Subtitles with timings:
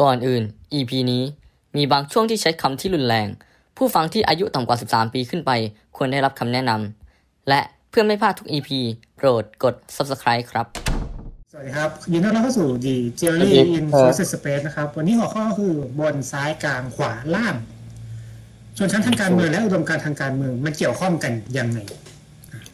[0.00, 0.42] ก่อนอื่น
[0.78, 1.22] EP นี้
[1.76, 3.28] มีบางช่วงที่ใช้คำที่รุนแรง
[3.76, 5.50] ผู้ฟังที่อายุต่ำกว่า 13 ปีขึ้นไป
[5.96, 7.60] ควรได้รับคำแนะนำและ
[7.90, 8.70] เพื่อไม่พลาดทุก EP
[9.16, 10.66] โปรดกด Subscribe ครับ
[11.52, 17.54] สวัสดีครับ ยินดีต้อนรับเข้าสู่ The สวั Theory สดี in ครับ Social Space นะครับ วันนี้หัวข้อก็คือบนซ้ายกลางขวาล่าง
[18.78, 22.00] ส่วนชั้นทางการเมืองและอุดมการณ์ทางการเมืองมันเกี่ยวข้องกันยังไงอะ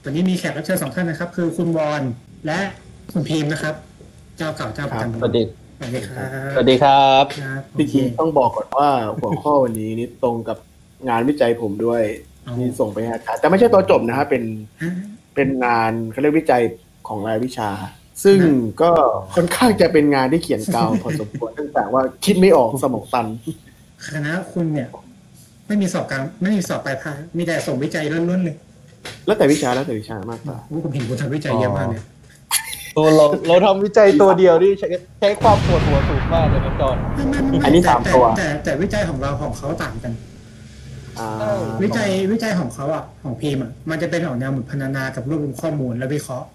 [0.04, 2.02] วันนี้มีแขกรับเชิญสองท่านนะครับ คือคุณวอน
[2.46, 2.60] และ
[3.12, 3.74] คุณพีมนะครับ
[4.36, 5.42] เจ้าเก่าเจ้าประจำสวัสดี
[5.78, 8.88] สวัสดีครับสวัสดีครับครับโอจริเคงๆต้องบอกก่อนว่า
[9.18, 10.58] หัวข้อวันนี้นี่ตรงกับ
[11.08, 12.02] งานวิจัยผมด้วย
[12.46, 14.42] อ๋อที่ส่งไปให้อาจารย์แต่ไม่ใช่ตัวจบนะฮะเป็น
[14.80, 14.90] อะ
[15.34, 16.62] เป็นงานเขาเรียกวิจัย
[17.08, 17.70] ของรายวิชา
[18.24, 18.38] ซึ่ง
[18.82, 18.90] ก็
[19.34, 23.26] ค่อนข้างจะเป็นงานที่เขียนกาวพอสมควรเนื่องจากว่าคิดไม่ออกสมองตัน
[24.06, 24.88] คณะคุณเนี่ย
[25.66, 28.56] ไม่มีสอบกลางไม่มีสอบปลายภาคมีแต่ส่งวิจัยล้วนๆเลย
[29.26, 32.04] แล้วแต่วิชาแล้วแต่วิชามากกว่าโอ้ผมเห็นคุณทำวิจัยเยอะมากเนี่ย
[32.96, 34.88] ตัวเราเราทำวิจัยตัวเดียวที่ใช้
[35.20, 40.12] ใช้ความปวดหัวสูงมากเลยนะจอนไม่ไม่ไม่อันนี้แต่สามตัวแต่แต่แต่วิจัยของเราของเขาต่างกัน
[41.18, 41.28] อ่า
[41.82, 46.48] วิจัยวิจัยของเขาอะของพีมอะมันจะเป็นออกแนวเหมือนพรรณนากับรวบรวมข้อมูลและวิเคราะห์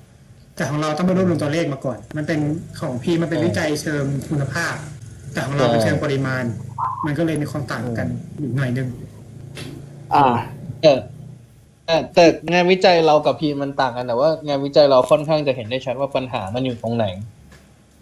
[0.56, 2.40] แต่ของเราต้องไปรวบรวมตัวเลขมาก่อน มันเป็น
[2.80, 4.76] ของพีมันเป็นวิจัยเชิงคุณภาพ
[5.34, 6.44] แต่ของเราเป็นเชิงปริมาณ
[7.06, 8.08] มันก็เลยมีความต่างกัน
[8.40, 8.88] อยู่หน่อยนึง
[10.14, 10.26] อ่า
[10.82, 11.19] แต่แต่
[12.14, 17.06] แต่งานวิจัยเรากับพีมันต่างกันแต่ว่า งานวิจัยเราค่อนข้างจะเห็นได้ชัดว่าปัญหามันอยู่ตรงไหน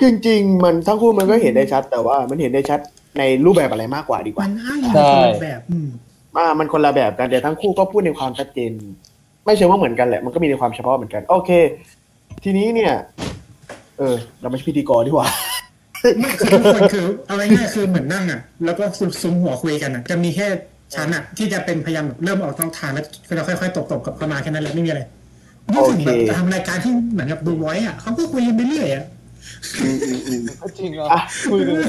[0.02, 2.80] จริง ๆ มันทั้งคู่มันก็เห็นได้ชัด แต่ว่ามันเห็นได้ชัด
[3.17, 5.88] ในรูปแบบอะไรมากกว่าดีกว่ามันอ้างอิงใช่คนละแบบอืม
[6.38, 8.71] อ่ามันคนละแบบกันแต่ทั้งคู่ก็พูดในความชัดเจน
[9.45, 11.52] ไม่เชิงว่าเหมือนกันแหละมันก็มีในความเฉพาะเหมือนกัน โอเค
[12.43, 12.93] ทีนี้เนี่ย
[13.97, 15.27] เออ เราไม่ใช่พิธีกรดีกว่า
[16.19, 18.83] ไม่คือทุกคนคือเอาง่ายๆคือเหมือนนั่งอะ แล้วก็
[19.21, 20.47] ซุ้มหัวคุยกันอะ จะมีแค่
[20.95, 25.02] ชั้นอะ ที่จะเป็นพยายามแบบเริ่มออกนอกทางแล้วเราค่อยๆตบๆกับเข้ามาแค่นั้นแหละไม่มีอะไร
[25.71, 29.05] นี่ถึงแบบโอเคทำรายการที่เหมือนกับดูไว้อะเขาก็คุยกันไปเรื่อยอะ
[29.81, 30.39] อืมอืมอืม
[30.77, 31.19] จริงเหรออะ
[31.52, 31.83] คุยเลย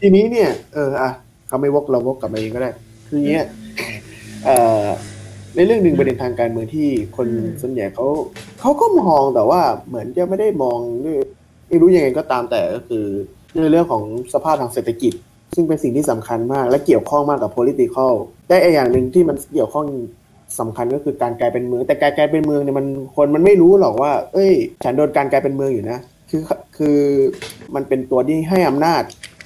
[0.00, 1.10] ทีนี้เนี่ยเอออะ
[1.48, 2.70] เขาไม่วกเราวกกลับมาเองก็ได้
[3.08, 3.46] คืออย่างเงี้ย
[4.44, 4.86] เอ่อ
[5.56, 7.28] ในเรื่องหนึ่งประเด็นทางการเมืองที่คน
[7.62, 8.06] ส่วนใหญ่เขา
[8.60, 11.18] เขาก็มองแต่ว่าเหมือนจะไม่ได้มองด้วย
[11.68, 13.04] ไม่รู้ยังไงก็ตามแต่ก็คือ
[13.62, 14.02] ในเรื่องของ
[14.34, 15.12] สภาพทางเศรษฐกิจ
[15.54, 18.12] ซึ่งเป็นสิ่งที่สำคัญมาก และเกี่ยวข้องมากกับ political
[18.48, 19.86] แต่อีกอย่างหนึ่งที่มันเกี่ยวข้อง
[20.58, 22.86] สำคัญก็คือการกลายเป็นเมือง แต่การกลายเป็นเมืองเนี่ยมัน
[23.16, 24.52] คนมันไม่รู้หรอกว่า เอ้ย
[24.84, 25.98] ฉันโดนการกลายเป็นเมืองอยู่นะ
[26.30, 26.42] คือ
[26.76, 26.98] คือ
[27.74, 29.02] มันเป็นตัวที่ให้อำนาจ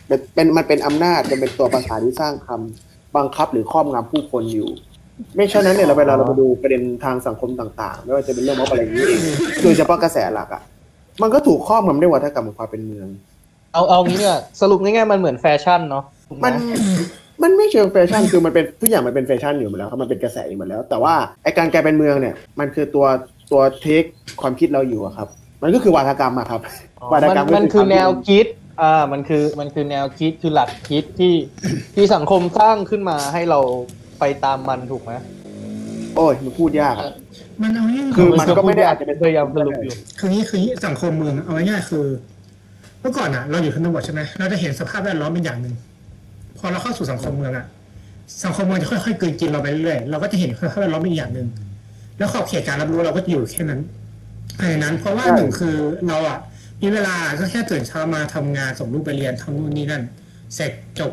[0.08, 4.70] เป็นเป็นมันเป็นอำนาจจะเป็นตัวภาษาที่สร้างคำบังคับหรือครอบงำผู้คนอยู่
[5.36, 9.20] ไม่เช่นนั้นเนี่ยเราเวลาเราไปดูประเด็นทางสังคมต่างๆไม่ว่าจะเป็นเรื่องม็อบอะไรอย่างนี้เอง
[9.62, 10.62] โดยเฉพาะกระแสหลักอะ
[11.22, 13.08] มันก็ถูกครอบงำด้วยวาทกรรมของความเป็นเมือง
[13.72, 16.54] เอาเอางี้เนี่ยสรุปง่ายๆมันเหมือนแฟชั่นเนาะถูกไหมัน
[17.42, 23.06] มันไม่เชิงแฟชั่นคือมันเป็นทุกอย่างมันเป็นแฟชั่นอยู่หมดแล้วครับมันเป็นกระแสอยู่หมดแล้ว แต่ว่าไอการกลายเป็นเมืองเนี่ยมันคือตัว
[23.52, 24.02] ตัว take
[24.40, 25.28] ความคิดเราอยู่อะครับ
[25.62, 26.60] มันก็คือวาทกรรมอะครับ
[27.12, 31.34] วาทมันกรรมก็มันคือวามแนวคิดคิดอ่ามันคือมันคือแนวคิดคือหลักคิดที่
[31.94, 33.60] ที่สังคมสร้างขึ้นมาให้เรา
[34.20, 35.12] ไปตามมันถูกไหม
[36.16, 37.12] โอ้ยมันพูดยากอะ
[37.62, 42.06] มันเอาง่ายๆคือมันก็ไม่ได้อาจจะเป็นพยายามสรุปอยู่คืองี้คืองี้สังคมเมืองเอาง่ายๆคือ
[43.00, 45.74] เมื่อก่อนอะ เราอยู่ชนบทใช่ไหมเราจะเห็นสภาพแวดล้อมเป็นอย่างหนึ่ง
[46.62, 47.66] พอเราเข้าสู่สังคมเมืองอะ
[48.44, 51.48] สังคมเมืองจะค่อยๆกลืนกินเราไปเรื่อยๆเราก็จะเห็นสภาพแวดล้อมเป็นอย่างหนึ่ง
[52.18, 53.80] แล้วขอบเขตการรับรู้เราก็จะอยู่แค่นั้น
[54.58, 55.76] แค่นั้น เพราะว่าหนึ่งคือ
[56.08, 56.38] เราอะ
[56.82, 60.02] มีเวลาก็แค่ตื่นเช้ามาทำงานส่งลูกไปเรียนทำนู่นนี่นั่น
[60.54, 61.12] เสร็จจบ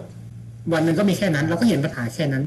[0.74, 2.44] วันหนึ่งก็มีแค่นั้น เราก็เห็นปัญหาแค่นั้น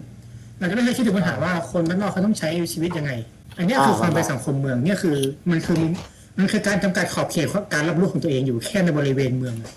[0.58, 3.12] เราจะไม่ได้คิดถึงปัญหาว่าคนบ้านนอกเขาต้องใช้ชีวิตยังไง
[3.58, 5.16] อันเนี้ยคือความเป็นสังคมเมืองเนี่ยคือ
[5.50, 5.80] มันคือ
[6.38, 9.70] มันคือการจำกัดขอบเขตการรับรู้ของตัวเองอยู่แค่ในบริเวณเมืองอะ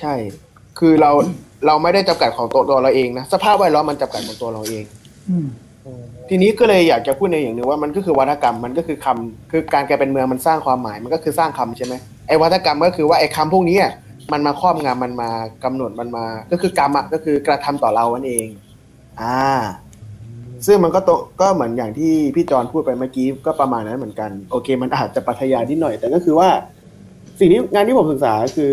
[0.00, 0.14] ใช่
[0.78, 1.10] คือเรา
[1.66, 4.84] เราไม่ได้จำกัดของตัวตัวเราเองนะสภาพแวดล้อมมันจำกัดของตัวเราเอง
[5.30, 5.48] อืม
[6.28, 11.94] ทีนี้ก็เลยอยากจะพูดในอย่างหนึ่งว่ามันก็คือวัฒกรรมมันก็คือคำคือการกลายเป็นเมืองมันสร้างความหมายมันก็คือสร้างคำใช่ไหม
[12.28, 13.92] ไอ้วัฒกรรมก็คือว่าไอ้คำพวกนี้อะ
[14.32, 15.30] มันมาครอบงำมันมา
[15.64, 18.46] กำหนดมันมา ก็คือกรรมอะก็คือกระทำต่อเรานั่นเอง
[19.20, 19.40] อ่า
[20.66, 21.10] ซึ่งมันก็โต
[21.40, 26.48] ก็เหมือนอย่างที่พี่จอนพูดไปเมื่อกี้ก็ประมาณนั้นเหมือนกัน โอเค มันอาจจะปัทยานิดหน่อย แต่ก็คือว่า
[27.38, 28.72] สิ่งที่งานที่ผมศึกษาคือ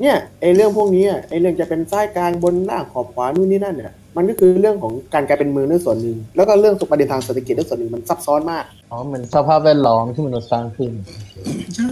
[0.00, 10.92] เนี่ยไอ้เรื่องพวกนี้อะไอ้เรื่องจะเป็นซ้ายกลางบนล่างขอบขวานู่นนี่นั่นเนี่ยมันก็คือเรื่องของการกลายเป็นเมืองด้วยส่วนหนึ่งแล้วก็เรื่องประเด็นทางเศรษฐกิจด้วยส่วนหนึ่งมันซับซ้อนมากอ๋อเหมือนสภาพแวดล้อมที่มนุษย์สร้างขึ้น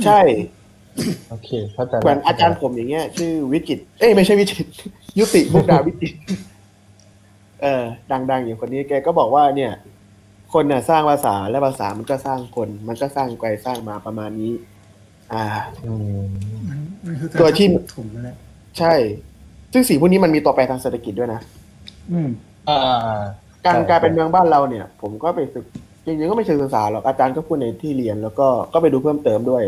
[0.04, 0.20] ใช่
[1.28, 4.68] โอเคเข้าใจเหมือนอาจารย์ผมอย่างเงี้ย ชื่อวิจิตรเอ้ยไม่ใช่วิจิตร
[5.18, 6.16] ยุติมุกดาวิจิตร
[7.62, 7.82] เออ
[8.30, 9.72] ดังๆ อย่างคนนี้แกก็บอกว่าเนี่ย
[10.52, 14.52] คนเนี่ยสร้างภาษาและภาษามันก็สร้างคน มันก็สร้างไปสร้างมาประมาณนี้
[15.34, 15.44] อ่า
[15.84, 16.22] อืม
[16.68, 18.36] มันมันคือตัวที่ถุงนั่นแหละ
[18.78, 18.92] ใช่
[19.72, 21.40] ซึ่งสิ่งพวกนี้มันมีตัวแปรทางเศรษฐกิจด้วยนะ
[22.12, 22.28] อืม
[22.68, 23.18] อ่า
[23.66, 25.64] การใช่กลายเป็นเมืองบ้านเราเนี่ย ผมก็ไปศึก
[26.04, 29.62] จริงๆก็ไม่เชิงศึกษาหรอกอาจารย์ก็พูดในที่เรียนแล้วก็ก็ไปดูเพิ่มเติมด้วย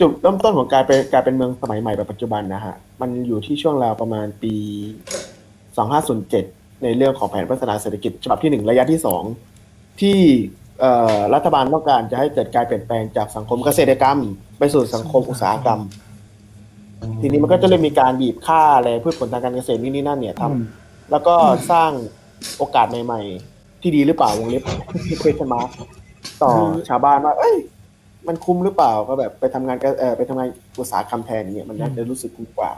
[0.00, 4.54] จุดเริ่มต้นของการเป็นการเป็นเมืองสมัยใหม่แบบปัจจุบันนะฮะ มันอยู่ที่ช่วงราวประมาณปี
[5.84, 9.22] 2507 ในเรื่องของแผนพัฒนาเศรษฐกิจฉบับที่หนึ่งระยะที่สอง
[10.00, 10.18] ที่
[10.58, 10.59] เอ่อ
[11.34, 14.18] รัฐบาลต้องการจะให้เกิดการเปลี่ยนแปลงจากสังคมเกษตรกรรม
[14.58, 15.80] ไปสู่สังคมอุตสาหกรรม
[17.20, 21.34] ทีนี้มันก็จะเลยมีการบีบค่าอะไรพืชผลทางการเกษตรนี่นี่นั่นเนี่ยทำแล้วก็
[21.70, 21.90] สร้าง
[22.58, 23.20] โอกาสใหม่
[23.52, 24.62] ๆ ที่ดีหรือเปล่าวงเล็บ
[25.18, 25.70] เควสมาร์
[26.42, 26.50] ต่อ
[26.88, 27.56] ชาวบ้านว่าเอ้ย
[28.28, 30.48] มันคุ้มหรือเปล่าก็แบบไปทำงานเออไปทำงาน
[30.78, 32.70] อุตสาหกรรมแทนเนี่ยมันน่าจะรู้สึกคุ้มกว่า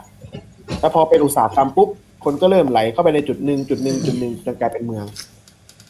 [0.79, 1.89] แล้วพอเป็นอุตสาหกรรมปุ๊บ
[2.23, 5.05] คนก็เริ่มไหลเข้าไปในจุดหนึ่งจุดหนึ่งจุดหนึ่งจนกลายเป็นเมือง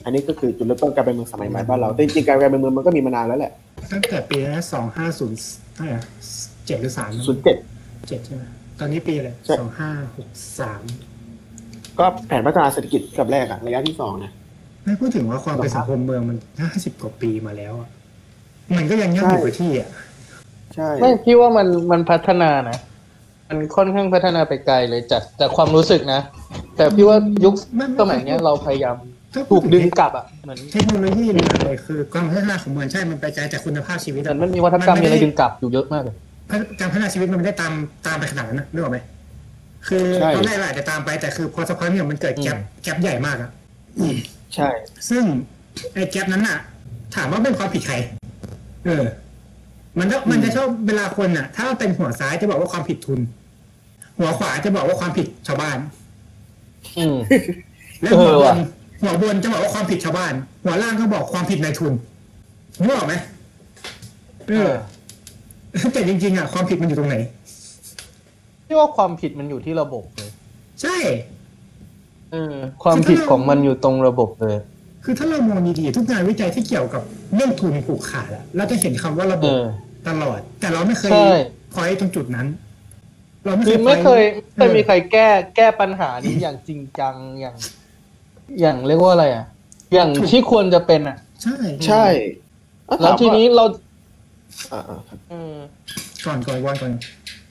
[0.04, 3.52] อันนี้ก็คือจุดเริ่มต้นการเป็นเมืองสมัยใหม่บ้านเราแต่จริงๆการเป็นเมืองมันก็มีมานานแล้วแหละ
[3.92, 5.38] ตั้งแต่ปีนั้นสองห้าศูนย์
[5.76, 6.00] เท่าไหร่
[6.68, 7.58] เจ็ดหรือสามศูนย์เจ็ด
[8.10, 8.44] เจ็ดใช่ไหม
[8.80, 10.30] ตอนนี้ปีอะไรใช่สองห้าหก
[10.60, 10.82] สาม
[12.00, 14.32] ก็แผนพัฒนาเศรษฐกิจกับแรกอะระยะที่สองนะ
[14.86, 17.90] ไม่พูดถึงว่าความเป็นสังคมเมืองมันห้าสิบกว่าปีมาแล้วอะ
[18.78, 19.90] มันก็ยังยั่งอยู่กับที่อะ
[20.76, 22.78] ใช่ไม่พี่ว่ามันมันพัฒนานะ
[23.50, 26.22] มันค่อนข้างพัฒนาไปไกลเลยจากจากความรู้สึกนะ
[26.76, 27.54] แต่พี่ว่ายุค
[28.00, 28.96] สมัยเนี้ยเราพยายาม
[29.34, 36.16] ถ้าพูถูดกถึดึงกลับอะเหมือนเทคโนโลยีหรืออะไรคือความพัฒนาของเมืองใช่ มันไปไกลจากคุณภาพชีวิตเหมือะอนมันมีวัฒนธรรมมีอะไรดึงกลับอยู่เยอะมากเลย
[36.80, 37.74] การพัฒนาชีวิตมันไม่ได้ตาม
[38.08, 39.00] ตามไปขนาดนั้นนะนึกออกไหม
[39.88, 43.50] คือตอนแรกเราอาจจะตามไปแต่คือพอสักพักเนี่ยมันเกิดแกลบแกลบใหญ่มากอะ
[44.56, 44.70] ใช่
[45.10, 45.24] ซึ่ง
[45.94, 46.58] ไอ้แกลบนั้นน่ะ
[47.16, 47.96] ถามว่าเป็นความผิดใคร
[48.86, 49.04] เออ
[50.00, 53.20] มันก็มันจะชอบเวลาคนน่ะ ถ้าเป็นหัวซ้ายจะบอกว่าความผิดทุน
[54.20, 55.78] หัวขวาจะบอกว่าความผิดชาวบ้าน
[56.98, 57.18] อืม
[58.02, 58.56] และหัวเออบว่ะ น
[59.04, 60.34] หัวบนจะบอกว่าความผิดชาวบ้าน
[60.64, 61.94] หัวล่างก็บอกความผิดนายทุน
[62.80, 63.14] นึกออกไหม
[64.50, 64.72] เออ
[65.94, 67.18] แต่จริงๆอะความผิดมันอยู่ตรงไหน
[68.68, 70.32] พี่ว่าความผิดมันอยู่ที่ระบบเลย
[70.82, 70.98] ใช่
[72.32, 74.58] เออความผิดของมันอยู่ตรงระบบเลย
[75.04, 77.02] คือถ้าเรามองดีๆทุกงานวิจัยที่เกี่ยวกับ
[77.36, 79.64] เรื่องทุนผูกขาดอะเราจะเห็นคำว่าระบเอบอ
[80.08, 81.28] ตลอด แต่เราไม่เคยใช่
[81.74, 82.48] พอยตรงจุดนั้น
[83.46, 87.56] เราไม่คือเคยไม่เคย point ไม่เคยมีใครแก้แก้ปัญหานี้อย่างจริงจังอย่าง
[88.60, 89.46] อย่างเรียกว่าอะไรอะ
[89.94, 91.58] อย่างที่ควรจะเป็นอะ ใช่
[91.88, 92.06] ใช่
[93.02, 93.64] แล้วทีนี้เรา
[94.72, 95.56] อ่าๆครับเออ
[96.26, 96.94] ก่อนก่อนวันก่อน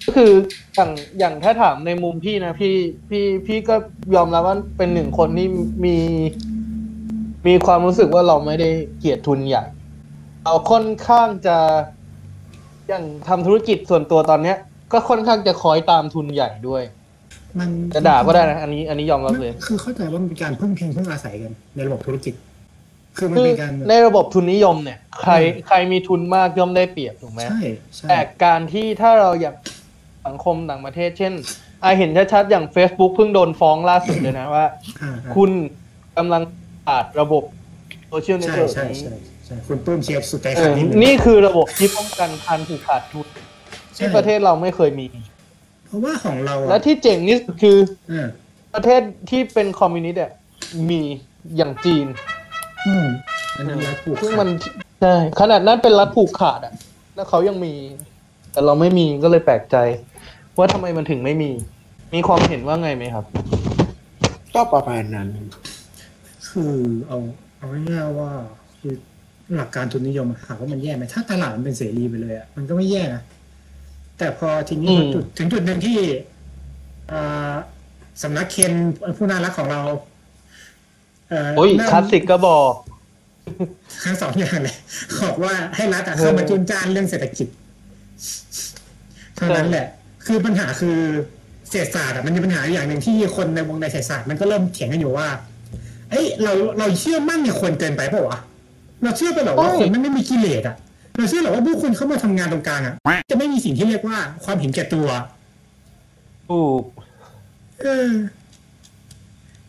[0.06, 0.32] ก็คือ
[0.74, 2.74] อย่างอย่างถ้าถามในมุมพี่นะพี่
[3.08, 3.74] พี่พี่ก็
[4.14, 5.48] ยอมรับว่าเป็นหนึ่งคนที่
[5.84, 5.96] มี
[7.46, 9.64] มีความรู้สึกว่าเราไม่ได้เกลียดทุนใหญ่
[10.44, 11.56] เราค่อนข้างจะ
[12.88, 14.56] อย่างทำธุรกิจส่วนตัวตอนเนี้ย
[14.92, 16.82] ก็ค่อนข้างจะคอยตามทุนใหญ่ด้วย
[17.58, 22.34] มันจะด่าก็ได้นะอันนี้อันนี้ยอมรับเลย คือเข้าใจว่ามันเป็นการพึ่งพิงพึ่งอาศัยกัน ในระบบธุรกิจ
[23.16, 25.32] คือมันคือเป็นการในระบบทุนนิยมเนี่ย ใคร
[25.66, 27.60] ใครมีทุนมากย่อมได้เปรียบถูกไหมใช่
[27.96, 29.56] ใช่แต่การที่ถ้าเราอยาก
[30.26, 31.32] สังคมต่างประเทศ เช่น
[31.80, 34.66] ไอะเห็นชัดๆอย่าง Facebook เพิ่งโดนฟ้องล่าสุดเลยนะว่า
[35.02, 35.50] อ่าๆคุณ
[36.16, 36.42] กำลัง
[36.86, 37.44] ขาดระบบ
[38.08, 39.14] โซเชียลเน็ตใช่เวิร์กใช่นี้ใช่
[39.46, 43.26] ใช่คุณตุ้มเชียร์สุดใจเอขาดอนี่นี่คือระบบที่ป้องกันการถูกขาดทุน
[43.96, 45.06] ที่ประเทศเราไม่เคยมี
[45.92, 47.76] เพราะว่าของเราอะและที่เจ๋งนี่คือ
[48.12, 48.28] อ่า
[48.74, 49.00] ประเทศ
[49.30, 50.32] ที่เป็นคอมมิวนิสต์อะ
[50.90, 51.00] มี
[51.56, 52.06] อย่างจีน
[52.86, 53.06] อืม
[53.56, 54.48] อันนั้นรัฐผูกซึ่งขาดมัน
[55.00, 56.74] ใช่ขนาดนั้นเป็นรัฐผูกขาดอะ
[57.14, 57.72] แล้วเขายังมี
[58.52, 59.76] แต่เราไม่มีก็เลยแปลกใจ
[60.58, 61.50] ว่าทำไมมันถึงไม่มี
[62.14, 63.24] มีความเห็นว่าไงไหมครับ
[64.54, 65.28] ก็ประมาณนั้น
[66.48, 66.74] คือ
[67.08, 67.18] เอา
[67.58, 68.30] เอาง่ายๆว่า
[68.78, 68.94] คือ
[69.56, 73.22] หลักการทุนนิยมอะถามว่ามันแย่ไหมถ้าตลาดมันเป็นเสรีไปเลยอะมันก็ไม่แย่นะ
[74.22, 75.98] แต่พอทีนี้อืมจุดถึงจุดหนึ่งที่
[77.12, 77.54] อ่า
[78.22, 78.72] สำนักเคน
[79.16, 79.80] ผู้น่ารักของเรา
[81.28, 82.72] เอ่อโอ้ยเริ่มคลาสสิกก็บอก
[84.04, 84.76] ทั้งสองอย่างเลย
[85.22, 87.48] บอกว่าให้รัฐอะเข้ามาจุนจ้านเรื่องเศรษฐกิจ
[89.36, 89.86] เท่านั้นแหละ
[90.26, 90.98] คือปัญหาคือ
[91.70, 95.28] เศรษฐศาสตร์อะมันมีปัญหาอย่างหนึ่งที่คนในวงในเศรษฐศาสตร์มันก็เริ่มเถียงกันอยู่ว่า
[96.10, 98.38] เอ้ยเราเราเชื่อมั่นในคนเกินไปเปล่าวะ
[99.02, 100.76] เราเชื่อไปเหรอว่าใช่คนมันไม่มีกิเลสอะ
[101.16, 102.94] เราเชื่อเหรอว่าผู้คนเข้ามาทำงานตรงกลางอะ
[103.30, 105.06] จะไม่มีสิ่งที่เรียกว่าความเห็นแก่ตัว
[106.48, 106.82] ถูก
[107.80, 108.10] เออ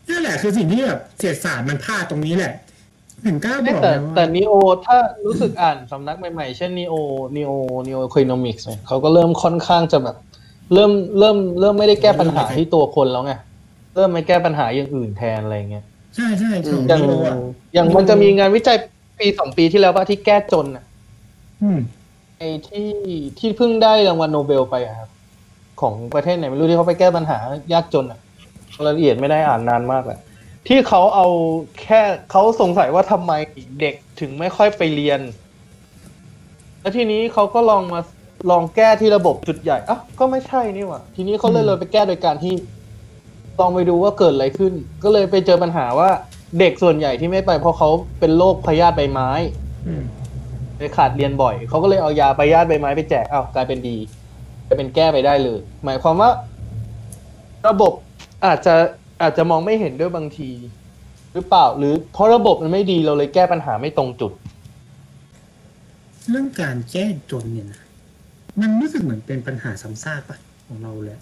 [0.08, 2.52] นั่นแหละคือสิ่งที่แบบเศรษฐศาสตร์มันพลาดตรงนี้แหละ
[3.26, 4.52] ถึงกล้าบอกแต่เลยว่าแต่นีโอ
[4.86, 4.96] ถ้า
[5.26, 6.94] รู้สึกอ่านสำนักใหม่ๆ เช่นนีโอ
[7.36, 7.52] นีโอ
[7.86, 10.16] นีโอค o นมิกส์เนี่ยเขาก็เริ่มค่อนข้างจะแบบ
[10.74, 13.32] เริ่มเริ่มเริ่มไม่ได้แก้ปัญหาที่ตัวคนแล้วไง
[13.94, 15.84] เริ่มไม่แก้ปัญหาอย่างอื่นแทนอะไรเงี้ย
[16.16, 17.36] ใช่ใช่ถูกอย่างโลอะ
[17.74, 18.76] อย่างมันจะมีงานวิจัย
[19.20, 20.93] ปีสองปีที่แล้วว่าที่แก้จนอะอืม
[22.38, 22.88] ไอ้ที่
[23.38, 25.10] ที่เพิ่งได้รางวัลโนเบลไปอะครับ
[25.80, 27.38] ของประเทศไหนไม่รู้ที่เขาไปแก้ปัญหา
[27.72, 28.20] ยากจนอะ
[28.84, 30.18] รายละเอียดไม่ได้อ่านนานมากแหละ
[30.68, 31.26] ที่เขาเอา
[31.82, 33.32] แค่เขาสงสัยว่าทำไม
[33.80, 35.20] เด็กถึงไม่ค่อยไปเรียน
[36.80, 38.00] แล้วทีนี้เขาก็ลองมา
[38.50, 42.54] ลองแก้ที่ระบบจุดใหญ่อะก็ไม่ใช่นี่หว่าทีนี้เขาเลยเลยไปแก้โดยการที่
[43.60, 46.10] ลองไปดูว่าเกิดอะไรขึ้น ก็เลยไปเจอปัญหาว่า
[46.58, 47.88] เด็กส่วนใหญ่ที่ไม่ไปเพราะเขา
[48.20, 49.30] เป็นโรคพยาธิใบไม้
[49.86, 50.04] อืม
[50.84, 53.96] เลยขาดเรียนบ่อยเขาก็เลยเอายาไปญาติใบไม้ไปแจกอ้าวกลายเป็นดี
[54.66, 56.30] กลายเป็นแก้ไปได้เลย หมายความว่า
[57.68, 57.92] ระบบ
[58.46, 58.74] อาจจะ
[59.22, 60.50] อาจจะมองไม่เห็นด้วยบางที
[61.34, 64.32] หรือเปล่าหรือเพราะระบบมันไม่ดีเราเลยแก้ปัญหาไม่ตรงจุด
[66.30, 67.82] เรื่องการแก้จนเนี่ยนะ
[68.60, 71.18] มันรู้สึกเหมือนเป็นปัญหาซ้ำซากปะของเราเลย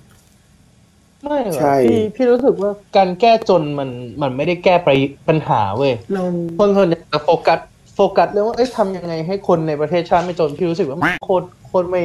[1.23, 3.88] ไม่หรอกใช่พี่พี่รู้สึกว่าการแก้จนมัน
[4.23, 4.90] มันไม่ได้แก้ไป
[5.28, 6.23] ปัญหาเว้ยเรา
[6.59, 7.59] คนส่วนใหญ่จะโฟกัส
[7.95, 12.03] โฟกัสเรื่องว่าเอ้ยทำยังไงให้คนในประเทศชาติไม่จนพี่รู้สึกว่ามันโคตรโคตรไม่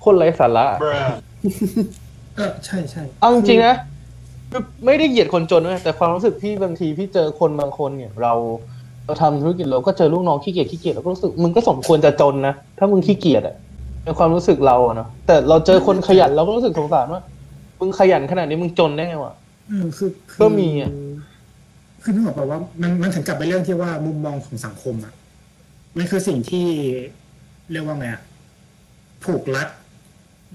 [0.00, 0.66] โคตรไร้สาระ
[2.36, 3.74] เออใช่ใช่เอาจริงๆนะ
[4.50, 8.32] คือไม่ได้เหยียดคนจนนะแต่ความรู้สึกพี่บางทีพี่เจอคนบางคนเนี่ย เรา
[9.04, 13.54] เราทำธุรกิจเราก็เจอลูกน้องขี้เกียจขี้เกียจเราก็รู้สึกมึงก็สมควรจะจนนะถ้ามึงขี้เกียจอะ
[14.04, 17.22] ในความรู้สึกเราอะเนาะแต่เราเจอคนขยันเราก็รู้สึกสงสารว่า
[17.80, 19.34] มึงขยันขนาดนี้มึงจนได้ไงวะ
[19.68, 20.90] เออคือคือก็มีอะ
[22.02, 25.12] คือนึกออกป่าว่ามันมันถึงกลับไปเรื่องที่ว่ามุมมองของสังคมอะ
[25.96, 26.66] มันคือสิ่งที่
[27.72, 28.22] เรียกว่าไงอะ
[29.24, 29.68] ผูกรัด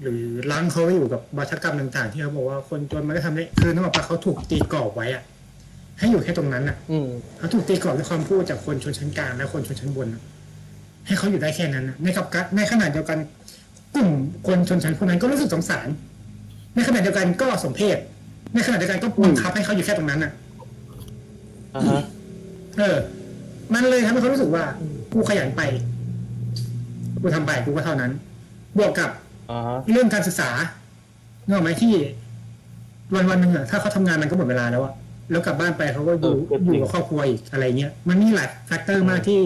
[0.02, 5.22] หรือล้างเขาไว้อยู่กับวัฒกรรมต่างๆ ที่เขาบอกว่าคนจนมันก็ทำได้คือนึกออกป่ะเขาถูกตีกรอบไว้อะ
[5.98, 10.22] ให้อยู่แค่ตรงนั้นอะอืมเขาถูกตีกรอบด้วยความพูดจากคนชนชั้นกลางและคนชนชั้นบนอะ
[11.06, 13.18] ให้เขาอยู่ได้แค่นั้นอะในกับกัในขณะเดียวกัน
[13.94, 14.10] กลุ่ม
[14.46, 15.88] คนชนชั้นพวกนั้นก็รู้สึกสงสาร
[16.74, 17.96] ในขณะเดียวกันก็สมเพศ
[18.54, 20.45] ในขณะเดียวกันก็บังคับให้เขาอยู่แค่ตรงนั้นอะอ่าฮะ
[22.78, 22.96] เออ
[23.74, 24.64] มันเลยทำให้เขารู้สึกว่า
[25.12, 25.62] กูขยันไป
[27.22, 28.12] กูทำไปกูก็เท่านั้น
[28.78, 29.10] บวกกับ
[29.50, 30.50] อ่าฮะเรื่องการศึกษา
[31.46, 31.94] เนกอะไหมที่
[33.14, 34.94] วันวันหนึ่งอะถ้าเขาทำงานมันก็หมดเวลาแล้วอะ
[35.30, 36.34] แล้วกลับบ้านไปเขาก็อยู่
[36.66, 39.40] อยู่กับครอบครัวอีกอะไรเงี้ย มันมีหลาย factor มากที่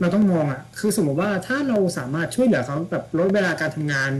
[0.00, 4.10] เราต้องมองอะคือสมมติว่าถ้าเราสามารถช่วยเหลือเขาแบบลดเวลาการทำงาน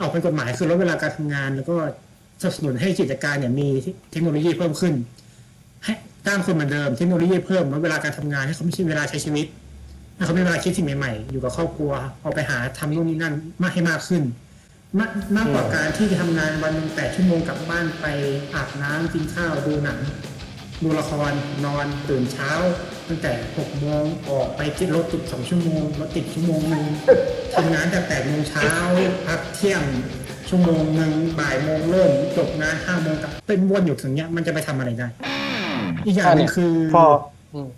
[0.00, 1.76] ออกเป็นกฎหมายคือลดเวลาการทำงาน แล้วก็
[2.40, 3.68] สนับสนุนให้กิจการเนี่ยมี
[4.10, 5.19] เทคโนโลยีเพิ่มขึ้นให้
[6.26, 9.46] จ้างคนเหมือนเดิมเทคโนโลยีเพิ่มลดเวลาการทำงานให้เขาไม่ใช่เวลาใช้ชีวิต
[10.14, 14.22] ให้เขามีเวลาคิดสิ่งใหม่ๆ อยู่กับครอบครัวเอาไปหาทำนู่นนี่นั่นมากให้มากขึ้น
[14.98, 18.06] มากมากกว่าการที่จะทำงานวันหนึ่งแปดชั่วโมงกลับบ้านไป
[18.54, 19.98] อาบน้ำกินข้าวดูหนัง
[20.82, 21.32] ดูละคร
[21.64, 22.50] นอนตื่นเช้า
[23.08, 26.84] ตั้งแต่หกโมงออกไปที่รถติดสองชั่วโมงรถติดชั่วโมงหนึ่ง
[27.54, 28.70] ทำงานแต่แปดโมงเช้า
[29.26, 29.82] พักเที่ยง
[30.48, 35.08] ชั่วโมงหนึ่งบ่ายโมงเริ่มจบงานห้าโมงกลับเป็นวนอยู่ถึงเนี้ยมันจะไปทำอะไรได้
[36.06, 37.04] อีกอย่างหนึงคือพอ
[37.54, 37.68] อืม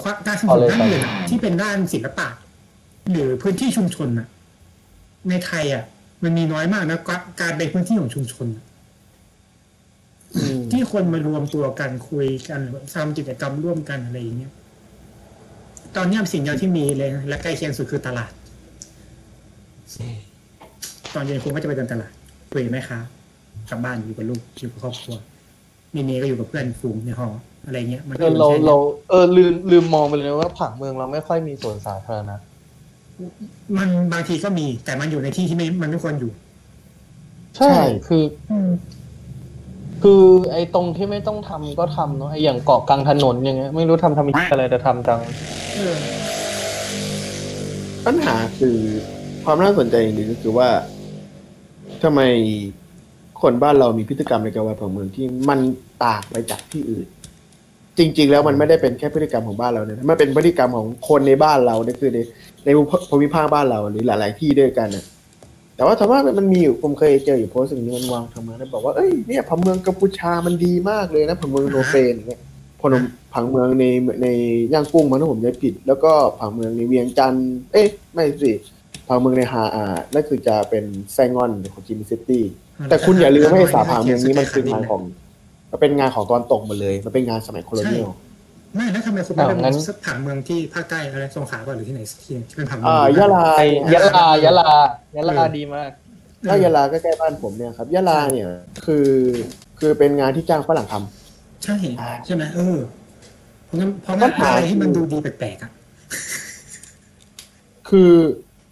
[0.00, 2.28] ความการสนับเอาสนุเลยนด้านอื่นอะที่เป็นด้านศิลปะ
[3.10, 4.26] หรือพื้นที่ชุมชนอะ
[5.28, 5.84] ในไทยอะ
[6.22, 8.64] มันมีน้อยมากนะการการเป็นพื้นที่ของชุมชนอะ
[10.36, 14.52] อืมที่คนมารวมตัวกันคุยกันหรือทำกิจกรรมร่วมกันอะไรอย่างเงี้ย
[15.96, 18.32] ตอนเนี้ยสิ่งเดียวที่มีเลย และใกล้เคียงสุดคือตลาด
[21.14, 22.12] ตอนเย็นคุณก็จะไปเดินตลาด
[22.52, 22.98] คุยกับแม่ค้า
[23.70, 25.16] กลับบ้านอยู่กับลูกอยู่กับครอบครัว
[25.94, 27.28] มีเมย์ก็อยู่กับเพื่อนฝูงในหอ
[27.66, 28.76] อะไรเงี้ยมันเอก็ออยู่เราแค่นี้ยเรา
[29.10, 32.36] เออลืมลืมมองไปเลยนะว่าผังเมืองเราไม่ค่อยมีสวนสาธารณะ
[33.76, 36.32] มันบางทีก็มี แต่มันอยู่ในที่ที่ไม่มันไม่ควรอยู่
[37.58, 37.72] ใช่
[38.06, 38.24] คือ
[40.02, 40.22] คือ
[40.52, 45.20] ไอ้ตรงที่ไม่ต้องทำก็ทำเนาะไอ้อย่างเกาะกลางถนนอย่างเงี้ยไม่รู้ทำทำอะไรแต่ทำจัง
[45.74, 45.96] เออ
[48.06, 48.76] ปัญหาคือ
[49.44, 50.68] ความน่าสนใจอย่างหนึ่งก็คือว่า
[52.02, 52.20] ทำไม
[53.44, 55.60] คนบ้านเรามีพฤติกรรมในการวางผังเมืองที่มัน
[56.04, 57.06] ต่างไปจากที่อื่น
[57.98, 62.18] จริง ๆ แล้วมันไม่ได้เป็นแค่พฤติกรรมของบ้านเราเนี่ยมันเป็นพฤติกรรมของคนในบ้านเราเนี่ยคือใน
[62.64, 62.68] ใน
[63.10, 65.04] ภูมิภาคบ้านเราหรือหลาย ๆ ที่ด้วยกันน่ะ
[65.76, 72.42] แต่ว่าถามว่ามันมีอยู่ผมเคยเจออยู่โพสต์หนึ่งมันวางทำมาแล้วบอกว่าเอ้ยเนี่ยผังเมืองกัมพูชามันดีมากเลยนะผังเมืองโนเฟนเงี้ย
[72.80, 73.84] พนมผังเมืองใน
[74.22, 74.26] ใน
[74.72, 78.52] ย่างกุ้งมันถ้าผมจำไม่ผิด แล้วก็ผังเมืองในเวียงจันทร์เอ๊ะไม่สิ
[79.08, 79.84] ผังเมืองในฮาอา
[80.14, 82.44] นั่นคือจะเป็นแซงอนของจิมซิตี้
[82.90, 85.00] แต่คุณอย่าลืมว่าไอ้สาผังเมืองนี้มันคืองานของ
[85.70, 88.08] มันเป็นงานของตอนตกหมดเลย มันเป็นงานสมัยโคโลเนียล
[88.74, 94.70] ไม่แล้วทำไมคุณไม่อ่างั้เป็นนสักผังเมืองที่ภาคใต้อะไรสงขลาป่ะหรือที่ไหนสักที่ที่เป็นผังเมือ่ายะลาไอ้ยะลายะลา
[95.16, 95.90] ยะลาดีมาก
[96.48, 98.48] ถ้ายะลาก็ใกล้บ้านผมเนี่ยครับยะลาเนี่ย
[98.84, 99.08] คือ
[99.78, 101.76] คือเป็นงานที่จ้างฝรั่งทำใช่
[102.26, 102.78] ใช่ไหมเออ
[103.66, 105.70] เพราะงั้นเพราะงั้นอะไรที่มันดูดีแปลกๆอะ
[107.88, 108.12] คือ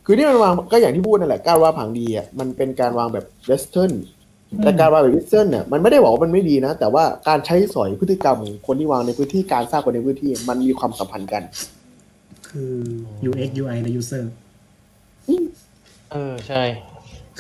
[0.04, 3.92] คือที่มันวางก็อย่างที่พูดนั่นแหละการวางผังดีอะมันเป็นการวางแบบ western
[4.62, 11.42] แต่การวางแบบ western เนี่ยมันไม่ได้บอกว่ามันไม่ดีนะ แต่ว่าการใช้สอยพฤติกรรมของคนที่วางในพื้นที่การสร้างคนในพื้นที่มันมีความสัมพันธ์กัน
[12.48, 12.74] คือ
[13.28, 14.24] UX UI และ user
[16.12, 16.62] เออใช่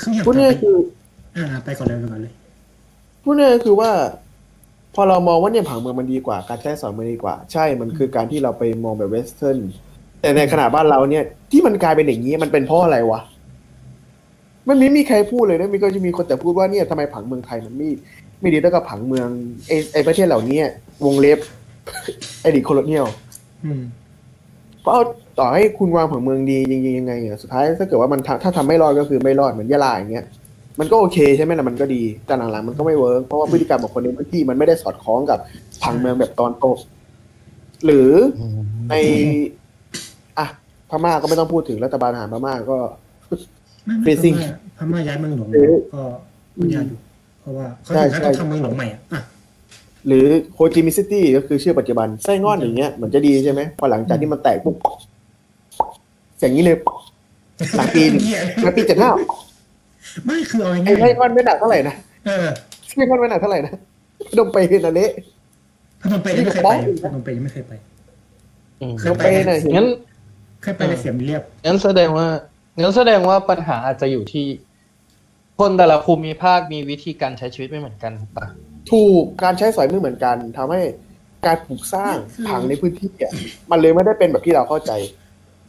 [0.00, 0.76] คืออย่างพูดง่ายๆคือ
[1.36, 2.32] อ่าไปก่อนเลยไปก่อนเลย
[3.24, 3.90] พูดง่ายๆคือว่า
[4.94, 9.58] พอเรามองว่าเนี่ยผังเมืองมันดีกว่า การใช้สอยมันดีกว่า ใช่มันคือการที่เราไปมองแบบเวสเทิร์น
[10.22, 13.20] แต่ในขณะบ้านเราเนี่ย ที่มันกลายเป็นอย่างนี้มันเป็นเพราะอะไรวะ
[14.68, 17.90] มันไม่มีใครพูดเลยนะมีก็จะมีคนแต่พูดว่าเนี่ยทำไมผังเมืองไทยมันไม่
[18.40, 19.28] ไม่ดีเท่ากับผังเมือง
[19.68, 20.58] ไอไอประเทศเหล่านี้
[21.04, 21.38] วงเล็บ
[22.40, 23.06] idea colonial
[23.64, 23.82] อืม
[24.82, 25.02] เพราะเอา
[25.38, 30.26] ต่อให้คุณวางผังเมืองดีจริงๆยังไงเนี่ยสุดท้ายถ้าเกิดว่ามันทำถ้าทำไม่รอดก็คือไม่รอดเหมือนยะลาอย่างเงี้ย
[30.80, 35.38] มันก็โอเคใช่ไหมล่ะมันก็ดีแต่หลังๆมันก็ไม่ work เพราะว่าพฤติกรรมของคนในพื้นที่มันไม่ได้สอดคล้องกับ
[35.82, 36.78] ผังเมืองแบบตะวันตก
[37.84, 38.10] หรือ
[38.90, 39.61] ในอะ
[40.92, 42.78] พม่าก็ไม่ต้องพูดถึงรัฐบาลทหารพม่าก็
[43.86, 46.02] ไม่ไม่ Facing พม่าพม่าย้ายเมืองหลวงเออก็
[46.56, 46.98] ยุ่งยากอยู่
[47.40, 49.20] เพราะว่าเขาใช่ถึงขั้นใช่ต้องทำเมืองหลวงใหม่อะอะ
[50.06, 54.76] หรือโฮจิมินห์ซิตี้ก็คือชื่อปัจจุบันไส้งอนอย่างเงี้ยเหมือนจะดีใช่ไหมพอหลังจากที่มันแตกปุ๊บ
[56.40, 56.76] อย่างนี้เลย
[57.76, 59.10] หลังปีหนึ่งเหี้ยหลังปีเจ็ดห้า
[60.26, 62.48] ไม่คือเอาไอ้ง่ายไส้งอนไม่หนักเท่าไหร่นะๆเออ
[62.88, 63.72] ไส้งอนไม่หนักเท่าไหร่นะ
[64.30, 65.10] พนมเปญนะเละ
[66.02, 67.72] พนมเปญยังไม่เคยบ้ไปองพนมเปญยังไม่เคยไป
[68.80, 69.84] อืมเคพยนมไปเปญน่ะเห็น
[70.64, 72.26] งั้นเคยไปในเสียมเรียบงั้นแสดงว่า
[72.80, 74.46] งั้นแสดงว่าปัญหาอาจจะอยู่ที่
[75.58, 78.46] คนแต่ละภูมิภาคมีวิธีการใช้ชีวิตไม่เหมือนกันถูกปะ
[78.90, 80.80] ถูกการใช้สอยไม่เหมือนกันทำให้
[81.46, 82.14] การปลูกสร้าง
[82.48, 83.32] ผังในพื้นที่อะ
[83.70, 84.92] มันเลยไม่ได้เป็นแบบที่เราเข้าใจ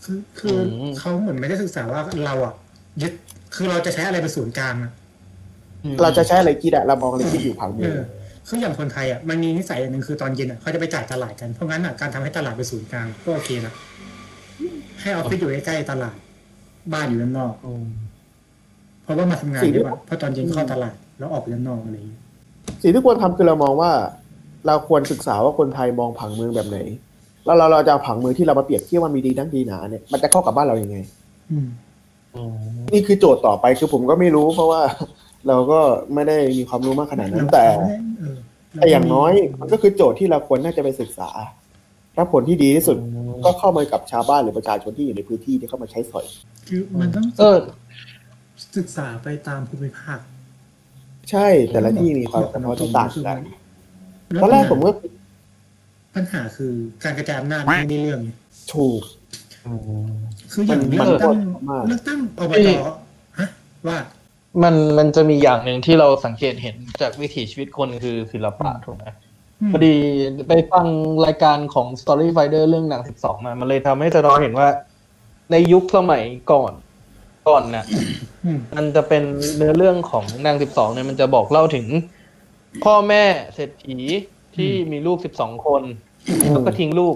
[0.03, 2.53] คือคืออเขาเหมือนไม่ได้ศึกษาว่าเราอะ
[3.01, 3.11] ยึด
[3.55, 4.91] คือเราจะใช้อะไรเป็นศูนย์กลางอะ
[6.01, 8.03] เราจะใช้อะไรคิดอะเรามองอะไรคิดอยู่ผังเอเมืองอ
[8.47, 13.73] คืออย่างคนไทยอะมันมีนิสัยอย่างหนึ่งคือตอนเย็นอะเขาจะไปจ่ายตลาดกันเพราะงั้นอะการทำให้ตลาดเป็นศูนย์กลางก็โอเคนะ
[15.03, 16.17] ให้ออฟฟิศอยู่ใกล้ๆตลาด
[16.93, 17.85] บ้านอยู่ด้านนอกอืม
[19.03, 22.21] เพราะว่ามาทำงานดีกว่าเพราะตอนเย็นเข้าตลาด แล้วออกไปด้านนอกอะไรอย่างเงี้ย
[22.81, 23.91] สิ่งที่ควรทำคือเรามองว่า
[24.67, 26.79] เราควรศึกษาว่าคนไทยมองผังเมืองแบบไหน
[27.45, 30.97] แล้วเราเราจะเอาผังเมืองที่เรามาเปรียบเทียบว่ามีดีทั้งดีหนาเนี่ยมันจะเข้ากับบ้านเรายัางไง
[31.51, 31.67] อืม
[32.35, 34.81] อืมนี่คือโจทย์ต่อไปคือผมก็ไม่รู้ เพราะว่า
[35.47, 35.79] เราก็
[36.13, 37.65] ไม่ได้มีความรู้มากขนาดนั้นแต่
[38.19, 38.37] เออ
[38.75, 41.29] แต่อย่างน้อยมันก็คือโจทย์ที่เราควรน่าจะไปศึกษา
[42.15, 42.97] ถ้าผลที่ดีที่สุด
[43.45, 46.25] ก็เข้ามากับชาวบ้านหรือประชาชนที่อยู่ในพื้นที่ที่เข้ามาใช้สอย
[46.67, 47.57] คือมันต้องเออ
[48.77, 50.19] ศึกษาไปตามภูมิภาค
[51.31, 53.37] ใช่แต่ละที่มีความเฉพาะที่ต่างกัน
[54.31, 54.91] แล้วตอนแรกผมก็
[56.15, 58.29] ปัญหาคือการกระจายอำนาจไม่ได้เรื่องไง
[58.73, 59.01] ถูก
[60.51, 62.75] คืออย่างมันเลือกตั้งมันมากเลือกตั้งอบเอ้จย
[63.39, 63.47] ฮะ
[63.87, 63.97] ว่า
[64.63, 69.22] มันมันจะมีอย่างหนึ่งที่เราสังเกตเห็นจากวิถีชีวิตคนคือศิลปะถูกไหมอืม
[69.71, 69.95] พอดี
[70.47, 70.85] ไปฟัง
[71.25, 74.67] รายการของ Story Finder เรื่องหนัง 12 มา มันเลยทำให้สะท้อนเห็นว่า
[75.51, 76.73] ในยุคสมัยก่อน
[77.47, 77.85] ก่อนน่ะ
[78.45, 79.23] อืมมันจะเป็น
[79.57, 81.85] เนื้อเรื่องของนาง 12 เนี่ยมันจะบอกเล่าถึง
[82.83, 83.23] พ่อแม่
[83.55, 83.97] เศรษฐี
[84.55, 85.81] ที่มีลูก 12 คน
[86.51, 87.15] แล้วก็ทิ้งลูก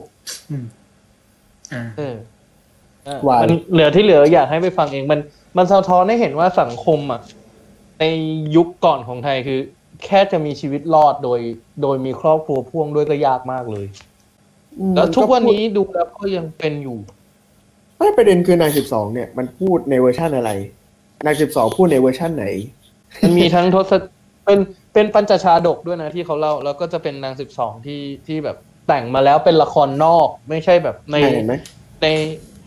[0.52, 0.66] อืม
[1.74, 2.16] อ่าเออ
[3.06, 5.20] เออวายมันเหลือที่เหลืออยากให้ไปฟังเอง มัน
[5.58, 7.22] มันสะท้อนให้เห็นว่าสังคมอะ
[8.00, 8.04] ใน
[8.56, 9.60] ยุคก่อนของไทยคือ
[10.06, 11.40] แค่จะมีชีวิตรอดโดย
[11.82, 13.86] โดยมีครอบครัวพ่วงด้วยก็ยากมากเลย
[14.96, 16.98] แล้วทุกวันนี้ดูแล้วก็ยังเป็นอยู่
[17.98, 20.52] ไม่ประเด็นคือนายสิบสองเนี่ยมันพูดในเวอร์ชันอะไร
[21.26, 22.46] นายสิบสองพูดในเวอร์ชันไหน
[23.22, 23.92] มันมีทั้งทศ
[24.46, 24.60] เป็น
[24.94, 28.58] เป็นปัญจชาดกด้วยนะที่เขาเล่า แล้วก็จะเป็นนางสิบสองที่ที่แบบ
[28.88, 31.56] แต่งมาแล้วเป็นละครนอก ไม่ใช่แบบในเห็นไหม
[32.02, 32.08] ใน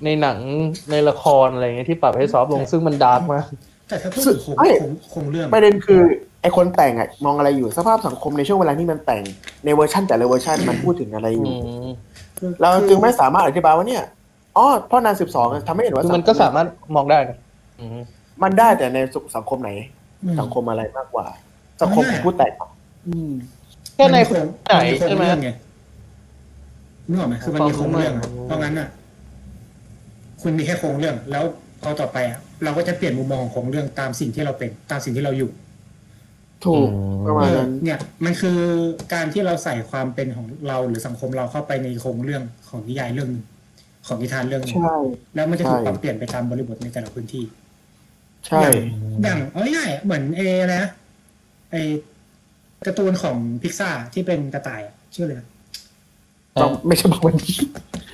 [0.04, 0.38] ในหนัง
[0.90, 3.46] ในละครอะไรเงี้ยที่ปรับให้ soft ลงซึ่งมัน dark มาก
[3.88, 6.02] แต่ถ้าพูดถึงโครงไม่โครงโครงเรื่องประเด็นคือ
[6.42, 9.22] ไอคนแต่งอะมองอะไรอยู่สภาพสังคมในช่วงเวลาที่มันแต่ง
[9.64, 11.90] ในเวอร์ชันแต่ละเวอร์ชันมันพูดถึงอะไรอยู่อืม
[12.38, 14.04] คือเราจึงไม่สามารถอธิบายว่าเนี่ย
[14.56, 17.38] อ๋อเพราะนางสิบสองทำให้เห็นว่าคือมันก็สามารถมองได้นะ
[17.80, 17.98] อืม
[18.42, 18.98] มันได้แต่ใน
[19.36, 19.70] สังคมไหน
[20.22, 21.26] อืมสังคมอะไรมากกว่า
[21.82, 22.52] สังคมของผู้แต่ง
[23.08, 23.30] อืม
[23.96, 25.50] แค่ในโครงไหนโครงใช่ไหมเรื่องไง
[27.08, 28.88] นึกออกไหมคือมันมีโครงเรื่องอะความรู้เพราะงั้นอะ
[30.42, 31.44] คุณมีแค่โครงเรื่อง แล้ว
[31.82, 35.50] พอต่อไปอะเราก็จะเปลี่ยนมุมมองของโครงเรื่องตามสิ่งที่เราเป็น ตามสิ่งที่เราอยู่
[36.66, 36.88] ถูก
[37.26, 38.58] ประมาณนั้นเออเนี่ยมันคือ
[39.14, 43.46] การที่เราใส่ความเป็นของเราหรือสังคมเราเข้าไปในโครงเรื่องของนิยายเรื่องหนึ่ง
[44.06, 44.96] ของนิทานเรื่องหนึงใช่
[45.34, 47.44] แล้วมันจะถูกใช่ปรับเปลี่ยนไปตามบริบทในแต่ละพื้นที่
[48.46, 48.60] ใช่
[49.22, 50.42] อย่างเอาง่ายๆเหมือนเอ
[50.74, 50.82] นะ
[51.70, 51.76] ไอ
[52.86, 55.48] การ์ตูนของพิกซ่าที่เป็นกระต่ายอะชื่ออะไรนะ
[56.62, 57.56] ต้องไม่ใช่บอกวันนี้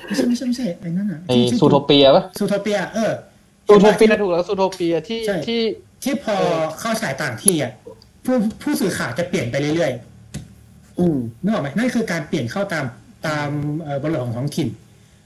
[0.07, 3.13] ไม่ใช่ไม่ใช่ไม่ใช่ไอ้นั่นอะไอที่ที่ Zootopia ปะ Zootopia เออ
[3.69, 5.61] Zootopia ถูกแล้ว Zootopia ที่ใช่ที่
[6.05, 6.37] ที่พอ
[6.81, 7.73] เข้าฉายต่างที่อะ
[8.27, 9.93] ผู้ผู้สื่อข่าวจะเปลี่ยนไปเรื่อย
[10.99, 12.85] อืมๆนึกออกไหมนั่นคือการเปลี่ยนเข้าตาม
[13.27, 13.49] ตาม
[13.83, 14.69] เอ่อบริบทของท้องถิ่น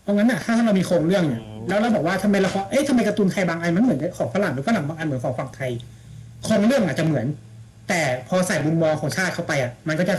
[0.03, 5.71] เพราะงั้นอะถ้าเรามีโครงเรื่องเนี่ยแล้วเราบอกว่าทำไมละครเอ๊ะทำไมการ์ตูนไทยบางอันมันเหมือนของฝรั่งหรือฝรั่งบางอันเหมือนของฝั่งไทย
[6.45, 7.27] โครงเรื่องอาจจะเหมือน
[7.89, 10.15] แต่พอใส่มุมมองของชาติเข้าไปอะ มันก็จะ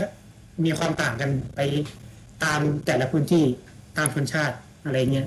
[0.64, 1.60] มีความต่างกันไป
[2.44, 3.44] ตามแต่ละพื้นที่
[3.98, 5.26] ตามชนชาติอะไรเงี้ย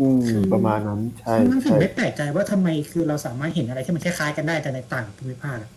[0.00, 5.70] อืมประมาณนั้นใช่มันถึงใช่ไม่แปลกใจว่าทำไมคือเราสามารถเห็นอะไรที่มันคล้ายๆกันได้แต่ในต่างภูมิภาคอะ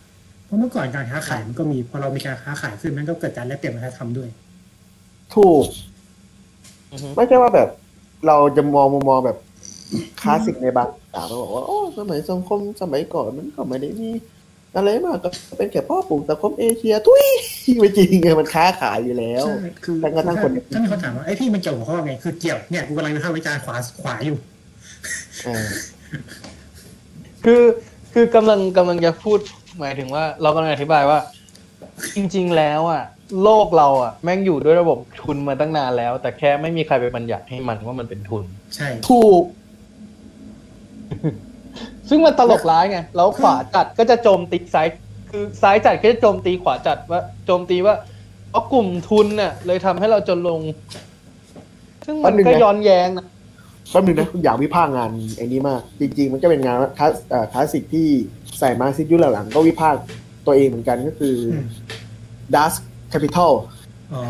[0.48, 4.28] เพราะเมื่อก่อนการค้าขายมันก็มีพอเรามีการค้าขายขึ้นมันก็เกิดการแลกเปลี่ยนวัฒนธรรมด้วย
[5.34, 5.64] ถูก
[6.92, 7.68] อือฮึไม่ใช่ว่าแบบ
[8.26, 9.38] เราจะมองมุมมองแบบ
[10.20, 14.10] คลาสสิกในบางต่างเราบอกว่าโอ้สมัยสังคมสมัยก่อนมันก็ไม่ได้มี
[14.76, 17.24] อะไรมากก็เป็นแค่พ่อปลูกสังคมเอเชียทุย
[17.78, 24.36] ไม่จริงไงมันค้าขายอยู่แล้วใช่คือแต่ก็ตั้งคนถ้ามีคนถามว่าไอ้ยพี่มันเกี่ยวกับข้อไงคือเกี่ยวเนี่ยกูกำลังจะเข้าวิจารณ์ขวาขวาอยู่
[25.46, 25.66] อ่า
[27.44, 27.62] คือ
[28.14, 29.38] คือกำลังกำลังจะพูด
[29.80, 31.18] หมายถึงว่าเรากำลังอธิบายว่า
[32.14, 33.04] จริง ๆ แล้วอะ
[33.42, 39.42] โลกเราอะ แม่งอยู่ด้วยระบบทุนมาตั้งนานแล้ว แต่แค่ไม่มีใครไปบัญญัติให้มันว่ามันเป็นทุน ใช่ ถูก
[42.08, 44.88] ซึ่งมันตลกร้ายไง แล้วขวาจัดก็จะโจมตีซ้าย
[45.30, 47.94] คือซ้ายจัดก็จะโจมตีขวาจัดว่าโจมตีว่า
[48.50, 50.60] เพราะกลุ่มทุนน่ะ เลยทำให้เราจนลง
[52.04, 53.26] ซึ่งมันก็ย้อนแย้งนะ
[53.90, 58.06] แป๊บนึงนะอยากวิพากษ์งานไอ้นี้มาก จริง ๆ มันก็เป็นงานคลาสเอ่อคลาสสิกที่
[58.58, 60.00] ใส่มาร์กซิสยุคหลังๆก็วิพากษ์
[60.46, 61.66] ตัวเองเหมือนกันก็คืออม
[62.54, 62.72] Das
[63.12, 63.52] Capital
[64.14, 64.22] อ๋อ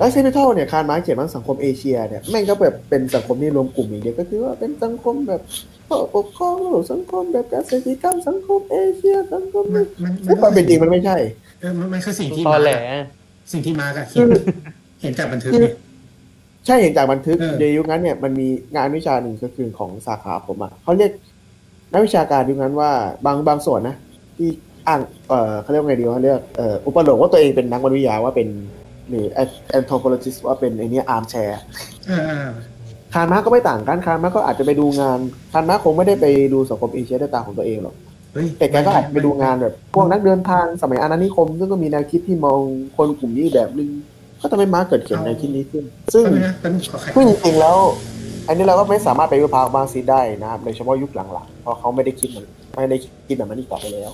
[0.00, 5.40] Das Kapital เนี่ยคาร์ล มาร์กซ์เขียนว่าสังคมเอเชียเนี่ยแม่งก็แบบเป็นสังคมที่รวมกลุ่มอย่างเดียวก็คือว่าเป็นสังคมแบบ
[6.14, 11.16] ปกครองระบบสังคมแบบเกษตรกรรมสังคมเอเชียสังคมมันมันซึ่งความเป็นจริงมันไม่ใช่
[11.60, 13.04] เออมันมันคือสิ่งที่ตอมาร์แหลกอะ
[13.52, 14.28] สิ่งที่มาร์กซ์อะเห็น
[15.02, 15.74] เห็นจากบันทึกเนี่ย
[16.66, 21.10] ใช่เห็นจากบันทึกเออในยุคนั้นเนี่ยมันมีงานวิชาหนึ่งก็คือของสาขาผมอะเขาเรียก
[21.92, 22.90] นักวิชาการยุคนั้นว่า
[23.26, 23.96] บางบางส่วนนะ
[24.36, 24.48] ที่
[24.86, 28.48] อ้างเออเขาเรียกว่าไงดีเขาเรียกเอ่ออุปโลกน์ว่าตัวเองเป็นนักวิทยาว่าเป็น
[29.08, 31.58] หรือ anthropologist ว่าเป็นไอเนี้ย armchair
[32.06, 32.48] เออเออ
[33.14, 35.18] คาร์ล มาร์กซ์ก็ไม่ต่างกันคาร์ล มาร์กซ์ก็อาจจะไปดูงาน
[35.52, 37.94] คาร์ล มาร์กซ์คงไม่ได้ไปดูสังคมเอเชียด้วยตาของตัวเองหรอก
[38.32, 42.58] เฮ้ยแต่แกก็อาจจะไปดูงานแบบ พวกนักเดินทางสมัยอาณานิคมซึ่งก็มีแนวคิดที่มอง
[42.96, 43.88] คนกลุ่มนี้แบบนึง
[44.46, 47.76] ก็ทำให้มาร์กซ์เกิดเขียนแนวคิดนี้ขึ้น ซึ่งแป๊บนึงนะเป็นขอขัดซึ่งจริงๆแล้ว
[48.48, 54.10] อันนี้เราก็ไม่สามารถไปวิพากษ์มาร์กซิสได้นะครับโดยเฉพาะยุคหลังๆเพราะเขาไม่ได้คิดเหมือนไม่ได้คิดแบบนั้นอีกต่อไปแล้ว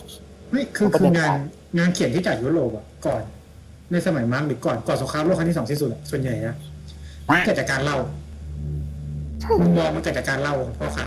[0.50, 1.38] ไม่คือคืองาน
[1.78, 3.22] งานเขียนที่จากยุโรปอะก่อน
[3.92, 6.54] ในสมัยมาร์กหรือก่อนก่อนสงครามโลกครั้งที่สองที่สุดอะส่วนใหญ่นะ
[7.44, 7.98] เกิดจากการเล่า
[9.60, 11.06] มุมมองมันเกิดจากการเล่าของพ่อค้า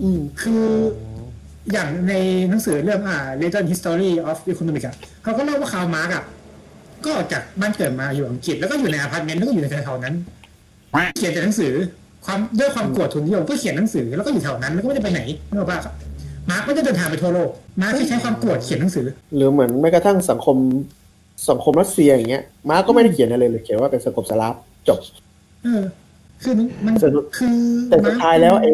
[0.00, 0.64] อืมคือ
[1.72, 2.14] อย่างใน
[2.48, 6.24] หนังสือเรื่องอ่า Little History of Economics อะเขาก็เล่าว่าคาร์ลมาร์กอะ
[7.04, 10.14] ก็ออกจากบ้านเกิดมาอยู่อังกฤษแล้วก็อยู่ในอพาร์ตเมนต์แล้วก็อยู่ในแถวๆนั้น
[11.16, 11.72] เขียนแต่หนังสือ
[12.26, 15.78] ความด้วยความกลัวทุนนิยมก็เขียนหนังสือแล้วก็อยู่แถวนั้นแล้วก็ไม่ได้ไปไหนนึกออกปะ
[16.50, 17.50] มาร์กไม่ได้เดินทางไปทั่วโลก
[17.82, 19.06] มาร์กแค่ใช้ความกลัวเขียนหนังสือ
[19.36, 20.56] หรือเหมือนแม้กระทั่งสังคม
[21.50, 24.54] สังคมรัสเซียอย่างเงี้ย มาร์กก็ไม่ได้เขียนอะไรเลยเขียนว่าเป็นสังคมสลาฟ
[24.88, 25.00] จบ
[25.64, 25.82] เออ
[26.42, 27.58] คือมันมันแต่สุดคือ
[27.90, 28.70] แต่สุดท้ายแล้วไอ้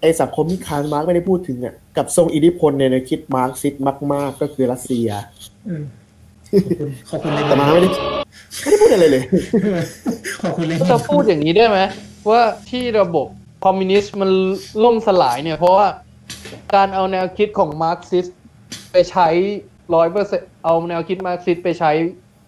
[0.00, 3.74] ไอ้สังคมที่คาร์ลมาร์กไม่ได้พูดถึงอะกับทรงอิทธิพลในแนวคิดมาร์กซิส
[4.12, 5.08] มาก ๆ ก็คือรัสเซีย
[5.66, 5.84] เออ
[6.50, 7.90] ขอบคุณขอบคุณเลยแต่มาร์กไม่ได้
[8.62, 9.22] ไม่ได้พูดอะไรเลย
[10.42, 11.78] ขอบคุณเลยก็จะพูดอย่างนี้ได้ไหม
[12.30, 13.26] ว่าที่ระบบ
[13.64, 14.30] คอมมิวนิสต์มัน
[14.84, 15.86] ล่มสลายเนี่ย เพราะว่า
[16.74, 18.26] การเอาแนวคิดของมาร์กซิส
[18.92, 19.28] ไปใช้
[19.94, 21.90] ร้อยเปอร์เซ็นเอาแนวคิดมาร์กซิสไปใช้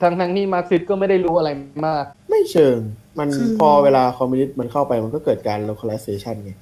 [0.02, 1.50] ทั้งทั้งๆที่มาร์กซิสก็ไม่ได้รู้อะไร
[1.86, 2.76] มาก ไม่เชิง
[3.18, 6.52] มันพอเวลาคอมมิวนิสต์มันเข้าไปมันก็เกิดการ localization ไง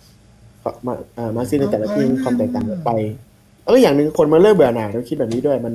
[0.86, 2.90] มาอ่ามาร์กซิสในแต่ละที่มีความแตกต่างกันไป
[3.62, 5.74] แล้วก็อย่างหนึ่งคนมันเริ่มเบื่อหน่ายแล้วคิดแบบนี้ด้วยมัน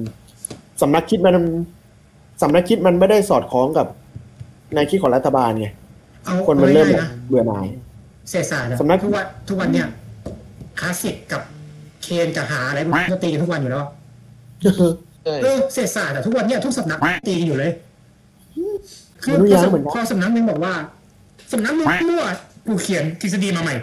[0.81, 1.35] สำนักคิดมัน
[2.41, 3.87] สำนักคิดมันไม่ได้สอดคล้องกับ
[4.73, 5.67] แนวคิดของรัฐบาลไง
[6.25, 7.65] เอาคนมันเริ่มอาแบบง่ายๆนะเบื่อหน่าย
[8.29, 9.87] เศรษฐศาสตร์อะสำนักทุกวันทุกวันเนี่ย
[10.79, 11.41] คลาสสิกกับ
[12.03, 17.71] เคนกับหาอะไรมันก็ตีกันทุกวันอยู่แล้วๆใช่เออเศรษฐศาสตร์อะทุกวันเนี่ยทุกสำนักตีกันอยู่เลย
[19.23, 20.73] คือรู้พยัองเหมือนกันพอสำนักหนึ่งบอกว่า
[21.53, 22.23] สำนักหนึ่งมั่ว
[22.67, 23.75] กูเขียนทฤษฎีมาใหม่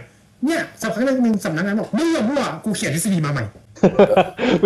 [0.46, 3.44] เนี่ยสักพักหนึ่งสำนักนั้นบอกมั่วมั่วกูเขียนทฤษฎีมาใหม่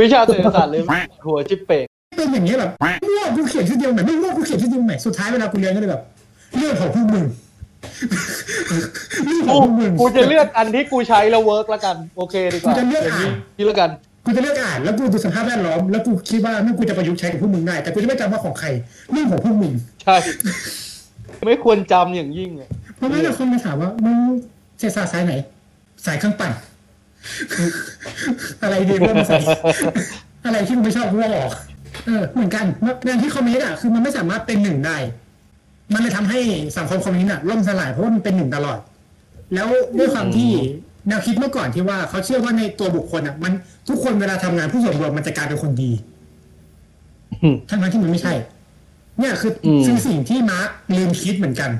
[0.00, 0.82] วิชาเศรษฐศาสตร์เลย
[1.26, 1.86] หัวจิบเปก
[2.32, 2.70] เป็นอย่างนี้ยแบบ
[3.06, 6.02] มั่วกูเขียนทฤษฎีมาใหม่ไม่มั่วกูเขียนทฤษฎีมาใหม่สุดท้ายเวลากูเรียนก็เลยแบบ
[6.58, 7.26] เรื่องของพวกมึง
[9.26, 13.90] เรื่องของพวกมึงกูจะเลือกอันที่กูใช้แล้วเวิร์กละกันโอเคดีกว่ากูจะเลือกอย่างนี้อ่านนี่ละกัน
[14.24, 18.68] กูจะเลือกอ่านแล้วกูดูสภาพแวดล้อมแล้วกูคิดว่านั่นกูจะประยุกต์ใช้กับพวกมึงได้แต่กูจะไม่จำว่าของใคร
[19.12, 20.16] เรื่องของพวกมึงใช่
[21.46, 24.18] ไม่ควรจำอย่างยิ่งอะเพราะงั้นเดี๋ยวคนมาถามว่ามึง
[24.78, 25.34] เศรษฐศาสตร์สายไหน
[26.06, 26.52] สายเครื่องปั่น
[28.62, 29.42] อะไรดีเรื่องสาย
[30.46, 31.52] อะไรที่มึงไม่ชอบกูก็ออก
[32.06, 32.64] เออเหมือนกัน
[33.06, 34.96] งานที่คอมมิวนิสต์อะคือมันไม่สามารถเป็นหนึ่งได้
[35.94, 36.38] มันเลยทำให้
[36.76, 38.78] สังคมคอมมิวนิสต์อะล่มสลายเพราะว่ามันเป็นหนึ่งตลอด
[39.54, 40.50] แล้วด้วยความที่
[41.08, 43.52] แนวคิดเมื่อก่อนที่ว่าเขาเชื่อว่าในตัวบุคคลอะมัน
[43.88, 45.90] ทุกคนเวลาทำงานผู้ส่วนรวมมันจะกลายเป็นคนดี
[47.42, 48.34] อืมทั้งนั้นที่มันไม่ใช่
[49.18, 51.70] เนี่ยคืออมคือสิ่งที่มาร์คลืมคิดเหมือนกัน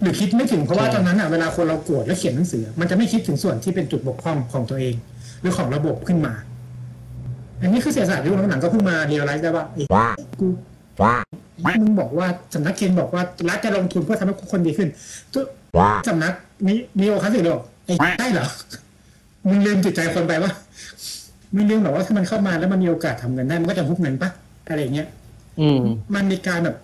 [0.00, 4.94] หรือคิดไม่ถึงเพราะว่าใช่ตอนนั้นอะเวลาคนเราโกรธแล้วเขียนหนังสือ มันจะไม่คิดถึงส่วนที่เป็นจุดบกพร่องของตัวเอง
[5.40, 6.34] หรือของระบบขึ้นมา
[7.60, 9.86] อันนี้คือเศรษฐศาสตร์ที่หลังๆก็เพิ่งมาเรียลไลซ์ได้ว่าเอ้ย
[10.40, 10.46] กู
[11.80, 14.88] มึงบอกว่าสำนักเคนบอกว่ารัฐจะลงทุนเพื่อทำให้คนดีขึ้น
[15.32, 15.42] ตัว
[16.08, 16.32] สำนัก
[16.68, 18.46] นี้มีโอคาสิเลยบอกไอ้ใช่เหรอ
[19.48, 20.52] มึงลืมจิตใจคนไปวะ
[21.54, 24.30] มึงลืมเหรอว่าถ้ามันเข้ามาแล้วมันมีโอกาสทำเงินได้มันก็จะฮุบเงินปะ
[24.68, 25.08] อะไรอย่างเงี้ย
[25.60, 25.80] อืม
[26.14, 26.76] มันมีการแบบ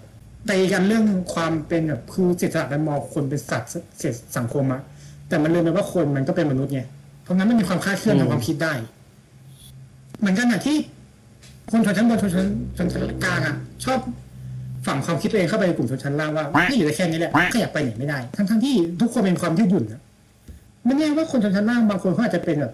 [0.51, 4.81] ตีกันเรื่องความเป็นแบบคือเศรษฐศาสตร์มันมองคนเป็นสัตว์เศรษฐสังคมอะ
[5.29, 6.81] แต่มันลืมไปว่าคนมันก็เป็นมนุษย์ไง
[7.23, 8.73] เพราะงั้นมันมีความคลาดเคลื่อนอืมทางความคิดได้
[10.19, 10.77] เหมือนกันอะที่
[11.71, 13.99] คนชนชั้นบนชนชั้นชนชั้นกลางอะ ชอบ
[14.87, 20.01] ฝังความคิดตัวเองเข้าไปในกลุ่มชนชั้นล่างว่าไม่อยู่ได้แค่นี้แหละขยับไปไหนไม่ได้ ทั้งทั้งๆที่ทุกคนมีความยืดหยุ่นอะ
[20.85, 22.73] ไม่แน่ว่าคนชนชั้นล่างบางคนเขาอาจจะเป็นแบบ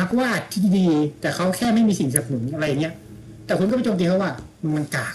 [0.00, 0.88] นักวาดที่ดี
[1.20, 2.94] แต่เขาแค่ไม่มีสิ่งสนับสนุนอะไรอย่างเงี้ย
[3.46, 5.14] แต่คุณก็ไปโจมตีเขาว่ามึงมันกาก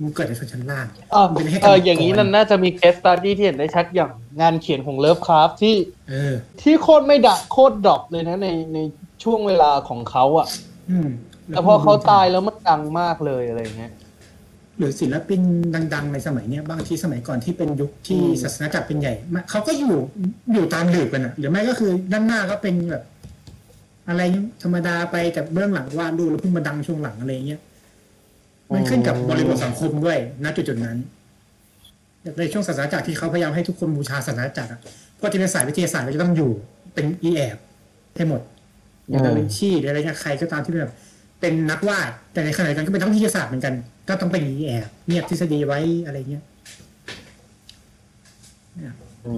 [0.00, 5.74] มึงเกิดในชนชั้นล่างอ่ามันเป็นแค่เอการออย่างนี้นั่นน่าจะมีเคสตัดดี้ที่เห็นได้ชัดอย่างงานเขียนของเลิฟคราฟที่
[6.10, 8.78] เออที่โคตรไม่ดะโคตรดรอปเลยนะในใน
[9.22, 10.48] ช่วงเวลาของเขาอะ
[10.90, 11.08] อืม
[11.48, 13.92] แต่พอเขาตายแล้วมันดังมากเลยอะไรอย่างเงี้ย
[14.78, 15.40] หรือศิลปิน
[15.94, 19.96] ดัง ๆ ในสมัยเนี้ยบางทีสมัยก่อนที่เป็นยุคที่อืมศาสนาจักรเป็นใหญ่มาเขาก็อยู่
[20.52, 23.02] อยู่ตามหลืบกันอะหรือไม่ก็คือด้านหน้าก็เป็นแบบ
[24.08, 24.22] อะไร
[24.62, 27.60] ธรรมดาไปแต่เบื้องหลังวาดรูปแล้วเพิ่งมาดังช่วงหลังอะไรเงี้ย
[28.72, 30.96] มันขึ้นกับบริบทสังคมด้วยณจุดจุดนั้น
[32.38, 34.74] ในช่วงศาสนาจักรที่เขาพยายามให้ทุกคนบูชาศาสนาจักร
[35.18, 36.50] พวกที่เป็นสายวิทยาศาสตร์ก็จะต้องอยู่
[36.94, 37.56] เป็นอีแอบ
[38.16, 38.40] ให้หมด
[39.08, 40.92] อย่างดาวินชีหรืออะไรเงี้ยใครก็ตามที่แบบ
[41.40, 43.74] เป็นนักวาดแต่ในขณะเดียวกันก็เป็นนักวิทยาศาสตร์เหมือนกัน
[44.08, 46.44] ก็ต้องเป็นอีแอบเงียบทฤษฎีไว้อะไรเงี้ย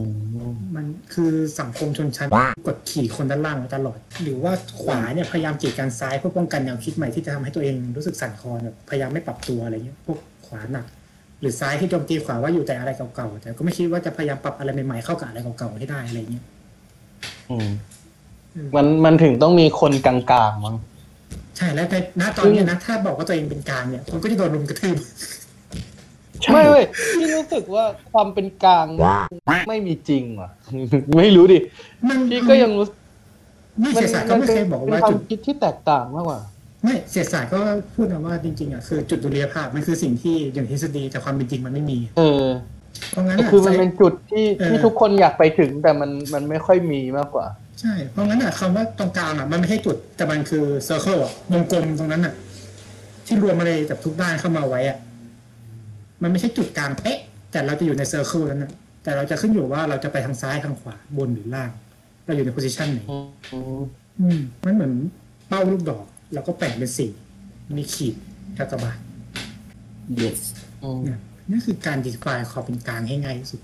[0.06, 2.28] มมันคือสังคมชนชั้น
[2.66, 10.86] กดขี่คนด้านล่างมาตลอด หรือว่าขวาเนี่ยพยายามกีดกันซ้ายเพื่อป้องกันแนวคิดใหม่ที่จะทำให้ตัวเองรู้สึกสั่นคลอนแบบพยายามไม่ปรับตัวอะไรเงี้ยพวกขวาหนัก
[11.40, 16.44] หรือซ้ายที่โจมตีขวาว่าอยู่แต่อะไรเก่าๆแต่ก็ไม่คิดว่าจะพยายามปรับอะไรใหม่ๆเข้ากับอะไรเก่าๆให้ได้อะไรเงี้ย
[17.50, 17.68] อืม
[18.76, 20.16] มันมันถึงต้องมีคนกลา
[20.48, 20.76] งๆมั้ง
[21.56, 24.96] ใช่แล้วในณตอนเนี้ยนะถ้าบอกว่าตัวเองเป็นกลางเนี่ยคนก็จะโดนรุมกระทืบ
[26.52, 26.84] ไม่เว้ย
[27.16, 28.86] พี่รู้สึกว่าความเป็นกลาง
[29.68, 30.50] ไม่มีจริงว่ะ
[31.18, 31.58] ไม่รู้ดิ
[32.08, 32.86] มันพี่ก็ยังรู้
[33.80, 36.40] ไม่เสียสายก็ไม่เคยบอกว่าเป็นควาจุมดคิดที่แตกต่างมากกว่า
[36.84, 37.58] ไม่เสียสายก็
[37.94, 42.44] พูดนะว่าจริงๆอะคือจุดดุลยภาพมันคือสิ่งที่อย่างทฤษฎีแต่ความเป็นจริงมันไม่มี เออ
[43.10, 47.46] เพราะงั้นแต่อะคือมันเป็นจุดที่เออที่ทุกคนอยากไปถึงแต่มันมันไม่ค่อยมีมากกว่า
[47.80, 52.34] ใช่ เพราะงั้นอะคำว่าตรงกลางอะมันไม่ใช่จุดแต่มันคือ circle อะวงกลมตรงนั้นอะ
[53.26, 54.98] ที่รวมอะไรจากทุกด้านเข้ามาไว้อะ
[56.22, 57.18] มันไม่ใช่จุดกลางเป๊ะ
[57.52, 61.70] แต่เราจะอยู่ใน circle นั้นอะแต่เราจะขึ้นอยู่ว่าเราจะไปทางซ้ายทางขวาบนหรือล่าง
[62.24, 63.00] เราอยู่ใน position ไหน
[64.20, 64.92] อืมมันเหมือน
[65.48, 66.04] เป้าลูกดอก
[66.34, 67.10] แล้วก็แบ่งเป็นสี่
[67.76, 68.14] มีขีด
[68.58, 68.98] กากบาท
[70.20, 70.40] yes
[71.04, 73.60] เนี่ยนี่คือการ define ขอบเป็นกลางให้ง่ายที่สุด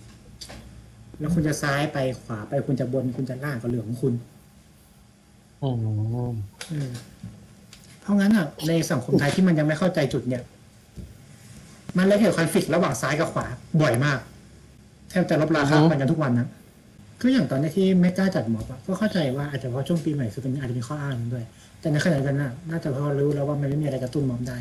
[1.21, 4.15] แล้วคุณจะซ้ายไปขวาไปคุณจะบนคุณจะล่างก็เรื่องของคุณ
[5.63, 5.71] อื
[6.33, 6.35] ม
[6.69, 6.91] เออ
[8.01, 10.43] เพราะงั้นอะในสังคมไทยที่มันยังไม่เข้าใจจุดเนี่ย
[11.97, 13.47] มันเลยเกิดคอนฟ lict ระหว่างซ้ายกับขวา
[13.81, 14.19] บ่อยมาก
[15.11, 16.49] แทบจะลบราคากันกันทุกวันนะ
[17.21, 21.45] ก็อย่างตอนนี้ที่ไม่กล้าจัดม็อบอะก็เข้าใจว่าอาจจะเพราะช่วงปีใหม่คือเป็นอาจจะมีข้ออ้างด้วย
[21.81, 24.59] แต่ในขณะเดียวกันน่ะน่าจะเพราะรู้แล้วว่ามันไม่มีอะไรกระตุ้นม็อบได้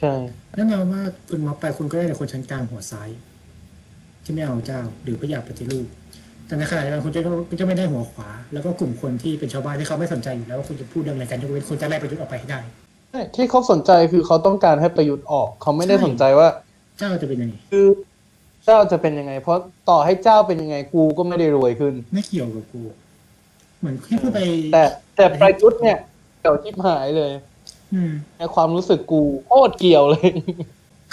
[0.00, 0.14] ใช่
[0.54, 3.08] แน่นอนว่าคุณม็อบไปคุณก็ได้แต่คนชั้นกลางหัวซ้าย
[4.24, 5.86] ที่ไม่เอาเจ้าหรือไม่อยากปฏิรูป
[6.46, 12.60] แต่ในขณะเดียวกันคุณจะคุณจะไม่ได้หัวขวา แล้วก็กลุ่มคนที่เป็นชาวบ้านที่เขาไม่สนใจอยู่แล้วว่าคุณจะพูดเรื่องอะไรกันยกเว้นคุณจะไล่ประยุทธ์ออกไปให้ได้
[13.36, 16.48] ที่เขาสนใจคือเขาต้องการให้ประยุทธ์ออก เขาไม่ได้ใช่สนใจว่า
[16.98, 17.86] เจ้าจะเป็นยังไง คือ
[18.64, 22.82] เจ้าจะเป็นยังไง เพราะต่อให้เจ้าเป็นยังไงกูก็ไม่ได้รวยขึ้น ไม่เกี่ยวกับกู
[23.80, 24.38] เหมือนที่พูดไป
[24.72, 24.82] แต่
[25.16, 25.98] แต่ประยุทธ์เนี่ย
[26.40, 27.32] เกี่ยวทิพหายเลย
[27.94, 30.28] อืมในความรู้สึกกูโคตรเกี่ยวเลย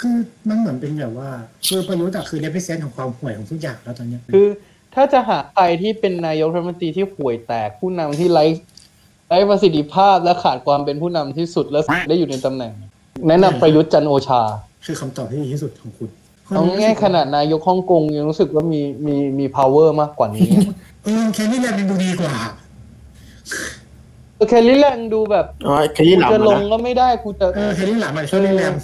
[0.00, 0.16] คือ
[0.48, 1.30] มันเหมือนเป็นแบบว่า
[1.68, 4.48] คือประยุทธ์อะคือ represent ของความห่วยของทุกอย่างแล้วตอนเนี้ยคือ
[4.94, 8.44] ถ้าจะหาใครที่เป็นนายกรัฐมนตรีที่ห่วยแตกผู้นำที่ไร้
[9.28, 12.72] ไร้ประสิทธิภาพและขาดความเป็นผู้นำที่สุดและได้อยู่ในตำแหน่ง
[13.28, 14.40] แนะนำประยุทธ์จันทร์โอชา
[14.86, 16.08] คือคำตอบที่ดีที่สุดของคุณ
[16.54, 20.48] เอาง่ายๆขนาดนายกฮ่องกงยังรู้สึกว่ามีมีมี power มากกว่านี้
[21.04, 22.32] เออแค่นี้แหละมันดูดีกว่า
[24.48, 28.74] แคลรี่แลงดูแบบอ๋อขยี้กูหลังจะลงนะก็ไม่ได้กูจะเออแค่นี้หลังมาช่วยเล่นแรม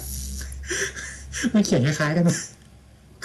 [1.53, 2.35] มันเขียนคล้ายๆกันนะ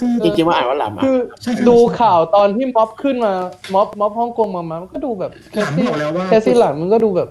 [0.01, 3.33] คือจริงๆว่าอ่านว่าหลำอะคือใช่ใช่ดูข่าวตอนที่ม็อบขึ้นมา
[3.75, 7.29] ม็อบม็อบฮ่องกงมามามันก็ดูแบบแคหลังซี่บอกแล้วว่าแคซี่หลังมันก็ดูแบบ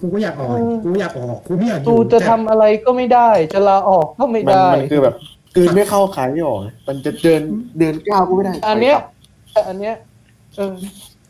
[0.00, 5.14] กูก็อยากออกเออกูอยากออกกูไม่อยากอกูยู่จะแต่ทำอะไรก็ไม่ได้ จะลาออกก็ไม่มันได้มันคือแบบ
[5.56, 7.42] กลืนไม่เข้าขายไม่ออกมันจะเดิน
[7.78, 8.96] เดินก้าวก็ไม่ได้ อันเนี้ย
[9.52, 9.94] แต่อันเนี้ย
[10.56, 10.72] เออ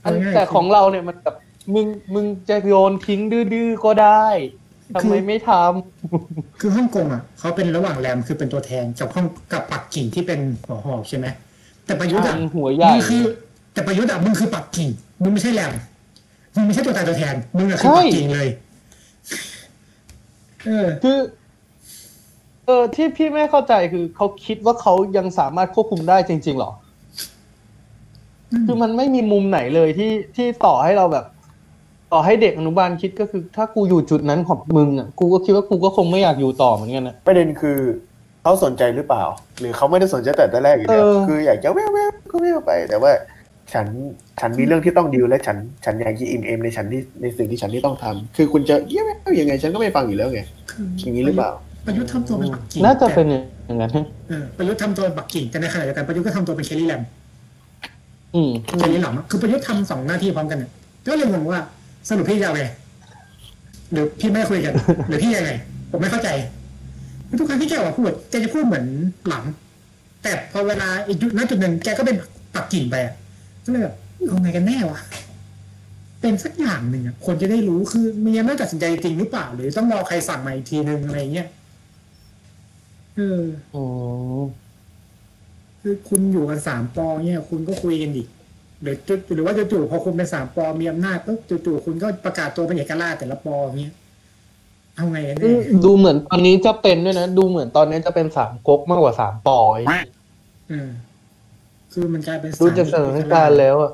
[0.05, 1.37] อันแต่ของเราเนี่ยมันแบบ
[1.75, 4.27] มึงมึงจะโยนทิ้งดื้อๆก็ได้
[4.95, 5.51] ทำไมไม่ท
[6.61, 11.27] คือฮ่องกงอะเขาเป็นระหว่างแรมคือเป็นตัวแทนกับห้องกับปักกิ่งที่เป็นหัวหอกใช่ไหม
[11.87, 13.23] แต่ประยุทธ์อะำหัวใหญ่มึงคือ
[13.73, 14.89] แต่ประยุทธ์อะมึงคือปักกิ่ง
[15.23, 15.73] มึงไม่ใช่แรม
[16.55, 18.49] มึงไม่ใช่ตัวตายตัวแทนมึงอะคือปักกิ่งเลย
[20.67, 21.19] เออคือ
[22.67, 26.71] เออที่พี่ไม่เข้าใจคือเขาคิดว่าเขายังสามารถควบคุมได้จริง ๆหรอ
[28.67, 31.25] คือมันไม่มีมุมไหนเลยที่ที่ต่อให้เราแบบ
[32.13, 37.79] ต่อให้เด็กอนุบาลคิดก็คือถ้ากูอยู่จุดนั้นของมึงอะกูก็คิดว่ากูก็คงไม่อยากอยู่ต่อเหมือนกันนะประเด็นคือ
[38.43, 39.25] เขาสนใจหรือเปล่า
[39.61, 43.13] หรือเขาไม่ได้สนใจแต่แต่แรกอยู่แล้วเออคืออยากจะแววๆก็แววไปแต่ว่า
[43.73, 43.87] ฉัน
[44.41, 49.07] ฉันมีเรื่องที่ต้องดิวและฉันฉันอยากจะอิ่มเอมในฉันที่ในสิ่งที่ฉันที่ต้องทำคือคุณจะเยี่ยม
[49.41, 51.51] ยังไง ฉันก็ไม่ฟังอยู่แล้วไงคืออย่างนี้หรือเปล่า
[51.87, 53.27] ประยุทธ์ทำตัวเป็นปักกิ่งน่าจะเป็น
[53.67, 53.93] อย่างนั้น
[54.29, 57.03] เออประยุทธ์ทำตัวเป็นปักกิ่งแต่ในขณะเดียวกันประยุทธ์ก็ทำตัวเป็นเคลลี่แลม
[58.35, 60.71] อืมเคลลี่หลัมอะคือประยุทธ์ทำสองหน้าที่พร้อมกันเนี่ย
[61.07, 61.61] ก็เลยงงว่า
[62.09, 62.65] สรุปพี่จะเอาไง
[63.93, 64.75] หรือพี่ไม่คุยกัน
[65.09, 65.51] หรือพี่ยังไง
[65.91, 66.29] ผมไม่เข้าใจ
[67.39, 68.87] ทุกครั้งที่แกออกมาพูดแกจะพูดเหมือน
[69.29, 69.45] หลัง
[70.23, 72.17] แต่พอเวลาอีกจุดนั้นจุดหนึ่งแกก็เป็น
[72.55, 73.15] ปักกิ่งไปอะ
[73.65, 73.95] ก็เลยแบบ
[74.27, 75.01] เอาไงกันแน่วะ
[76.21, 81.49] เป็นสักอย่างหนึ่งอะคนจะได้รู้คือมันยังไม่ตัดสินใจจริงหรือเปล่า หรือต้องรอใครสั่งมาอีกทีนึงอะไรเงี้ย
[83.17, 83.43] เออ
[83.75, 83.83] อื
[84.37, 84.41] ม
[85.81, 88.23] คือคุณอยู่กันสามปอเนี่ย คุณก็คุยกันดิ
[88.83, 93.95] หรือจุหรือว่าจู่ๆพอคุณเป็นสามปอมีอำนาจปุ๊บจู่ๆคุณก็ประกาศตัวเป็นเอกราชแต่ละปอเงี้ย
[94.97, 99.79] เอาไงกันอืแน่มดูเหมือนตอนนี้จะเป็นด้วยนะ ดูเหมือนตอนนี้จะเป็นสามก๊กมากกว่าสามปอย
[100.69, 100.91] เออ
[101.93, 103.93] คือมันกลายเป็นดูจากสถานการณ์แล้วอะ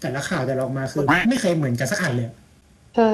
[0.00, 2.28] แต่ละข่าวแต่ละออกมาคือ ไม่เคยเหมือนกันสักอันเลย
[2.96, 3.12] ใช่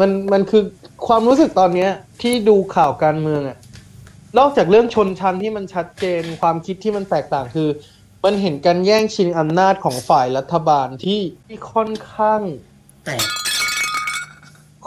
[0.00, 0.62] มันมันคือ
[1.06, 1.90] ความรู้สึกตอนเนี้ย
[2.22, 3.58] ที่ดูข่าวการเมืองอะ
[4.38, 7.68] นอกจากเรื่องชนชั้นที่มันชัดเจนความคิดที่มันแตกต่างคือ
[8.24, 12.40] มันเห็นการแย่งชิงอำนาจของฝ่ายรัฐบาลที่ที่ค่อนข้าง
[13.04, 13.16] แต่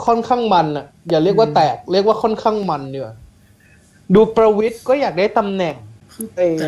[0.05, 3.15] ค่อนข้างมันอะอย่าเรียกว่าแตก เรียกว่าค่อนข้างมันเนีกว่ย
[4.15, 5.75] ดูประวิทย์ก็อยากได้ตำแหน่ง
[6.13, 6.67] คือไอ้แต่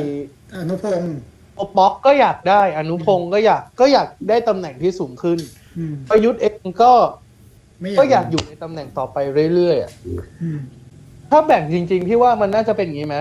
[0.56, 1.16] อนุพงศ์
[1.56, 5.40] โอป๊อกก็อยากได้ อนุพงศ์ก็อยากก็อยากได้ตำแหน่งที่สูงขึ้น
[5.78, 6.92] อืมประยุทธ์เองก็
[7.82, 9.18] ไม่ก็อยากอยู่ในตำแหน่งต่อไป
[9.54, 9.92] เรื่อยๆอะ
[10.42, 10.60] อืม
[11.32, 13.18] ถ้าแบ่งจริงๆพี่ว่ามันน่าจะเป็นอย่างนี้ไหม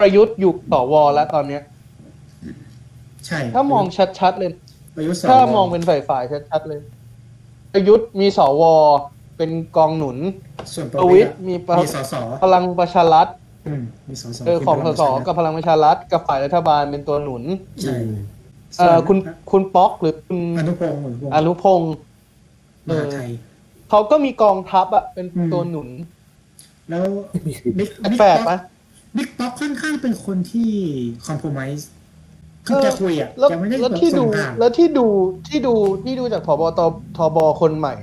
[0.00, 1.62] ประยุทธ์อยู่ต่อวอแล้วตอนเนี้ย
[3.26, 3.84] ใช่ ถ้ามอง
[4.18, 4.50] ชัดๆเลย
[4.96, 6.80] ประยุทธ์สถ้ามองเป็นฝ่ายๆชัดๆเลย
[7.72, 8.62] ประยุทธ์มีสว
[9.36, 10.16] เป็นกองหนุน
[10.74, 13.26] ส่วนปประระวิวิตตรรอะมีมีสสพลังประชารัฐ
[13.66, 17.42] อืมมีสสเออของสสกับพลังประชารัฐกับฝ่ายรัฐบาลเป็นตัวหนุน
[17.82, 17.96] ใช่
[18.78, 19.18] เออคุณ
[19.50, 21.92] คุณป๊อกหรือคุณอนุพงศ์หรือพงศ์อนุพงศ์
[22.88, 23.28] มหาไทย
[23.90, 25.88] เขาก็มีกองทัพอะเป็นอืมตัวหนุน
[26.90, 27.04] แล้ว
[27.78, 28.60] บิ๊กบิ๊กแปลกป๊ไหมอก
[29.16, 30.70] บิ๊กป๊อกค่อนข้างเป็นคนที่
[31.26, 31.84] คอมโพม s e
[32.66, 35.06] คือเออแกคุยอะแล้วแกไม่ได้แล้วแบบที่ส่ดูงผ่านแล้วที่ดู
[35.48, 35.74] ที่ดู
[36.04, 36.80] ที่ดูจากทบต
[37.16, 37.94] ทบคนใหม่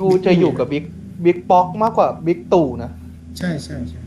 [0.00, 0.84] ดูจะอยู่กับบิ๊ก
[1.24, 2.90] บิ๊กป๊อกมากกว่าบิ๊กตู่นะ
[3.38, 4.00] ใช่ใช่ใช่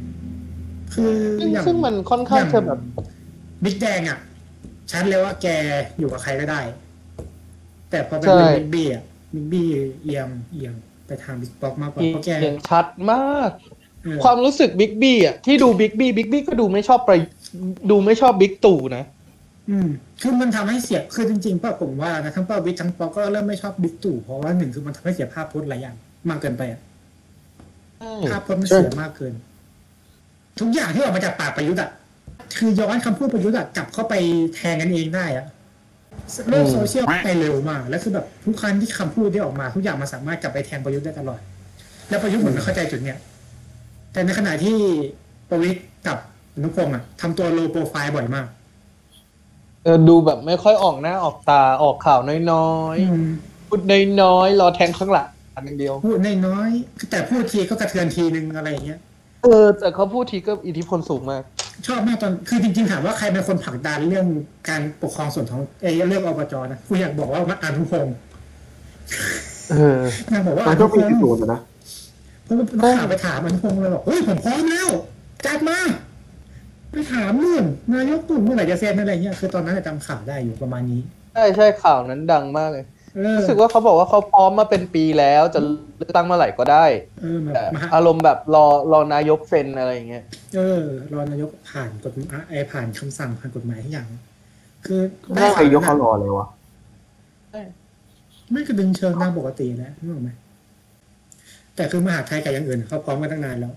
[0.94, 2.80] คือซึ่งอย่างซึ่งมันค่อนข้างจะแบบ
[3.64, 4.20] บิ๊กแดงอะ
[4.92, 5.48] ชัดเลยว่าแก
[6.00, 6.62] อยู่กับใครก็ได้
[7.90, 9.68] แต่พอเป็นใช่บิ๊กบี้อะบิ๊กบี้
[10.04, 10.74] เอียงเอียง
[11.08, 13.50] ไปทางบิ๊กป๊อกมากกว่าเพราะแกเห็นชัดมาก
[14.04, 17.12] เออความรู้สึกบิ๊กบี้อะที่ดูบิ๊กบี้บิ๊กบี้ก็ดูไม่ชอบไป
[17.90, 19.04] ดูไม่ชอบบิ๊กตู่นะ
[19.70, 19.90] อืม
[20.22, 25.96] คือมันทำให้เสียคือจริงๆป่ะผมว่านะทั้งป้าวิทย์ทั้งป๊อกก็เริ่มไม่ชอบบิ๊กตู่เพราะว่าหนึ่งคือมันทำให้เสียภาพพจน์หลายอย่าง
[26.30, 26.82] มากเกินไปอะ
[28.32, 29.34] ภาพพจน์มันเสียมากเกิน
[30.60, 31.90] ทุกอย่างที่ออกมาจากปากประยุทธ์อะ
[32.58, 34.14] คือย้อนคำพูดประยุทธ์อะกลับเข้าไป
[34.56, 35.46] แทงกันเองได้อะ
[36.50, 41.40] โลกโซเชียลไปเร็วมากแล้วคือแบบทุกครั้งที่คำพูดที่ออกมา ทุกอย่างมันสามารถกลับไปแทงประยุทธ์ได้ตลอด
[42.10, 43.18] แล้วประยุทธ์เหมือนเข้าใจจุดเนี้ย
[44.14, 44.78] แต่ในขณะที่
[45.50, 46.18] ประวิทย์กับ
[46.56, 48.48] อนุพงศ์อะทำตัวโลโปรไฟล์บ่อยมาก
[49.88, 52.20] ออดูแบบไม่ค่อยออกหน้าออกตาออกข่าว
[52.52, 53.82] น้อยอืมๆพูด
[54.22, 59.00] น้อยๆรอแทงข้างหลังอันอย่างเดียว พูดน้อยๆแต่พูดทีก็กระเทือนทีนึงอะไรอย่างเงี้ย
[59.44, 61.44] เออแต่เขาพูดทีก็อิทธิพลสูงมาก
[61.88, 64.28] ชอบมากตอนคือจริงๆถามว่าใครเป็นคนผลักดันเรื่อง
[64.70, 68.16] การปกครองส่วนท้องเอยเรื่องอบจนะกูอยากบอกว่ามันอนุพงศ์
[69.72, 71.62] เอออยากบอกว่ามัอนก็นุพมีงที่ศ์สูนย์นะ
[72.46, 74.90] เพราะว่านักข่าวไปถามอนุพงศ์เลยบอกเฮ้ยผมพร้อมแล้ว
[75.46, 75.78] จัดมา
[76.92, 77.64] ไปถามเรื่อง
[77.96, 81.02] นายกตู่เมื่อไหร่จะเซ็นอะไรเงี้ยคือตอนนั้นจำข่าวได้อยู่ประมาณนี้
[81.34, 85.60] ใช่ใช่ข่าวนั้นดังมากเลยเออรู้สึกว่าเขาบอกว่าเขาพร้อมมาเป็นปีแล้วจะ
[85.98, 86.86] เลือกตั้งเมื่อไหร่ก็ได้
[87.22, 90.24] เออแบบแต่มหาอารมณ์แบบรอรอนายกเซ็นอะไรอย่างเงี้ย
[90.56, 90.82] เออ
[91.14, 94.08] รอนายกผ่านกฎหมายไอยผ่านคำสั่งผ่านกฎหมายทุกอย่าง
[94.86, 95.02] คือ
[95.34, 96.48] ไม่ใครยกเขารอเลยวะ
[98.52, 100.30] ไม่กระดึงเชิงตามปกติแล้วนึกออกไหม
[101.76, 103.74] แต่คือมหาไทยกับอย่างอื่นเขาพร้อมกันตั้งนานแล้ว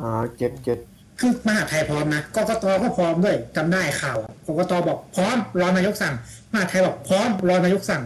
[0.00, 0.78] อ่าเจ็ดเจ็ด
[1.20, 6.14] คือมหาไทยพร้อมนะกกตก็พร้อมด้วยจำได้ข่าวอะกกตบอกพร้อมรอนายกสั่ง
[6.52, 8.02] มหาไทยบอกพร้อมรอนายกสั่ง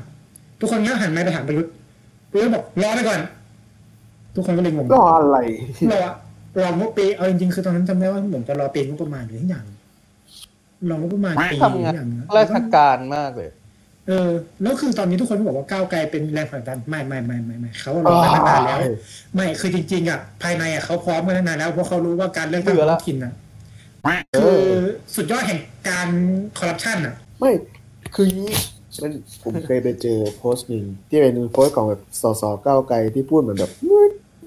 [0.61, 1.73] ทุกคนเงี้ยหันมาไปถามประยุทธ์
[2.31, 3.21] ประยุทธ์บอกรอไปก่อน
[4.35, 5.39] ทุกคนก็เลยงงรออะไร
[5.93, 6.01] รอ
[6.61, 9.65] รองบปีเอาจริงๆคือตอนนั้นจำได้ว่าเหมือนจะรอปีงบประมาณหรือทุกอย่าง
[10.91, 13.51] รองบประมาณปีหทำรืงานออย่างนะราชการมากเลย
[14.09, 14.31] เออ
[14.63, 18.79] แล้วคือตอนนี้ทุกคนก็บอกว่าก้าวไกลเป็นแรงผลักดันไม่ไม่ไม่ไม่ไม่เขารอมาตั้งนานแล้ว
[19.35, 23.33] ไม่คือจริง ๆ อะ ภายในอะเขาพร้อมมาตั้งนานแล้วเพราะเขารู้ว่าการเลือกตั้งเบื่อละท้องถิ่นอะ
[24.33, 24.77] เอคืออ
[25.15, 26.09] สุดยอดแห่งการ
[26.59, 27.51] คอร์รัปชันอะ ไม่
[28.15, 28.55] คืออย่างนี้
[29.03, 29.13] มัน
[29.43, 33.71] ผมเคยไปเจอโพสต์หนึ่งที่เป็นโพสต์ของแบบสสก้าวไกลที่พูดเหมือนแบบ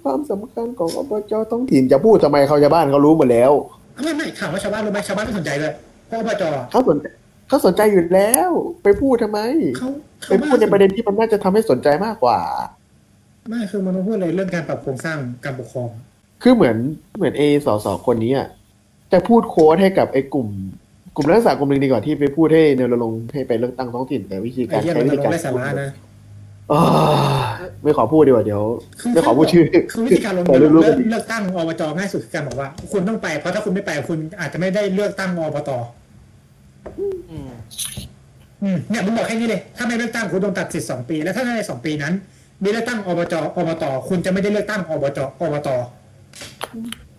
[0.03, 3.51] ความสำคัญของอบจท้องถิ่นจะพูดทำไมเขาชาวบ้านเขารู้หมดแล้ว
[4.03, 5.73] ไม่ไม่ถามว่าชาวบ้านรู้ไหมชาวบ้านไม่สนใจเลย
[6.07, 7.05] เพราะอบจอะเขาสนใจ
[7.49, 8.49] เขาสนใจอยู่แล้ว
[8.83, 9.39] ไปพูดทำไม
[9.77, 9.89] เขา
[10.29, 12.39] ไปพูดในประเด็นที่มันน่าจะทำให้สนใจมากกว่า
[13.49, 15.89] ไม่คือมันต้องพูดเลยเรื่องการปรับโครงสร้างการปกครอง
[16.43, 16.75] คือเหมือน
[17.17, 18.47] เหมือนเอสอสอคนนี้อะ
[19.11, 20.47] จะพูดโค้ดให้กับไอ้กลุ่ม
[21.15, 25.89] กลุ่มนักศึกษากลุ่มหนึ่งดีกว่าที่ไปพูดให้เนรลงค์ให้ไปเลือกตั้งท้องถิ่นแต่วิธีไอ้การเหี้ยใช้มันวิธีลงการไร้สาระนะ
[26.69, 27.47] เออ
[27.83, 28.63] ไม่ขอพูดดีกว่าเดี๋ยว
[29.13, 35.71] ไม่ขอพูดชื่อคือวิธีการลงแต่เลือกรู้ๆกันดีเลือกตั้งอบจง่ายสุดคือการบอกว่า คุณต้องไปเพราะถ้าคุณไม่ไปคุณอาจจะไม่ได้เลือกตั้งอบต
[37.31, 37.51] อืม
[38.63, 42.13] อืมเนี่ยมึงบอกแค่นี้เลย ถ้าไม่เลือกตั้งคุณโดนตัดสิทธิ์สองปี แล้วถ้าในสองปีนั้น
[42.63, 45.69] มีเลือกตั้งอบจอบตคุณจะไม่ได้เลือกตั้งอบจอบต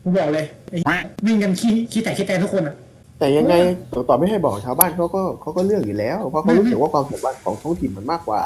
[0.03, 2.77] กูบอกเลยไอ้เหี้ยวิ่งกันขี้ขี้แต่ขี้แต่ทุกคนอะ
[3.19, 3.55] แต่ยังไง
[3.95, 8.41] ต่อต่อไม่ให้บอกชาวบ้านเขาก็เขาก็เลือกอยู่แล้วเพราะเขารู้สึกว่าความสมบัติของท้องถิ่นมันมากกว่า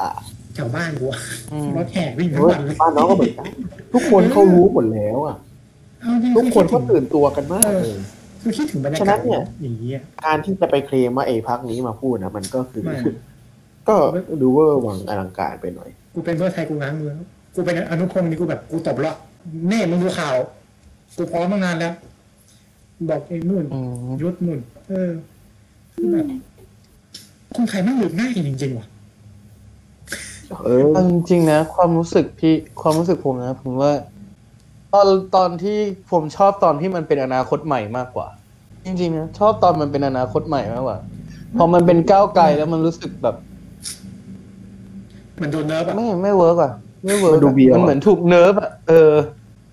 [0.55, 1.19] แถวบ้านกูอะ
[1.51, 3.45] อืมรถแห่วิ่งทั้เฮ้งยวันเลยบ้านน้องก็เหมือนกัน
[3.93, 5.35] ทุกคนเขารู้หมดแล้วอะ
[6.01, 7.97] เอาจริงทุกคนเขาอตื่นตัวกันมากเลย
[8.45, 12.95] คือคิดถึงบรรยาฉะกานั้ศนเนี่ยอย่างนี้ยการที่จะไปเคลมว่าไอ้พักนี้มาพูดนะมันก็คือไม่
[13.87, 13.95] ก็
[14.41, 17.13] ดูเวอร์หวังอลังการไปหน่อย กูเป็นเพื่อไทยกูง้างมือ
[17.55, 19.15] กูเป็นอนุพงศ์นี่กูแบบกูตบละ
[19.67, 20.35] เน่มึงดูข่าว
[21.17, 21.93] กูพร้อมมานานแล้ว
[23.09, 25.11] บอกเองนู่นอืมยุดนู่นเออ
[25.93, 26.25] คือแบบ
[27.55, 28.87] คนไทยแม่งหลุดง่ายจริงๆว่ะ
[30.65, 33.91] เออเอาจริงๆนะ ความรู้สึกพี่ความรู้สึกผมนะ ผมว่า
[34.95, 35.77] ตอนตอนที่
[36.11, 38.27] ผมชอบตอนที่มันเป็นอนาคตใหม่มากกว่า
[38.85, 40.97] จริงๆนะชอบตอนมันเป็นอนาคตใหม่มากกว่า
[41.57, 43.35] พอมันเป็นก้าวไกลแล้วมันรู้สึกแบบ
[45.41, 46.71] มันโดน nerf อะไม่ไม่ work อะ
[47.05, 49.11] ไม่ work มันดูเบียวมันเหมือนถูก nerf อะเออ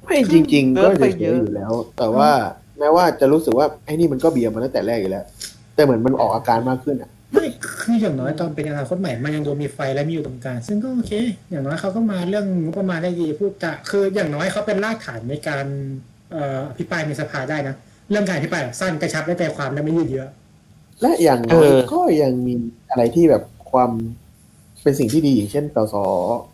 [0.04, 2.30] ไม่จริง ๆ ก็เยอะไปเฉยเยอะๆอยู่แล้ว แต่ว่า
[2.78, 5.24] แม้ว่าจะรู้สึกว่าไอ้นี่มันก็เบียร์มาตั้งแต่แรกอยู่แล้ว
[5.74, 7.46] แต่เหมือนมันออกอาการมากขึ้นอะ ไม่
[7.80, 11.12] คืออย่างน้อยตอนเป็นอนาคตใหม่มันยังดูมีไฟและมีอยู่ตรงกลางซึ่งก็โอเค
[11.50, 15.66] อย่างน้อยเขาก็มาเรื่องงบประมาณได้ดีพูดจะคืออย่างน้อยเขาเป็นรากฐานในการ
[16.32, 17.74] เอ่ออภิปรายในสภาได้นะ
[18.10, 20.28] เรื่องการอภิปรายแบบสั้นกระชับได้ใจความและไม่ยืดเยอะ
[21.00, 22.54] และอย่างน้อยเออก็ยังมี
[22.90, 23.90] อะไรที่แบบความ
[24.82, 25.94] เป็นสิ่งที่ดีอย่างเช่นสส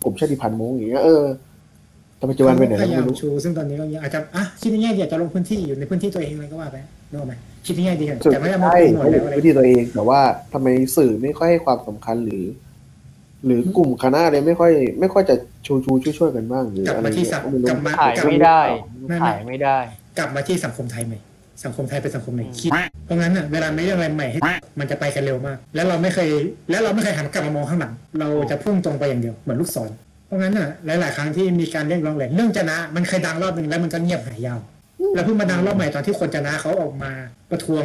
[0.03, 1.25] กลุ่มชาติพันธุ์มงอย่างเงี้ยเออ
[2.17, 6.77] แต่ปัจจุบันเป็นไหนพแล้วยายาไม่มรู้ชูซึ่งตอนนี้ก็ยังอาจจะอะคิดในแง่ดีอาจจะลงพื้นที่อยู่ในพื้นที่ตัวเองอะไรก็ว่าไป
[7.11, 7.35] นึกออกไหม
[7.67, 10.21] คิดในแง่ดีกันสุดแต่ไม่ได้มาใช่โปรโมทเขาแล้วอะไรวิธีตัวเองแต่ว่า
[10.53, 12.45] ทำไมสื่อไม่ค่อยให้ความสำคัญหรือ
[13.47, 15.35] หรือกลุ่มคณะเลยไม่ค่อย ไม่ค่อยจะ
[15.67, 18.61] ชูชูช่วยช่วยๆกันบ้างหรือกลับอะไรมาที่เงี้สังยก็ไม่รู้กลับมาถ่ายกลับไม่ได้
[19.09, 19.79] ไม่ไม่ถ่ายไม่ได้
[20.19, 21.19] กลับมาที่สังคมไทยใหม่
[21.65, 22.71] สังคมไทยเป็นสังคมไหนคิด
[23.05, 24.41] เพราะงั้นอะเวลาไม่เรื่องอะไรใหม่ให้
[24.81, 26.29] มันจะไปกันเร็วมาก แล้วเราไม่เคย
[26.71, 29.91] แล้วเราไม่เคยหันกลับมามองข้างหลัง เราจะพุ่งตรงไปอย่างเดียวเหมือนลูกศร
[30.27, 30.69] เพราะงั้นอะ
[31.01, 34.59] หลาย ๆ ครั้งที่มีการเรียกร้องแหล่เรื่องจะนะมันเคยดังรอบหนึ่งแล้วมันก็เงียบหายยาว
[35.15, 37.11] แล้วเพิ่งมาดังรอบใหม่ตอนที่คนจะนะเขาออกมา
[37.51, 37.85] ประท้วง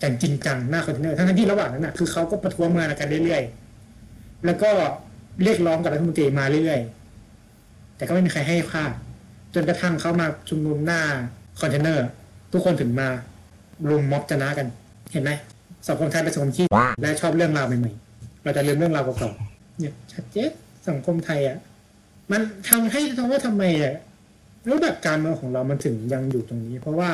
[0.00, 4.70] อย่างจริงจังหน้าคอนเทนเนอร์ทั้งที่ระหว่างนั้นน่ะคือเขาก็ประท้วงมากันเรื่อยๆแล้วก็
[5.42, 8.84] เรียกร้องกับรัฐมนตรีมาเรื่อยๆแต่ก็ไม่มีใครให้ค่า
[9.54, 11.00] จนกระทั่งเขามาชุมนุมหน้า
[11.60, 12.06] คอนเทนเนอร์
[12.52, 13.08] ทุกคนถึงมา
[13.88, 14.66] รุมม็อบจะนะกัน
[15.12, 15.30] เห็นไหม
[15.88, 16.66] สังคมไทยเป็นสังคมที่
[17.02, 20.50] และชอบเรื่องราวใหม่ๆเราจะลืมเรื่องราวเก่าๆเนี่ยชัดเจน
[20.88, 21.58] สังคมไทยอะ
[22.32, 23.94] มันทำให้ทำว่าทำไมอะ
[24.68, 27.10] รูปแบบการเมืองของเรามันถึงยังอยู่ตรงนี้ เพราะว่า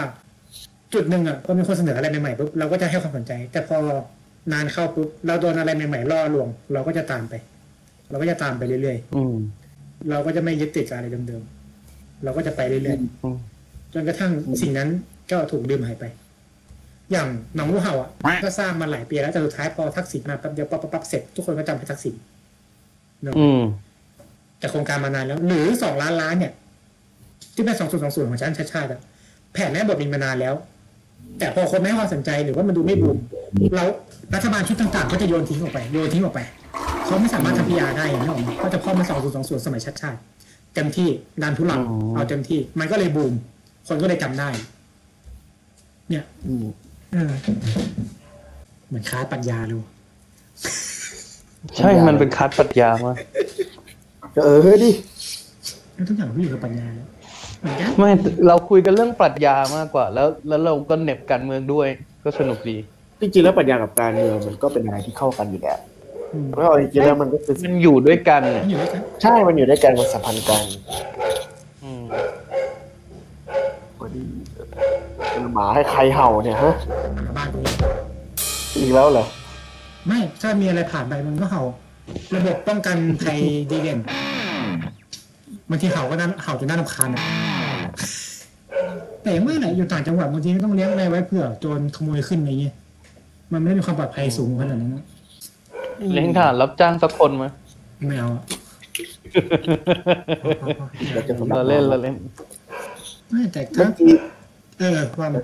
[0.95, 3.79] จุดหนึ่งอะพอมีคนเสนออะไรใหม่ๆปุ๊บเราก็จะให้ความสนใจ แต่พอ
[4.53, 7.35] นานเข้าปุ๊บเราโดนอะไรใหม่ๆล่อลวง เราก็จะตามไป
[8.11, 14.33] เราก็จะตามไปเรื่อยอืมๆเราก็จะไม่ยึดติดกับอะไรเดิมๆเราก็จะไปเรื่อยอืมๆจนกระทั่ง
[14.63, 14.89] สิ่งนั้น
[15.31, 16.05] ก็ถูกลืมหายไป
[17.13, 18.11] อย่างหนองงูเห่าอะ
[18.45, 22.15] ก็สร้างมาหลายปีแล้วแต่สุดท้ายพอทักษิณมาแป๊บเดียวปั๊บปั๊บปั๊บเสร็จทุกคนก็จำเป็นทักษิณ
[23.39, 23.63] อืม
[24.59, 26.53] แต่โครงการมานานแล้ว หรือสองล้านล้านเนี่ย
[27.59, 29.01] ที่เป็นสองส่วนสองส่วนของชาติชาติชาติอะ
[29.53, 30.55] แผนแม่บทมีมานานแล้ว
[31.39, 33.17] แต่พอคนไม่ให้ความสนใจหรือว่ามันดูไม่บูม
[33.77, 33.85] เรา
[34.35, 36.41] รัฐบาลชุดต่างๆ ก็จะโยนทิ้งออกไปโยนทิ้งออกไป
[37.05, 40.19] เขาไม่สามารถทำพิยาได้อย่างนี้หรอกก็จะพ่อมาสองส่วนสองส่วนสมัยชาติชาติ
[40.75, 41.09] เต็มที่
[41.43, 43.33] ดันทุลังอ๋อเอาเต็มที่ มันก็เลยบูม
[43.89, 44.49] คนก็เลยจำได้
[46.11, 46.65] เนี่ยอืม
[47.13, 47.33] เออ
[48.89, 49.83] เหมือนค้าปัญญาเลย
[51.77, 53.17] ใช่ มันเป็นคัดปรัชญามาก
[54.35, 54.91] ก็เออเฮ้ยดิ
[56.09, 57.18] ทุกอย่างมันอยู่กับปัญญาแล้วเหมือนกัน
[57.99, 58.11] ไม่
[58.47, 61.89] เราคุยกันเรื่องปรัชญามากกว่า แล้วแล้วเราก็เหน็บการเมืองด้วย
[62.25, 62.77] ก็สนุกดี
[63.21, 65.79] จริงๆแล้วปรัชญากับการเมืองมันก็เป็นอะไรที่เข้ากันอยู่แล้ว
[66.51, 70.65] เพราะเอาจริงๆแล้วมันก็คือมันอยู่ด้วยกันน่ะมันอยู่ด้วยกันใช่มันอยู่ด้วยกันมันสัมพันธ์กัน
[71.85, 72.03] อืม
[74.01, 74.25] วันนี้
[75.31, 76.75] เป็นหมาให้ใครเห่าเนี่ยฮะ
[77.19, 77.75] หาบ้านตรงนี้
[78.79, 79.27] อีกแล้วเหรอ
[80.07, 81.63] ไม่ถ้ามีอะไรผ่านไปมันก็เห่า
[82.35, 83.39] ระบบป้องกันภัย
[83.71, 83.99] ดีเด่น
[85.71, 87.23] บางทีเห่าก็น่าเห่าจนน่ารำคาญอะ
[89.23, 92.75] แต่ยังไม่ไหนอยู่ต่างจังหวัดบางทีก็ต้องเลี้ยงอะไรไว้เผื่อโจรขโมยขึ้นอะไรเงี้ย
[93.53, 95.05] มันไม่ได้มีความปลอดภัยสูงขนาดนั้นนะ
[96.13, 97.45] เลี้ยงทหารรับจ้างสักคนไหม
[98.07, 98.45] ไม่เอาอะ
[101.13, 102.15] เราจะสำหรับเราเล่นเราเล่น
[103.31, 104.13] ไม่แต่เมื่ถ้าอกี้
[104.79, 105.43] เออว่ามา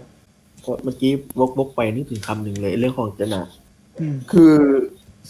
[0.85, 3.43] เมื่อกี้วกวกไปนึกถึงคำหนึ่งเลย เรื่องของจนา
[4.01, 4.55] อืมคือ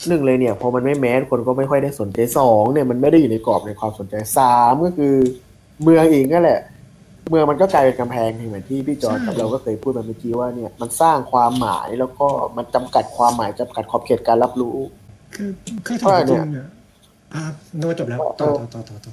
[0.09, 5.15] หนึ่งเลยเนี่ยพอมันไม่แมสคนก็ไม่ค่อยได้สนใจสองเนี่ยมันไม่ได้อยู่ในกรอบในความสนใจสามก็คือ
[5.83, 6.61] เมืองเองก็แหละ
[7.31, 12.27] เมืองมันก็กลายเป็นกำแพงเหมือนที่พี่จอร์จกับเราก็เคยพูดมาเมื่อกี้ว่าเนี่ยมันสร้างความหมายแล้วก็
[12.57, 14.77] มันจำกัดความหมายจำกัดขอบเขตการรับรู้
[15.35, 15.51] คือ
[15.87, 16.67] คือถามจริงเนี่ย
[17.35, 17.43] อ่า
[17.79, 19.13] โน้ตจบแล้วต่อต่อต่อต่อต่อ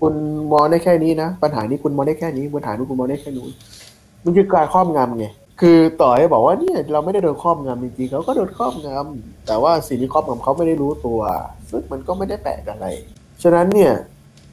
[0.00, 0.14] คุณ
[0.52, 3.50] มองได้แค่นี้นะปัญหานี้คุณมองได้แค่นี้ปัญหานู้นคุณมองได้แค่นู้น
[4.24, 5.26] มันคือการครอบงำไง
[5.60, 11.20] คือต่อให้บอกว่าเนี่ยเราไม่ได้โดนครอบงำจริงๆเขาก็โดนครอบงำแต่ว่าสิ่งที่ครอบงำเขาไม่ได้รู้ตัว
[11.70, 12.86] ซึ่งมันก็ไม่ได้แปลกอะไร
[13.42, 13.92] ฉะนั้นเนี่ย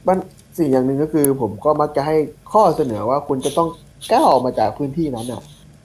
[0.06, 0.18] มัน
[0.58, 2.16] สิ่งอย่างหนึ่งก็คือ ผมก็มักจะให้
[2.52, 3.68] ข้อเสนอว่าคุณจะต้อง
[4.12, 5.42] ก้าวออกมาจากพื้นที่นั้นอะ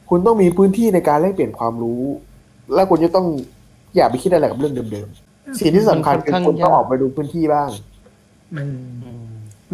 [0.10, 2.02] คุณต้องมีพื้นที่ในการแลกเปลี่ยนความรู้
[2.74, 3.26] และคุณจะต้อง
[3.96, 7.70] อย่าไปคิดอะไรกับเรื่องเดิมๆสิ่งที่สำคัญคือคุณต้องออกไปดูพื้นที่บ้าง
[8.56, 8.68] มัน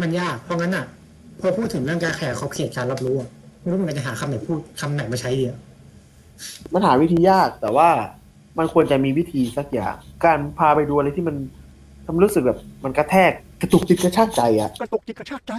[0.00, 0.84] มันยากเพราะงั้นอะ
[1.40, 3.28] พอพูดถึงเรื่องการแข่ขอบเขตการรับรู้อะ
[3.64, 5.58] ไม่รู้มันจะหาคำไหนพูดคำไหนมาใช้ดีอะ
[6.72, 7.88] มันหาวิธียากแต่ว่า
[8.58, 9.94] มันควรจะมีวิธีสักอย่าง
[10.24, 11.36] การพาไปดูอะไรที่มัน
[12.04, 15.52] ทำให้รู้สึกแบบมันกระแทกกระตุกจิตกระชากใจอะกระตุกจิตกระชากใจ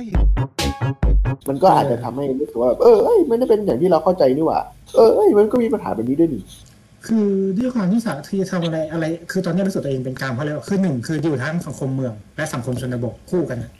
[1.50, 4.60] มันก็อาจจะทำให้รู้สึกว่าแบบเออเอ้ยมันไม่ได้เป็นอย่างที่เราเข้าใจนี่หว่า
[4.96, 6.44] เออเอ้ยมันก็มีปัญหาแบบนี้ด้วยนี่
[7.06, 7.28] คือ
[7.58, 13.72] ด้วยความที่สาที่ทำอะไรอะไร คือตอนนี้รู้สึกตัวเองเป็นกลางเพราะอะไรวะคือหนึ่งคืออยู่ทั้งสังคมเมือง และสังคมชนบทคู่กันอะ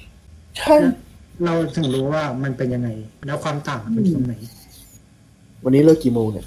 [0.58, 0.76] ใช่
[1.44, 2.90] เราถึงรู้ว่ามันเป็นยังไง
[3.28, 4.36] แล้วความต่างมันอยู่ตรงไหน
[5.64, 6.46] วันนี้เลิกกี่โมงเนี่ย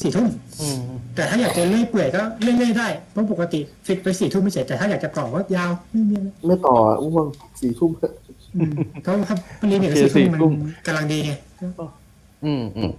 [0.00, 0.28] สี่ทุ่ม
[0.60, 0.80] อืม
[1.14, 7.26] แต่ถ้าอยากจะเลื่อยเปื่อยก็เลื่อยๆได้เพราะปกติฟิกไปสี่ทุ่มไม่เสร็จแต่ถ้าอยากจะต่อก็ยาวไม่มีอะไรไม่ต่ออ้วง
[7.60, 7.90] สี่ทุ่ม
[8.56, 9.36] อืมเพราะถ้า
[9.70, 10.40] รีเมทสี่ทุ่มมัน
[10.86, 11.32] กำลังดีไง
[12.44, 12.90] อืมอืม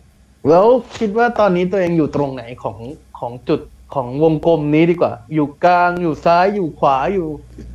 [0.49, 0.65] แล้ว
[0.97, 2.77] คิดว่าตอนนี้ตัวเองอยู่ตรงไหนของ
[3.19, 3.61] ของจุด
[3.95, 7.27] ของวงกลมนี้ดีกว่า อยู่กลางอยู่ซ้ายอยู่ขวาอยู่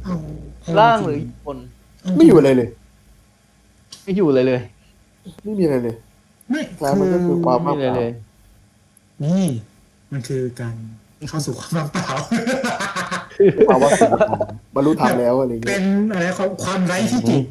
[0.05, 0.16] เอา
[0.62, 1.59] เอล่างหรืออยู่บน
[2.16, 2.68] ไม่อยู่อะไรเลย
[4.11, 4.61] ไม่อยู่เลยเลย
[5.45, 5.97] ไม่มีอะไรเลย
[6.51, 8.11] ไม่แล้วมันก็คือความไม่มีเลยเลย
[9.25, 9.45] นี่
[10.13, 10.75] มันคือการ
[11.29, 12.07] เข้าสู่ความว่างเปล่า
[13.71, 14.11] ภาวะสิ่ง
[14.75, 17.45] บรรลุธรรมแล้วอะไรเป็เงี้ยนอะไรความความไร้ที่จิต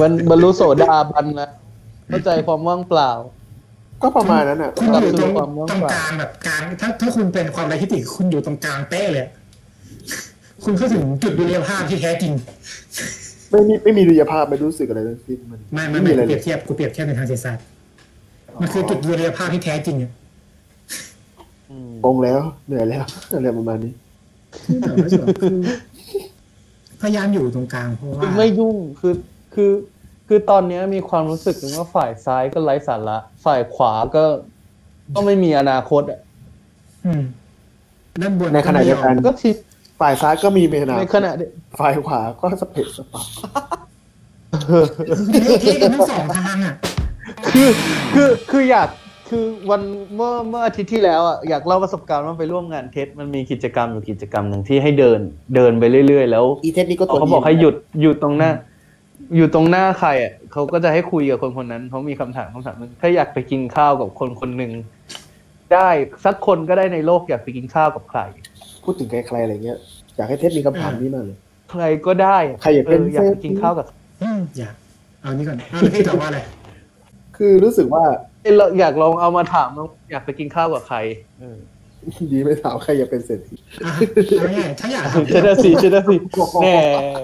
[0.00, 1.48] มันบรรลุโสดาบันนะ
[2.08, 3.10] เข้าใจความว่างเปล่า
[4.02, 9.26] ก็ประมาณนั้นอะคุณอยู่ตรงความว่างตรงเปล่ากลางแบบกลางถ้าถ้าคุณเป็นความไร้ที่จิตคุณอยู่ตรงกลางเป๊ะเลย
[10.64, 12.32] คุณเข้าถึงจุดดุลยภาพที่แท้จริง
[13.50, 17.64] ไม่มีไม่มีดุลยภาพไม่รู้สึกอะไรทั้งสิ้นมันไม่ไม่มีไม่อะไรกูเปเลรียยบเทียบกูเปรียบเทียบในทางเศรษฐศาสตร์
[18.60, 20.12] มันคือจุดดุลยภาพที่แท้จริงอะ
[21.70, 23.92] อืมงงแล้วเหนื่อยแล้วอะไรประมาณนี้
[24.64, 25.08] คือแบบว่า
[25.42, 25.60] คือ
[27.00, 29.14] พยายามอยู่ตรงกลางเพราะคือว่าไม่ยุ่งคือ
[29.54, 29.72] คือ
[30.28, 34.24] คือตอนเนี้ยมีความรู้สึกว่าฝ่ายซ้ายก็ไร้สาระ ฝ่ายขวาก็
[35.14, 36.20] ก็ไม่มีอนาคตอะ
[37.06, 37.22] อืม
[38.22, 39.48] ด้านบนในขณะเดียวกันก็ที
[40.00, 43.20] ฝ่ายซ้ายก็มีเมนาในขณะเดียวฝ่ายขวาก็สเปซสปา
[44.62, 46.74] เท่กันทั้งสองทางอะ
[47.52, 47.68] คือ
[48.14, 48.88] คือคืออยาก
[49.28, 49.82] คือวัน
[50.14, 55.20] เมื่อเมื่ออาทิตย์ที่แล้วอะอยากเล่าประสบการณ์ว่าไปร่วมงานเทสมันมีกิจกรรมอยู่กิจกรรมหนึ่งที่ให้เดิน
[55.54, 58.50] เดินไปเรื่อย ๆ แล้วอีเทสนี่ก็ตัวเขาบอกให้หยุดหยุดตรงหน้า
[59.36, 64.72] อยู่ตรงหน้าใครอะเขาก็จะให้คุยกับคนคนนั้นเขามีคำถามคำถามหนึงถ้าอยากไปกินข้าวกับคนคนหนึ่ง
[65.72, 65.88] ได้
[66.24, 68.20] สักคนก็ได้ในโลกอยากไปกินข้าวกับใคร
[68.86, 69.78] พูดถึงใครๆอะไรเงี้ย
[70.16, 71.36] อยากให้เทสมีคำถามนี้มากเลย
[71.70, 73.86] ใครก็ได้ะใครอยากเป็นอยากไปกินข้าวกับ
[74.22, 74.74] อืมอยาก
[75.22, 76.40] เอานี่ก่อนเอาแล้วพี่ตอบว่าอะไร
[77.36, 78.04] คือรู้สึกว่า
[78.42, 80.98] เอ้ยเราอยากลองเอามาถามว่าอยากไปกินข้าวกับใคร
[81.40, 81.58] เออ
[82.32, 83.92] ดีไม่ถามใครอยากเป็นเศรษฐีอะ
[84.38, 86.16] เอาง่ายๆถ้าอยากทำเชดดาสีเชดดาสี
[86.62, 86.76] แน่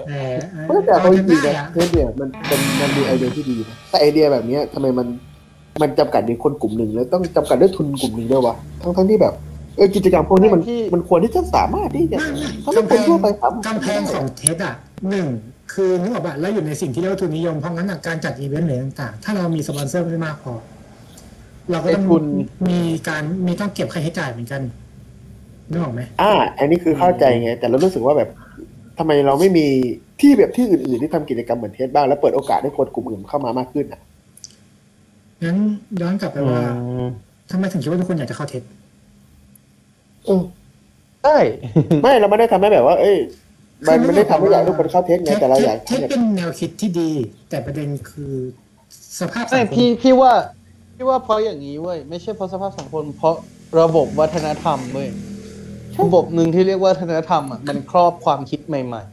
[0.09, 0.33] เออ
[0.65, 5.07] เพราะแต่เอาจริงๆได้นะอะเทสเนี่ยมันเป็นมันมีไอเดียที่ดีนะแต่ไอเดียแบบเนี้ยทำไมมัน
[5.81, 9.33] มันจำกัดในคนกลุ่มหนึ่งแล้วต้องจำกัดด้วยทุนกลุ่มหนึ่งด้วยวะทั้งทั้งๆที่แบบ
[9.75, 10.61] เออกิจกรรมพวกนี้มัน
[10.93, 14.75] มันควรที่จะสามารถที่จะไม่ถ้าไม่ไม่คนทั่วไปสามารถกำแพงของ TEDx อะ
[15.09, 15.27] หนึ่ง
[15.73, 20.53] คือนึกออกปะแล้วอยู่ในสิ่งที่เรียกว่าทุนนิยมเพราะงั้นอะการจัดอีเวนต์หรือต่างๆ ถ้าเรามีสปอนเซอร์ไม่มากพอ
[21.71, 22.23] เราก็ต้องไอ้ทุน
[22.69, 24.61] มีการมีต้องเก็บค่าใช้จ่ายเหมือนกัน
[25.69, 28.29] นึกออกไหมอ่า อันนี้คือเข้าใจไง แต่เรารู้สึกว่าแบบ
[28.97, 29.65] ทำไมเราไม่มี
[30.21, 34.01] ที่แบบที่อื่นๆที่ทำกิจกรรมเหมือน TEDx บ้างแล้วเปิดโอกาสให้คนกลุ่มอื่นเข้ามามากขึ้นอะ
[35.43, 35.57] งั้น
[36.01, 36.61] ย้อนกลับไปว่า
[37.51, 38.82] ทำไมถึงคิดว่าทุกคนอยากจะเข้าเทสเออ
[41.23, 41.37] ใช่
[42.01, 43.17] ไม่เราไม่ได้ทำให้แบบว่า เอ้ย
[43.87, 47.11] มันไม่ได้ทำให้อยากให้ทุกคนเข้าเทสไงแต่เราอยากเทสเป็นแนวคิดที่ดี
[47.49, 48.33] แต่ประเด็นคือ
[49.19, 50.31] สภาพสัไม่งคมพี่พี่ว่า
[50.95, 53.35] พี่ว่าเพราะอย่างนี้เว้ยไม่ใช่เพราะสภาพสังคมเพราะ
[53.81, 55.09] ระบบวัฒนธรรมเว้ย
[56.01, 59.03] ระบบหนึ่งที่เรียกว่าวัฒนธรรมอะมันครอบความคิดใหม่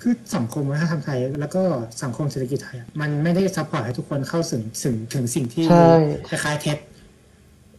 [0.00, 1.62] คือสังคมวัฒนธรรมไทย แล้วก็
[2.02, 5.88] สังคมเศรษฐกิจไทยอะมันไม่ได้ support ให้ทุกคนเข้าถึงถึงถึงสิ่งที่ใช่
[6.28, 6.78] คล้ายๆ TEDx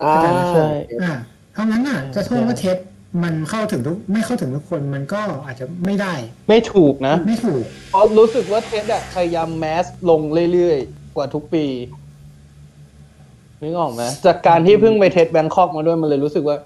[0.04, 0.16] อ่า
[0.52, 0.66] ใช่
[1.02, 1.14] อ่า
[1.54, 2.78] เพราะงั้นอะจะโทษว่า TEDx
[3.24, 10.22] มันเข้าถึงทุกไม่เข้าถึงทุกคนมันก็อาจจะไม่ได้ๆไม่ถูกนะ ไม่ถูกเพราะรู้สึกว่า TEDx อะพยายาม mass ลง
[10.54, 11.66] เรื่อยๆ กว่าทุกปี
[13.62, 16.58] นึกออกไหมจากการที่เพิ่งไป TEDx Bangkok มาด้วยมันเลยรู้สึกว่า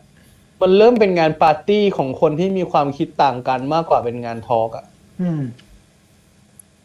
[0.61, 4.85] มันเริ่มเป็นงานปาร์ตี้ของคนที่มีความคิดต่างกันมากกว่าเป็นงาน talk อะ
[5.21, 5.43] อืม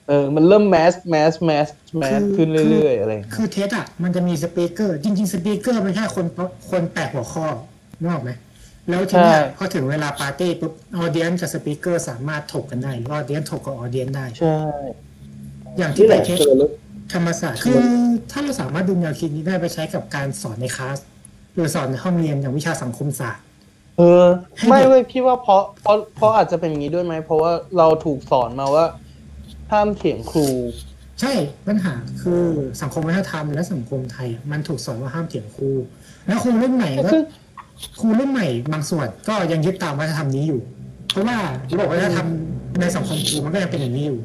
[0.08, 6.26] เออ มันเริ่ม mass mass mass mass คือขึ้นเรื่อยๆอะไรอย่างเงี้ยคือเทสอะ มันจะมี speaker จริง ๆ speaker มันแค่คน
[6.70, 7.46] คนแปลกหัวข้อ
[8.00, 8.30] นกออกไหม
[8.90, 14.58] แล้วทีเนี้ยพอถึงเวลาปาร์ตี้ปุ๊บ audience กับ speaker สามารถถกกันได้หรือ audience ถกกับ audience ได้ใช่
[15.78, 16.70] อย่างที่นี่แหไปละเทสเจอแล้ว
[17.12, 17.78] ธรรมศาสตร์คือ
[18.30, 20.98] ถ้าเราสามารถดึงแนวคิดนี้ได้ไปใช้กับการสอนในคลาส
[21.54, 23.44] หรือสอนในห้องเรียนอย่างวิชาสังคมศาสตร์
[23.98, 24.26] เออ
[24.56, 28.86] ให้ไม่เด็กเว้ยพี่ว่าเพราะเพราะเพราะอาจจะเป็นอย่างนี้ด้วยไหมเพราะว่าเราถูกสอนมาว่า
[29.70, 30.46] ห้ามเถียงครู
[31.20, 31.32] ใช่
[31.68, 32.44] ปัญหาคือ
[32.82, 35.70] สังคมวัฒนธรรมและสังคมไทยอะมันถูกสอนว่าห้ามเถียงครู
[36.26, 37.22] แล้วครูรุ่นใหม่ก็ซึ่ง
[38.00, 40.60] ครูรุ่นใหม่บางส่วนก็ยังยึดตามวัฒนธรรมนี้อยู่
[41.10, 41.38] เพราะว่า
[41.72, 42.26] ระบบวัฒนธรรม
[42.80, 44.18] ในสังคมครูมันก็ยังเป็นอย่างนี้อยู่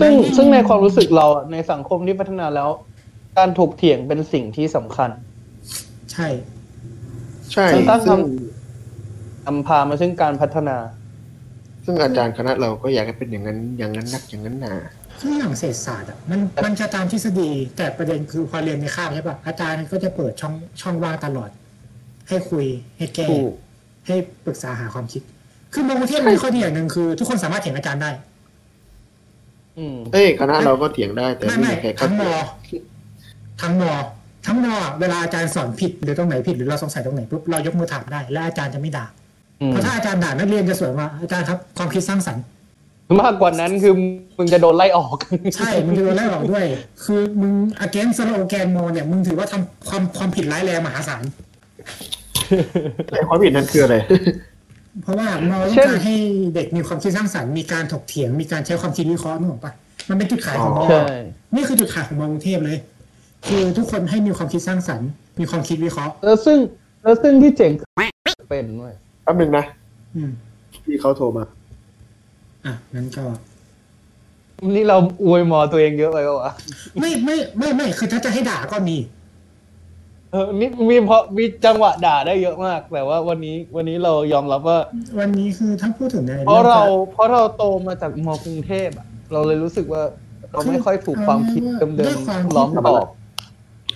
[0.00, 2.68] ซึ่งซึ่งในความรู้สึกเราอะในสังคมที่พัฒนาแล้ว
[3.38, 5.10] การถกเถียงเป็นสิ่งที่สำคัญ
[6.12, 6.28] ใช่
[7.52, 8.20] ใช่ซึ่งตั้งซึ่ง
[9.46, 10.76] นำพามาซึ่งการพัฒนา
[11.84, 14.74] ซึ่งอาจารย์คณะเราก็อยากให้เป็นอย่างนั้น อย่างนั้นนักอย่างนั้นหนา
[15.20, 21.50] คืออย่างเศรษฐศาสตร์อะมันมันจะตามทฤษฎี แต่ประเด็นคือพอเรียนในคาบใช่ปะอาจารย์ก็จะเปิดช่องช่องว่างตลอด
[22.28, 22.64] ให้คุย
[22.98, 23.52] ให้แก้ถูก
[24.06, 25.22] ให้ปรึกษาหาความคิด
[25.72, 28.10] คือบางประเทศมันมีข้อดีอย่างหนึ่งคือ ทุกคนสามารถเถียงอาจารย์ได้
[29.78, 32.32] อืมเอ้ยคณะเราก็เถียงได้แต่ไม่ไม่ไม่มีใครเข้าทั้งมใจอ
[33.62, 33.92] ทั้งมอ
[34.46, 39.06] ทั้งมอ เวลาอาจารย์สอนผิดหรือตรงไหนผิดหรือเราสงสัยตรงไหนปุ๊บเรายกมือถามได้ และอาจารย์จะไม่ด่า
[39.60, 42.42] อืมเพราะถ้าอาจารย์ด่านักเรียนจะสวนว่าอาจารย์ครับความคิดสร้างสรรค์
[43.22, 43.94] มากกว่านั้นคือ
[44.38, 45.16] มึงจะโดนไล่ออก
[45.56, 46.64] ใช่ มึงจะโดนไล่ออกด้วย
[47.04, 47.52] คือมึง
[47.86, 51.22] against สโลแกนมอเนี่ย มึงถือว่าทำความความผิดร้ายแรงมหาศาล
[53.06, 53.96] แต่ความผิดนั้นคืออะไร
[55.02, 56.16] เพราะว่าเราต้อเช่งนการให้
[56.54, 59.72] เด็กมีความคิดสร้างสรรค์ มีการถกเถียง มีการใช้ความคิดวิเคราะห์นึกออกปะ
[60.08, 61.18] มันเป็นจุดขายของมอใช่
[61.54, 62.78] นี่คือจุดขายของมอกรุงเทพเลย
[63.46, 65.08] คือทุกคนให้มีความคิดสร้างสรรค์
[65.40, 66.58] มีความคิดวิเคราะห์แล้วซึ่ง
[67.02, 67.72] แล้วซึ่งที่เจ๋ง
[68.50, 69.64] เป็นเว้ยแป๊บหนึงนะ
[70.16, 70.30] อืม
[70.84, 71.44] พี่เขาโทรมา
[72.66, 73.24] อะงั้นก็
[74.74, 76.52] นี่เราอวยมอตัวเองเยอะไปปะวะ
[77.00, 78.96] ไม่ไม่ไม่ไม่คือถ้าจะให้ด่าก็มี
[80.32, 84.78] เออนี่มีเพราะมีจังหวะด่าได้เยอะมาก แต่ว่าวันนี้วันนี้เรายอมรับว่า
[85.18, 90.02] วันนี้คือถ้าพูดถึงในเพราะเราองเพราะเราโตมาจากมอกรุงเทพอะเราเลยรู้สึกว่า
[90.52, 91.62] เราไม่ค่อยถูกความคิด
[91.96, 93.06] เดิด้วยมความๆล้อมกรอบ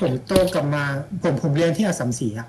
[0.00, 0.84] ผมโตกลับมา
[1.22, 2.48] ผมผมเรียนที่อาสัมศรีอะ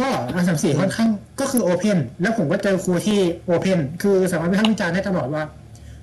[0.00, 1.08] ก็อาสัมศรีค่อนข้าง
[1.40, 5.42] ก็คือโอเพนแล้วผมก็เจอครูที่โอเพนคือสามารถวิพากษ์วิจารณ์ได้ตลอดว่า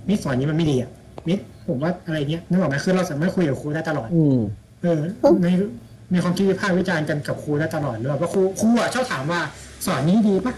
[0.07, 0.89] มิสสอนนี้มันไม่ดีอะ
[1.27, 4.39] มิสผมว่าอะไรเงี้ยนึกออกไหมคือเราสามารถคุยกับครูได้ตลอดอืม
[4.81, 4.99] เออ
[5.41, 5.47] ใน
[6.13, 9.39] มีความคิดวิพากษ์วิจารณ์กันกับครูได้ตลอดเลยว่าครูครูอะชอบถามว่า
[9.85, 10.53] สอนนี้ดีปะ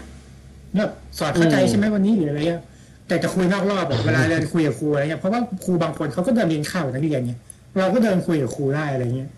[0.74, 2.62] เนี่ยสอนเข้าใจอืมใช่ไหมวันนี้หรืออะไรเงี้ย
[3.08, 7.32] แต่จะคุยนอกรอบแบบเวลาเรียนคุยกับครูอะไรเงี้ยเพราะว่าครูบางคนเขาก็เดินเรียนเข้านักเรียนไง
[7.78, 9.28] เราก็เดินคุยกับครูได้อะไรเงี้ย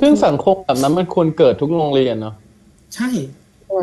[0.00, 2.34] ซึ่งสังคมแบบนั้นมันควรเกิดทุกโรงเรียนเนาะ
[2.94, 3.08] ใช่
[3.68, 3.82] ใช่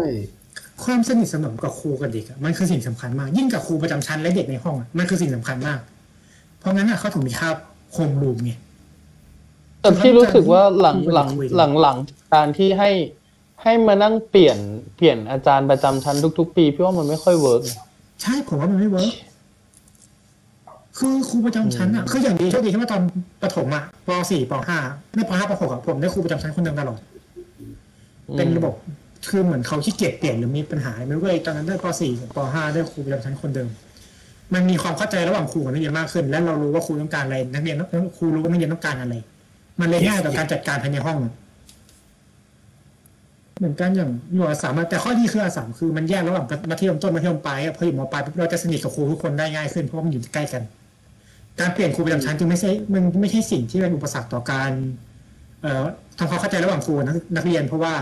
[0.83, 5.79] ความสนิทสนมกับครูกับเด็กอะมันคือสิ่งสำคัญมาก ยิ่งกับครูประจำชั้นและเด็กในห้องอะมันคือสิ่งสำคัญมาก
[6.59, 7.55] เพราะงั้นอะเขาถึงมีคาบ
[7.93, 8.51] โฮมรูมไง
[9.81, 11.97] แต่พี่รู้สึกว่าหลังคุยหลังคุยกันหลังหลัง
[12.33, 12.91] การที่ให้
[13.63, 14.57] ให้มานั่งเปลี่ยน
[14.95, 17.77] เปลี่ยนอาจารย์ประจำชั้นทุก ๆ ปีพี่ว่ามันไม่ค่อย work นะ
[18.21, 19.11] ใช่ผมว่ามันไม่เวิร์ก
[20.97, 23.01] คือครูประจำชั้นอะคืออย่างดีโชคดีที่ว่าตอน
[23.41, 24.77] ประถมอะปสี่ปห้า
[25.15, 26.99] ไม่ปห้าปหกอะผมได้ครูประจำชั้นคนเดิมตลอด
[28.37, 28.73] เป็นระบบ
[29.29, 33.69] คือเหมือนเขาขี้เกียจเปลี่ยนหรือมีปัญหาไม่รู้เลยตอนนั้นได้ปสี่ปห้าได้ครูประจำชั้นคนเดิม
[34.53, 37.77] มันมีความเข้าใจระหว่างครูกับนักเรียนมากขึ้น และเรารู้ว่าครูต้องการอะไรนักเรียน
[38.17, 39.15] ครูรู้ว่านักเรียนต้องการอะไร
[39.79, 41.33] มันเลยง่ายต่อการจัดการภายในห้องอะ
[43.57, 50.63] เหมือนกันอย่างอยู่อาสามอะแต่ข้อดีคืออาสามคือมันแยกระหว่างมัธยมต้นมัธยมปลายอะพออยู่มปลายปุ๊บเราจะสนิทกับครูทุกคนได้ง่ายขึ้นเพราะว่ามันอยู่ใกล้กัน
[51.59, 54.71] การเปลี่ยนครูประจำชั้นจึงไม่ใช่มันไม่ใช่สิ่งที่เป็นอุปสรรคต่อการ
[55.61, 55.85] เอ่อ
[56.17, 57.93] ทำความเข้าใจระหว่างครูกับนักนักเรียน เพราะว่า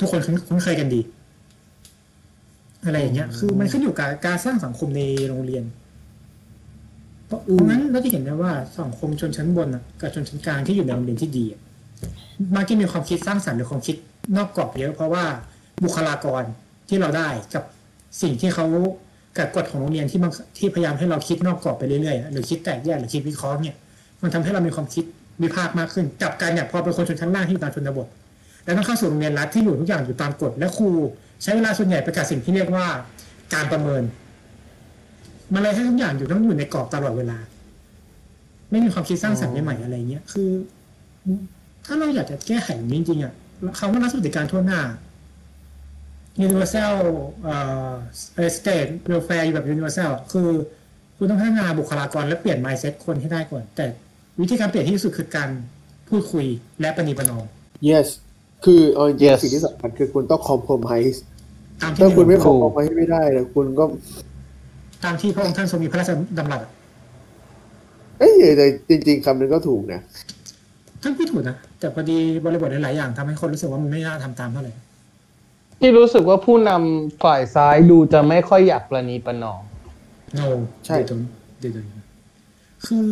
[0.00, 1.00] ทุกคนคุ้นคุ้นเคยกันดี
[2.84, 5.64] อะไรอย่างเงี้ย คือมันขึ้นอยู่กับการสร้างสังคมในโรงเรียน
[7.26, 11.60] เพราะเพราะงั้นเราจะเห็นได้ว่าสังคมชนชั้นบนอะกับชนชั้นกลางที่อยู่ในโรงเรียนที่ดีอะ
[12.56, 13.96] มักจะมีความคิดสร้างสรรค์หรือความคิด
[14.36, 15.24] นอกกรอบเยอะเพราะว่า
[15.84, 16.42] บุคลากร
[16.88, 17.64] ที่เราได้กับ
[18.22, 18.66] สิ่งที่เขา
[19.36, 23.76] กับกฎของโรงเรียนที่บางที่พยายามให้เราคิดนอกกรอบไปเรื่อยๆหรือคิดแตกแยกหรือคิดวิเคราะห์เนี่ย
[24.22, 25.04] มันทำให้เรามีความคิด
[25.42, 28.06] วิพากษ์มากขึ้นกลับกันเนี่ยพอเป็นคนชนชั้นล่างที่อยู่ตามชนบท
[28.64, 30.88] แล้วต้องเข้าสู่โรงเรียนรัฐที่อยู่ทุกอย่างอยู่ตามกฎและครู
[31.42, 32.86] ใช้เวลาส่วนใหญ่ไปกับสิ่งที่เรียกว่า
[33.54, 34.02] การประเมิน
[35.54, 37.38] มันเลยให้ทุกอย่างอยู่ต้องอยู่ในกรอบตลอดเวลา
[38.70, 40.50] ไม่มีความคิดสร้างสรรค์ใหม่ๆอะไรเงี้ยคือ
[41.86, 43.32] ถ้าเราอยากจะแก้ไขอย่างนี้จริงๆอะ
[43.78, 44.80] คำว่ารัฐสวัสดิการทั่วหน้า
[46.46, 46.94] universal
[47.44, 47.56] เอ่
[47.90, 50.48] อ state welfare แบบ universal อะคือ
[51.16, 53.84] คุณต้องพัฒนาบุคลากรและเปลี่ยน mindset คนให้ได้ก่อน แต่
[54.40, 55.50] วิธีการเปลี่ยนที่ดีที่สุดคือการ
[56.08, 56.46] พูดคุย
[56.80, 57.44] และประนีประนอม
[57.88, 58.06] yes
[58.64, 61.18] คือเอาจริง Yes ๆสิ่งที่สำคัญคือคุณต้องคอม p พ m i s e
[61.82, 63.84] ตามที่ถ้าคุณไม่คถูอมก p พ m i s e ไม่ได้เลยคุณก็
[65.04, 66.72] ตามที่พระองค์ท่านทรงมีพระราชดำรัสอะ
[68.18, 70.00] เอ้ยแต่จริง ๆคำนึงก็ถูกนะ
[71.02, 74.72] ท่านพูดถูกนะแต่พอดีบริบทหลายๆอย่างทำให้คนรู้สึกว่ามันไม่น่าทำตามเท่าไหร่
[75.80, 79.62] ที่รู้สึกว่าผู้นำฝ่ายซ้ายดูจะไม่ค่อยอยากประนีประนอม
[80.38, 80.48] no
[80.86, 81.20] ใช่เดี๋ยว
[81.58, 81.86] เดี๋ยวเดี๋ยว
[82.86, 83.08] คือ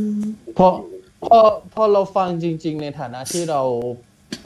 [0.55, 0.73] เพราะ
[1.25, 1.39] พอ
[1.75, 3.63] พอเราฟังจริง ๆ ในฐานะที่เรา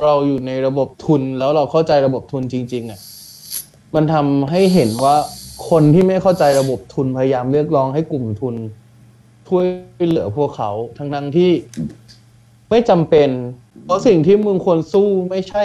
[0.05, 3.01] เราอยู่ในระบบทุนแล้วเราเข้าใจระบบทุนจริง ๆอะ
[3.95, 5.17] มันทำให้เห็นว่า
[5.71, 8.55] คนที่ไม่เข้าใจระบบทุนพยายามเรียกร้องให้กลุ่มทุน
[9.49, 9.67] ช่วย
[10.09, 11.51] เหลือพวกเขาทั้งทั้งๆที่
[12.71, 13.29] ไม่จำเป็น
[13.85, 15.65] เพราะสิ่งที่มึงควรสู้ไม่ใช่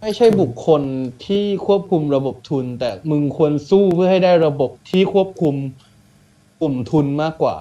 [0.00, 0.82] ไม่ใช่บุคคล
[1.26, 5.54] ที่ควบคุมระบบทุน แต่มึงควรสู้เพื่อให้ได้ระบบที่ควบคุม
[6.60, 7.56] กลุ่มทุนมากกว่า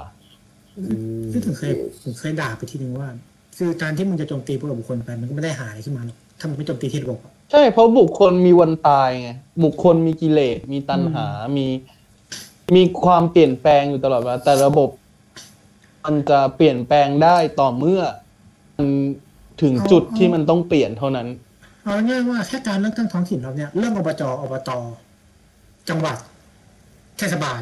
[1.32, 1.72] ที่ถึงเคย
[2.04, 3.10] ผมเคยด่าไปทีนึงว่า
[3.58, 9.30] คือการที่มึงจะโจมตีพวกบุคคลไปมันก็ไม่ได้หายขึ้นมาหรอกถ้ามึงไม่โจมตีที่ระบบอะใช่เพราะบุคคลมีวันตายไง
[9.64, 11.28] บุคคลมีกิเลสมีตัณหา
[11.58, 11.68] มี
[12.76, 14.90] มีความเปลี่ยนแปลงอยู่ตลอดเวลาแต่ระบบ
[16.06, 18.02] มันจะเปลี่ยนแปลงได้ต่อเมื่อ
[18.78, 18.88] มัน
[19.62, 21.28] ถึงจุดที่มันต้องเปลี่ยนเท่านั้น
[21.90, 24.70] เอาง่ายๆว่าแค่การเลือกตั้งท้องถิ่นเราเนี่ยเรื่องอบจอบต
[25.90, 26.18] จังหวัด
[27.18, 27.62] เทศบาล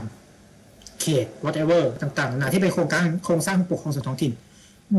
[1.02, 4.32] เขต whatever ต่างๆนานาที่เป็นโครงการโครงสร้างปกครองส่วนท้องถิ่น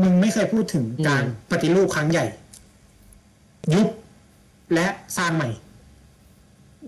[0.01, 2.25] มึงไม่เคยพูดถึงการอืมปฏิรูปครั้งใหญ่
[3.73, 3.87] ยุบ
[4.73, 5.49] และสร้างใหม่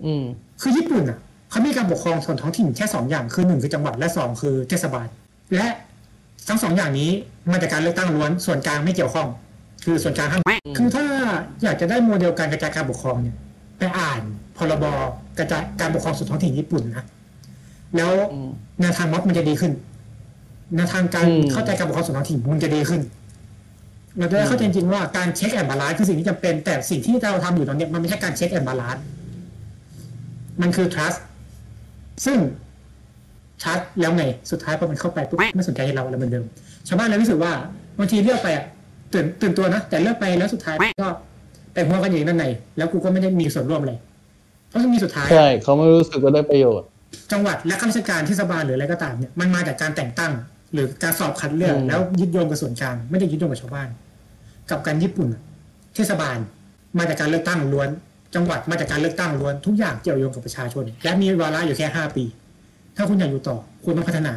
[0.04, 0.24] อืม
[0.62, 1.18] คือญี่ปุ่นอะ
[1.50, 5.06] เขามีการปกครองส่วนท้องถิ่นแค่สองอย่างคือหนึ่งคือจังหวัดและสองคือเทศบาล
[5.56, 5.68] และ
[6.48, 7.10] ทั้งสองอย่างนี้
[7.50, 9.28] มาจากการเลือกตั้งล้วนส่วนกลางไม่เกี่ยวข้อง
[9.84, 10.42] คือส่วนกลางห้าม
[10.76, 11.04] คือถ้า
[11.62, 13.36] อยากจะได้โมเดลการกระจายการปกครองเนี่ย
[13.78, 14.20] ไปอ่าน
[14.56, 14.84] พรบ
[15.38, 17.04] กระจายการปกครองส่วนท้องถิ่นญี่ปุ่นนะ
[17.96, 19.72] แล้วอืมแนวทางม็อบมันจะดีขึ้น
[20.76, 23.00] แนวทางการอืมเข้าใจการปกครองส่วนท้องถิ่นมันจะดีขึ้น
[24.18, 29.02] เราจะได้เข้าใจจริงๆว่าการ check and balance คือสิ่งที่จำเป็นแต่สิ่งที่เราทำอยู่ตอนเนี้ยมันไม่ใช่การ check and balance
[30.62, 31.18] มันคือ trust
[32.24, 32.38] ซึ่ง
[33.62, 36.44] trust แล้วไง สุดท้ายพอมันเข้าไปปุ๊บไม่สนใจเราแล้วเหมือนเดิม
[36.88, 37.52] ชาวบ้านเลยรู้สึกว่า
[37.98, 38.64] บางทีเลือกไปอะ
[39.14, 41.08] ตื่นตื่นตัวนะแต่เลือกไปแล้วสุดท้ายก็
[41.74, 42.46] แต่หัวกันอย่างนั้นใน
[42.78, 43.94] แล้วกูก็ไม่ได้มีส่วนร่วมอะไร
[44.68, 46.86] เพราะฉะนั้นมีสุดท้ายใช่เขาไม่รู้สึกว่าได้ประโยชน์
[47.32, 50.32] จังหวัดและข้าราชการเทศบาลหรืออะไรก็ตามเนี่ยมันมาจากการแต่งตั้ง
[50.72, 53.88] หรือการสอบคัดเลือกอืมแล้วยึดโยงกับส่วนกลางไม่ได้ยึดโยงกับชาวบ้าน
[54.70, 55.42] กับการญี่ปุ่นอะ
[55.94, 56.38] เทศบาล
[56.98, 57.88] มาจากการเลือกตั้งล้วน
[58.34, 62.24] จังหวัดมาจากการเลือกตั้งล้วนทุกอย่างเกี่ยวโยงกับประชาชน และมีวาระอยู่แค่ห้าปี
[62.96, 64.34] ถ้าคุณอยากอยู่ต่อ คุณต้องพัฒนา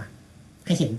[0.66, 0.92] ให้เห็น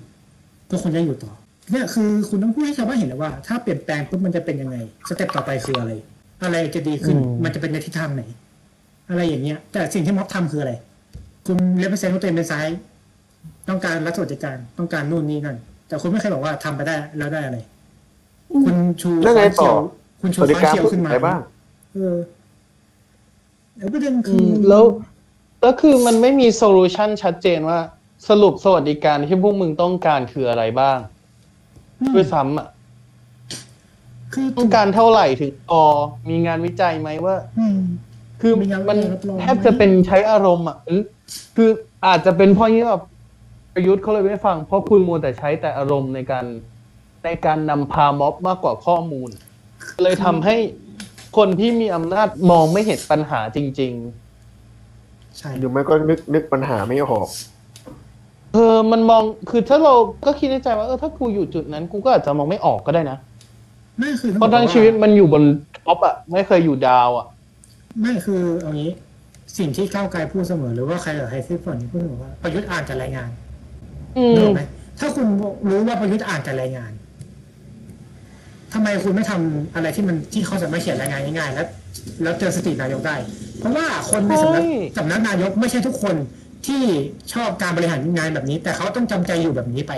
[0.67, 1.33] เพื่อคุณจะอยู่ต่อ
[1.71, 4.77] เนี่ยคือคุณต้องพูดให้ชาวบ้านเห็นแล้วว่า ถ้าเปลี่ยนแปลงปุ๊บมันจะเป็นยังไง
[5.09, 5.93] step ต่อไปคืออะไร
[6.45, 8.23] อะไรจะดีขึ้นอืมมันจะเป็นในทิศทางไหน
[9.11, 10.73] อะไรอย่างเงี้ย แต่สิ่งที่ม็อบทำคืออะไร
[11.47, 12.67] คุณ represent ว่าตัวเองเป็นซ้าย
[13.69, 15.57] ต้องการรัฐสวัสดิการ ต้องการนู่นนี่นั่น
[15.89, 17.59] แต่คุณไม่เคยบอกว่าทำไปได้แล้วได้อะไร
[18.65, 19.71] คุณชูแล้วไงต่อ
[20.21, 21.41] ค้นเขียว คุณสชูวัสดิค้อนการเขียวพูดขึ้นมาอะไรบ้าง
[21.95, 22.17] เออ
[23.77, 24.85] แล้วประเด็นอืคือมแล้ว
[25.61, 27.79] แล้วคือมันไม่มีโซลูชันชัดเจนว่า
[28.29, 31.16] สรุปสวัสดิการที่พวกมึงต้องการคืออะไรบ้างอืม
[32.15, 32.69] ด้วยซ้ำอะ
[34.33, 35.83] คือต้องการเท่าไหร่ถึงพอ
[36.29, 37.79] มีงานวิจัยไหมว่าอืม
[38.41, 41.03] คือมีงานวิจัยมันรับรองแทบจะเป็นใช้อารมณ์อะหรือ
[41.57, 41.71] คือ
[42.07, 43.03] อาจจะเป็นเพราะงี้แบบ
[43.75, 46.45] ประยุทธ์เขาเลยไม่ฟัง เพราะคุณมัวแต่ใช้แต่อารมณ์ในการ
[47.25, 49.31] ในการนำพาม็อบมากกว่าข้อมูล
[50.03, 50.57] เลยทำให้
[51.37, 53.95] คนที่มีอำนาจมองไม่เห็นปัญหาจริง
[55.39, 57.56] ใช่หรือไม่ก็นึกนึกปัญหาไม่ออกๆ
[58.57, 59.95] เออมันมองคือถ้าเรา
[60.25, 63.19] ก็คิดในใจว่าเออถ้ากูอยู่จุดนั้นกูก็อาจจะมองไม่ออกก็ได้นะ
[63.99, 65.43] ไม่คือเพราะทั้งชีวิตมันอยู่บน
[65.85, 67.27] ท็อปอะไม่เคยอยู่ดาวอะ
[68.01, 68.91] ไม่คือเอางี้
[69.59, 73.31] สิ่งที่ก้าวไกลพูดเสมอหรือว่าใครหรือใครที่ฝนพูดเสมอว่าประยุทธ์อ่านแต่รายงาน
[74.19, 74.63] อืนึกอมอกไหม
[74.99, 75.27] ถ้าคุณ
[75.71, 76.93] รู้ว่าประยุทธ์อ่านแต่รายงาน
[78.73, 81.67] ทำไมคุณไม่ทำอะไรที่มันที่เขาสามารถเขียนรายงานง่ายๆแล้ว
[82.23, 83.17] แล้วเตือนสตินายกได้
[83.59, 86.15] เพราะว่าคนในสำนักใช่สำนักนายกไม่ใช่ทุกคน
[86.67, 86.83] ที่
[87.33, 89.93] ชอบการบริหารงานแบบนี้ แต่เขาต้องจำใจอยู่แบบนี้ไป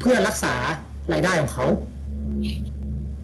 [0.00, 0.54] เพื่อรักษา
[1.12, 1.66] รายได้ของเขา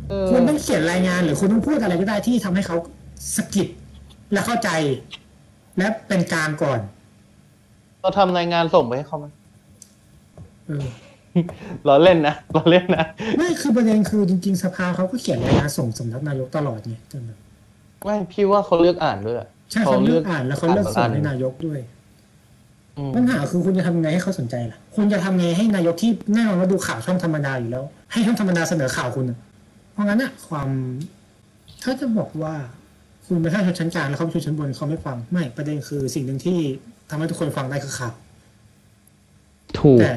[0.09, 2.76] เออคุณต้องเขียนรายงานหรือคุณต้องพูดอะไรก็ได้ที่ทำให้เขา
[3.36, 3.68] สะกิด
[4.32, 4.70] และเข้าใจ
[5.78, 6.80] และเป็นกลางก่อน
[8.01, 9.26] เราทำรายงานส่งไปให้เขาไหม
[10.66, 10.86] เออ
[11.86, 13.05] เราเล่นนะเราเล่นนะ
[13.38, 17.38] ไม่คือประเด็นคือจริง ๆ สภาเขาก็เขียนรายงานส่งสำนักนายกตลอดไงจนแบบ
[18.05, 19.36] ไม่พี่ว่าเขาเลือกอ่านด้วย
[19.70, 21.99] ใช่เขาเลือกอ่านแล้วเขาเลือกส่งให้นายกด้วยอืม
[23.16, 29.38] ปัญหาคือคุณจะทำยังไงให้เขาสนใจล่ะ คุณจะทำไงให้นายกที่แน่นอนว่าดูข่าวช่องธรรมดาอยู่แล้ว ให้ช่องธรรมดาเสนอข่าวคุณอะ
[29.93, 30.68] เพราะงั้นอะความ
[31.82, 32.55] ถ้าจะบอกว่า
[33.26, 36.59] คุณเป็นข้าชนชั้นกลางแล้วเขาเป็นชนชั้นบนเขาไม่ฟัง ไม่ประเด็นคือสิ่งหนึ่งที่
[37.11, 38.12] ทำให้ทุกคนฟังได้คือข่าว
[39.78, 40.12] ถูกแต่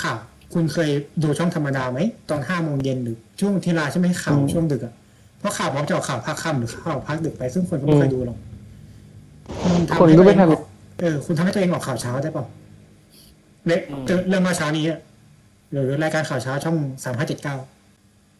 [0.00, 0.18] ข่าว
[0.54, 0.90] คุณเคย
[1.22, 1.98] ดูช่องธรรมดาไหม
[2.30, 4.94] ตอนห้าโมงเย็นหรือช่วงทีลาใช่ไหมข่าวอืมช่วงดึกอะ
[5.38, 8.38] เพราะข่าวม็อบจะออกข่าวภาคค่ำหรือข่าวภาคดึกไป ซึ่งคนก็ไม่เคยดูหรอก
[9.80, 10.62] ณทำคนให้ก็ไม่ตัวเองทำออก
[11.02, 12.44] เออคุณทำให้ตัวเองออกข่าวเช้าได้เปล่า
[13.66, 14.98] เละเจอเรื่องมาเช้านี้อะ
[15.72, 17.56] หรือรายการข่าวเช้าช่องสามห้าเจ็ดเก้า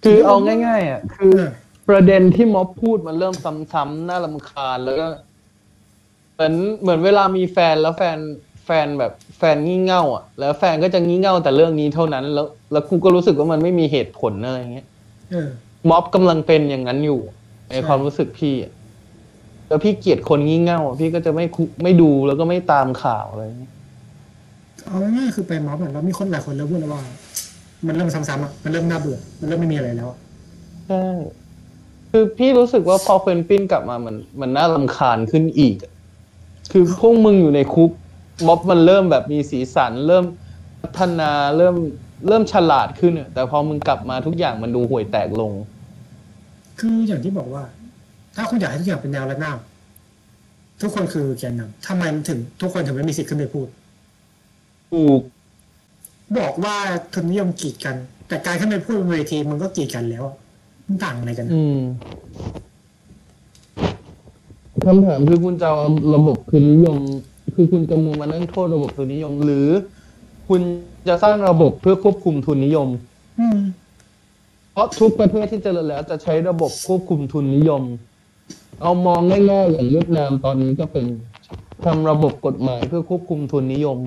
[0.04, 0.36] คือเอา
[0.66, 1.50] ง่าย ๆ อะ คือเออ
[1.88, 3.34] ประเด็นที่ม็อบพูดมันเริ่ม
[3.72, 5.06] ซ้ำๆน่าลำคาญแล้วก็
[6.34, 8.18] เหมือนเหมือนเวลามีแฟนแล้วแฟน
[8.66, 14.86] แฟนแบบแฟนงี่เง่า อะ แล้วแฟนก็จะงี่เง่าแต่เรื่องนี้เท่านั้น แล้ว แล้วกูก็รู้สึกว่ามันไม่มีเหตุผลอะไรอย่างเงี้ย
[15.30, 15.48] เออ
[15.90, 17.20] ม็อบกำลังเป็นอย่างนั้นอยู่
[17.70, 18.72] ในใช่ความรู้สึกพี่อะ
[19.72, 23.72] แล้วพี่เกลียดคนงี่เง่าอะพี่ก็จะไม่คุไม่ดูแล้วก็ไม่ตามข่าวอะไรอย่างเงี้ย
[24.86, 27.00] เอาง่ายๆคือไปม็อบอะแล้วมีคนหลายคนเริ่มพูดแล้วว่า
[27.86, 30.18] มันเริ่มซ้ำๆอะมันเริ่มน่าเบื่อ มันเริ่มไม่มีอะไรแล้วอะ
[30.88, 31.04] ใช่
[32.10, 35.92] คือพี่รู้สึกว่าพอเฟนปินกลับมามันมันน่ารำคาญขึ้นอีกอะ
[36.72, 37.90] คือพวกมึงอยู่ในคุก
[38.46, 40.24] ม็อบมันเริ่มแบบมีสีสัน เริ่ม
[40.82, 41.74] พัฒนาเริ่ม
[42.28, 45.52] เริ่มฉลาดขึ้นอะแต่พอมึงกลับมาทุกอย่างมันดูห่วยแตกลง
[46.80, 47.62] คืออย่างที่บอกว่า
[48.36, 49.58] ถ้าคุณอยากให้ทุกอย่างเป็นแนวระนาบ
[50.80, 53.66] ทุกคนคือแกนนำทำไมมันถึง ทุกคนถึงไม่มีสิทธิ์ขึ้นไปพูด
[54.92, 55.20] ถูก
[56.38, 56.76] บอกว่า
[57.14, 57.96] ทุนนิยมกีดกัน
[58.28, 60.36] แต่การขึ้นไปพูดบนเวทีมันก็กีดกันแล้วอะ
[60.86, 61.78] มันต่างอะไรกันอะอืม
[64.84, 65.78] คำถามคือคุณจะเอา
[66.14, 66.98] ระบบทุนนิยม
[67.54, 69.68] คือคุณจะมูมานั่งโทษระบบทุนนิยม หรือ
[70.48, 70.60] คุณ
[71.08, 72.88] จะสร้างระบบเพื่อควบคุมทุนนิยม
[73.40, 73.58] อืม
[74.72, 77.82] เพราะทุกประเทศที่เจริญแล้วจะใช้ระบบควบคุมทุนนิยม
[78.80, 81.06] เอามองง่ายๆอย่างเวียดนามตอนนี้ก็เป็น
[81.84, 83.98] ทำระบบกฎหมายเพื่อควบคุมทุนนิยม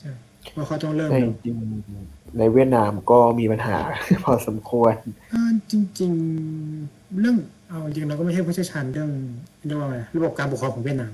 [0.00, 0.10] ใช่
[0.56, 3.78] ว่าเขาต้องเริ่มแต่แล้วจริงๆในเวียดนามก็มีปัญหา
[4.24, 4.94] พอสมควร
[5.34, 6.10] อ่าจริง
[6.64, 7.36] ๆ เรื่อง
[7.68, 9.10] เอาจริงเราก็ไม่ใช่ผู้เชี่ยวชาญเรื่อง
[9.66, 11.12] เรียกว่าไงระบบการปกครองของเวียดนาม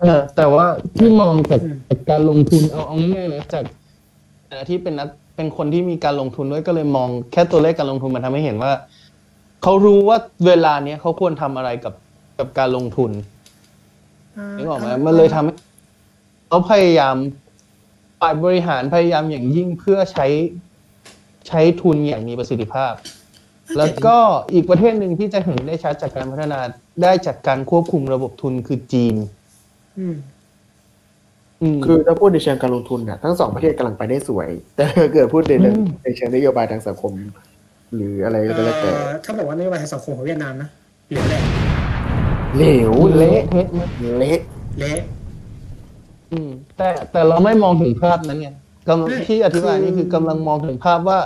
[0.00, 3.64] เออแต่ว่าที่มองจากอืมจากการลงทุนเอาเอาง่ายๆนะจาก
[4.48, 8.72] ฐานะที่เป็นนักเป็นคนที่มีการลงทุนด้วยก็เลยมองแค่ตัวเลขการลงทุนมันทำให้เห็นว่า
[9.62, 11.94] เขารู้ว่าเวลาเนี้ยเขาควรทำอะไรกับ
[12.38, 13.10] กับการลงทุน
[14.56, 15.54] นึกออกไหมมันเลยทำให้
[16.48, 17.16] เขาพยายาม
[18.20, 20.26] ฝ่ายบริหารพยายามอย่างยิ่งเพื่อใช้
[21.48, 22.92] ใช้ทุนอย่างมีประสิทธิภาพ
[23.78, 24.16] แล้วก็
[24.52, 26.60] อีกประเทศหนึ่งที่จะเห็นได้ชัดจากการพัฒนา
[27.02, 29.14] ได้จากการควบคุมระบบทุนคือจีน
[29.98, 30.16] อืม
[31.62, 37.12] อืมคือถ้าพูดในเชิงการลงทุนน่ะทั้งสองประเทศกำลังไปได้สวย แต่ถ้าเกิดพูดในเรื่องอืมในเชิงนโยบายทางสังคม
[37.94, 40.68] หรืออะไรก็แล้วแต่เอ่อถ้าบอกว่านโยบายทางสังคมของเวียดนามนะ
[41.10, 41.42] เหลวแหละ
[42.56, 44.40] เหลวเละเละเทะมากเละ
[44.78, 45.00] เละ
[46.32, 48.48] อืม แต่แต่เราไม่มองถึงภาพนั้นไง
[48.88, 51.18] กำลังไม่ที่อธิบายคือนี่คือกำลังมองถึงภาพว่า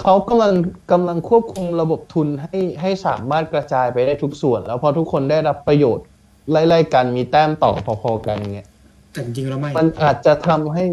[0.00, 0.52] เขากำลัง
[0.92, 6.06] กำลังควบคุมระบบทุนให้ให้สามารถกระจายไปได้ทุกส่วน แล้วพอทุกคนได้รับประโยชน์
[6.50, 7.72] ไล่ๆกันมีแต้มต่อ
[8.02, 8.68] พอๆกันเงี้ย
[9.12, 10.84] แต่จริงๆเราไม่ มันอาจจะทำให้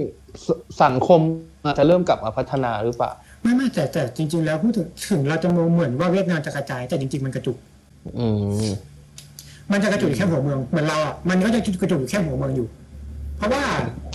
[0.46, 0.48] ส
[0.84, 1.20] สังคม
[1.66, 3.12] อาจจะเริ่มกลับมาพัฒนาหรือเปล่า
[3.44, 7.58] ไม่ไม่แต่แต่จริง ๆ แล้วพูดถึงถึงเราจะมองเหมือนว่าเวียดนามจะกระจาย แต่จริง ๆ มันกระจุก
[8.20, 8.28] อื
[8.70, 8.72] ม
[9.72, 12.68] มันจะกระจุกอยู่แค่หัวเมืองเหมือนเราอะมันก็จะกระจุกอยู่แค่หัวเมืองอยู่
[13.38, 13.64] เพราะว่า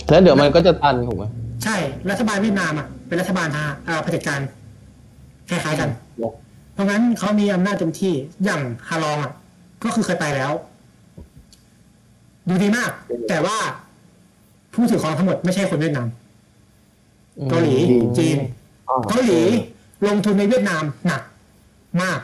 [0.09, 1.25] แล้วเดี๋ยวมันก็จะตันถูกไหม
[1.63, 1.75] ใช่
[2.09, 4.39] รัฐบาลเวียดนามอะเป็นรัฐบาลทางอ่าเผด็จการ
[5.49, 5.89] คล้ายๆกัน
[6.73, 8.13] เพราะงั้นเขามีอำนาจเต็มที่
[8.45, 9.31] อย่างฮารองอะ
[9.83, 10.51] ก็คือเคยไปแล้ว
[12.47, 12.91] ดูดีมาก
[13.29, 13.57] แต่ว่า
[14.73, 16.07] ผู้ถือครองทั้งหมดไม่ใช่คนเวียดนาม
[17.49, 17.75] เกาหลี
[18.17, 18.58] จีนอ่า
[19.09, 19.41] เกาหลี
[20.07, 21.21] ลงทุนในเวียดนามหนัก
[22.01, 22.19] มาก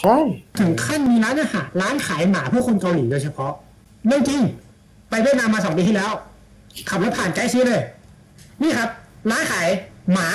[0.00, 0.18] ใช่
[0.58, 3.52] ถึงขั้นมีร้านอาหารร้านขายหมาเพื่อคนเกาหลีโดยเฉพาะ
[4.06, 4.40] เรื่องจริง
[5.10, 6.12] ไปเวียดนามมาสองปีที่แล้ว
[6.88, 7.80] ขับรถผ่านใกล้ซื้อเลย
[8.62, 8.90] นี่ครับ
[9.30, 9.68] ร้านขาย
[10.12, 10.28] หมา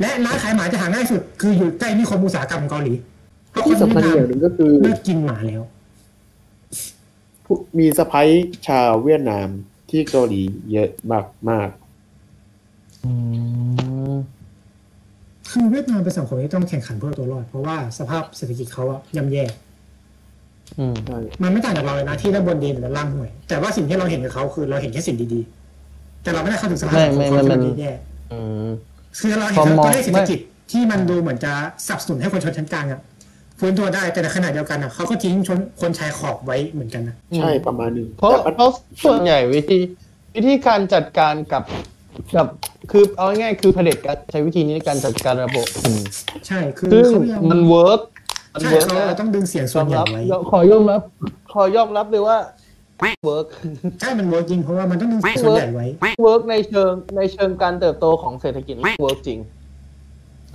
[0.00, 2.94] และร้านขายหมาจะหาง่ายสุด คืออยู่ใกล้นิคมอุตสาหกรรมของเกาหลี
[3.50, 5.62] เพราะคที่นสำคัเวีญยดอีกนาอย่ามงหนึ่งก็คือเลิกกินหมาแล้ว
[7.44, 8.28] ผู้มีสะพ้ย
[8.68, 9.48] ชาวเวียดนาม
[9.90, 11.70] ที่เกาหลีเยอะมากมาก
[13.04, 13.10] อื
[14.14, 14.16] ม
[15.52, 19.44] คือเวียดนามเป็นสังคมที่ต้องแข่งขันเพื่อเอาตัวรอด เพราะว่าสภาพเศรษฐกิจเขาอะย่ำแย่
[20.78, 27.92] อืมๆใช่มันไม่ต่างจากเราเลยนะที่ด้านบนดีหรือด้านล่างห่วย แต่ว่าสิ่งที่เราเห็นกับเขาคือเราเห็นแค่สิ่งดีๆ แต่เราไม่ได้เข้าถึงสภาพของเขาที่มันแย่
[28.32, 28.70] อืม
[29.18, 30.38] คือเราเห็นพอมองตัวเลขเศรษฐกิจ
[30.72, 31.52] ที่มันดูเหมือนจะ
[31.86, 33.00] สนับสนุนให้คนชนชั้นกลางอะ
[33.58, 38.70] ฟื้นตัวได้แต่ในขณะเดียวกันอะเขาก็ทิ้งชนคนชายขอบไว้เหมือนกันนะใช่ประมาณหนึ่งเพราะแต่มันเพราะ
[39.04, 39.78] ส่วนใหญ่วิธี
[40.36, 41.64] วิธีการจัดการกับ
[42.36, 42.46] กับ
[42.90, 46.02] คือเอาง่ายๆคือเผด็จการใช้วิธีนี้ในการจัดการระบบอืม
[46.46, 48.00] ใช่คือซึ่งเขายังมัน work
[48.52, 50.20] มันใช่ work เขานะเราต้องดึงเสียงส่วอนใหญ่ไว้ยอมรับ
[50.50, 51.00] ขอยอมรับ
[51.52, 52.38] ขอยอมรับเลยว่า
[53.26, 53.46] work
[54.00, 55.86] ใช่มัน work จริงเพราะว่ามันต้องดึงเสียงส่วนใหญ่ไว้
[56.22, 59.38] work ในเชิงในเชิงการเติบโตของเศรษฐกิจ work จริง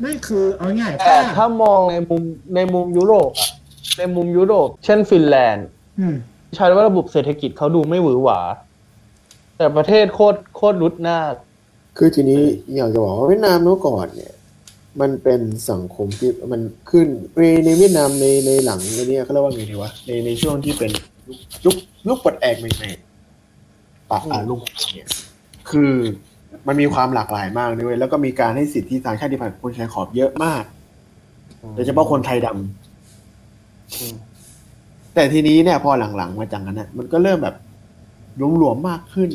[0.02, 2.24] ไม่คือเอาง่ายๆแต่ถ้าถ้ามองในมุม
[2.56, 3.50] ในมุมยุโรปอะ
[3.98, 5.68] ในมุมยุโรป เช่นฟินแลนด์
[6.00, 6.16] อืม
[6.56, 8.40] ใช้ว่าระบบเศรษฐกิจเขาดูไม่หวือหวา
[9.58, 11.20] แต่ประเทศโคตรโคตรรุดหน้า
[11.98, 12.42] คือทีนี้
[12.76, 14.34] อยากจะบอกว่าเวียดนามเมื่อก่อนเนี่ย
[15.02, 20.92] มันเป็นสังคมที่มันขึ้นในในเวียดนามในในหลังในเนี้ยเขาเรียกว่าไงดีวะในในช่วงที่เป็น
[21.66, 21.76] ยุค
[22.08, 24.60] ยุคปลดแอกใหม่ๆปะอ่าลุง
[24.96, 25.10] เนี่ย
[25.70, 25.94] คือ
[26.68, 30.64] มันมีความหลากหลายมากด้วยแล้วก็มีการให้สิทธิทางชาติพันธุ์คนชายขอบเยอะมาก
[31.76, 34.16] โดยเฉพาะคนไทยดำอืม
[35.14, 37.56] แต่ทีนี้เนี่ยพอหลังๆมาจากนั้นนะมันก็เริ่มแบบ
[38.58, 39.30] หลวมๆมากขึ้น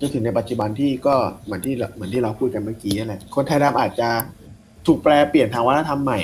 [0.00, 4.08] จนถึงในปัจจุบันที่ก็เหมือนที่เราเหมือนที่เราพูดกันเมื่อกี้นั่นแหละคนไทยดำอาจจะ
[4.86, 6.20] ถูกแปลเปลี่ยนทางวัฒนธรรมใหม่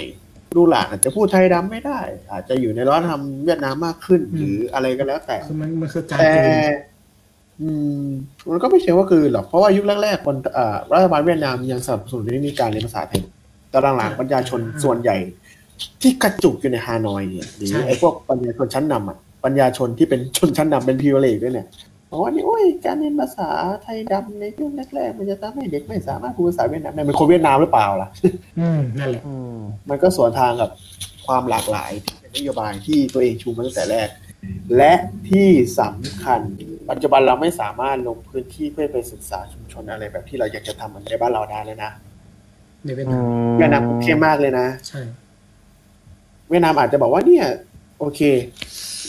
[0.56, 2.00] ลูกหลานอาจจะพูดไทยดำไม่ได้
[2.32, 6.58] อาจจะอยู่ในวัฒนธรรมเวียดนามมากขึ้น หรืออะไรก็แล้วแต่คือมันมันคือการแต่กลืน
[7.62, 7.70] อื
[8.00, 8.04] ม
[8.50, 13.20] มันก็ไม่เชิงว่าคือหรอกเพราะว่ายุคแรกๆคนเอ่อรัฐบาลเวียดนามยังสนับสนุนในการเรียนภาษาไทย
[13.70, 15.16] แต่หลังๆปัญญาชนส่วนใหญ่
[16.02, 21.66] ที่กระจุกอยู่ในฮานอยเนี่ยหรือไอ้พวกปัญญาชนชั้นนำอะปัญญาชนที่เป็นชนชั้นนำเป็นพิวเลกด้วยเนี่ย
[22.14, 23.50] บอกว่านี่โอ้ยการเรียนภาษา
[23.82, 28.08] ไทยดำในช่วงแรกๆมันจะทำให้เด็กไม่สามารถพูดภาษาเวียดนามได้เป็นคนเวียดนามหรือเปล่าล่ะ
[28.60, 29.56] อืมนั่นแหละอืม
[29.90, 30.70] มันก็สวนทางกับ
[31.26, 34.08] ความหลากหลายที่เป็นนโยบายที่ตัวเองชูมาตั้งแต่แรก
[34.76, 34.92] และ
[35.30, 35.48] ที่
[35.80, 36.40] สำคัญ
[36.90, 41.92] ปัจจุบันเราไม่สามารถลงพื้นที่เพื่อไปศึกษาชุมชนอะไรแบบที่เราอยากจะทำเหมือนในบ้านเราได้แล้วนะ
[42.84, 45.00] ในเวียดอืนามมเวียดนามเข้มมากเลยนะใช่
[46.48, 47.44] เวียดนามอาจจะบอกว่าเนี่ย
[47.98, 48.20] โอเค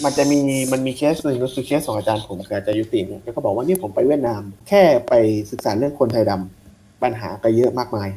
[0.03, 0.39] มันจะมี
[0.71, 5.13] มันมีเคสหนึ่งก็คือเคสของอาจารย์ผมคืออาจารย์ยุติเนี่ยแล้วก็บอกว่าเนี่ยผมไปเวียดนาม แค่ไป
[5.51, 8.09] ศึกษาเรื่องคนไทยดำปัญหาก็เยอะมากมาย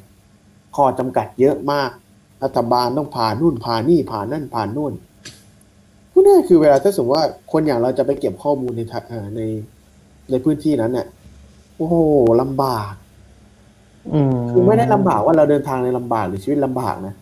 [0.76, 1.90] ข้อจำกัดเยอะมาก
[2.44, 4.92] รัฐบาลต้องผ่านนู่นผ่านนี่ผ่านนั่นผ่านนู่น
[6.10, 9.40] พูดง่ายๆคือเวลาถ้าสมมติว่าคนอย่างเราจะไปเก็บข้อมูลในทะเอ่อใน
[10.30, 11.06] ในพื้นที่นั้นเนี่ย
[11.76, 11.96] โอ้โห
[12.40, 12.92] ลำบาก
[14.12, 17.14] อืมคือไม่ได้ลำบากว่าเราเดินทางในลำบากหรือชีวิตลำบากนะ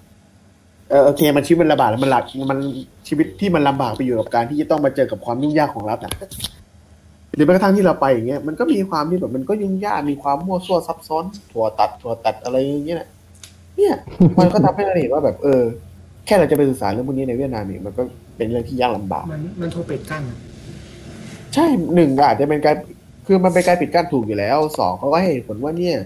[0.91, 2.59] เออโอเคมันชีวิตมันลำบากแล้วมันหลักมัน
[3.09, 6.13] ชีวิตที่มันลำบากไปอยู่กับการที่จะต้องมาเจอกับความยุ่งยากของรัฐอะ
[7.35, 13.09] หรือแม้กระทั่งที่เราไปอย่างเงี้ยมันก็มีความที่แบบมันก็ยุ่งยากมีความมั่วซั่วซับซ้อนถั่วตัดถั่วตัดอะไรอย่างเงี้ยนะ
[13.77, 13.95] เนี่ย
[14.39, 15.63] มันก็ทำให้เราเห็นว่าแบบเออ
[16.27, 18.03] แค่เราจะไปศึกษาเรื่องพวกนี้ในเวียดนามเนี่ยมันก็
[18.37, 20.39] เป็นเรื่องที่ยากลำบาก มันมันถูกปิดกั้นอะ
[21.55, 22.77] ใช่หนึ่งก็อาจจะเป็นการ
[23.27, 25.97] คือมันเป็นการปิดกั้นถูกอยู่แล้วสองเขาก็ให้เหตุผลว่าเนี่ย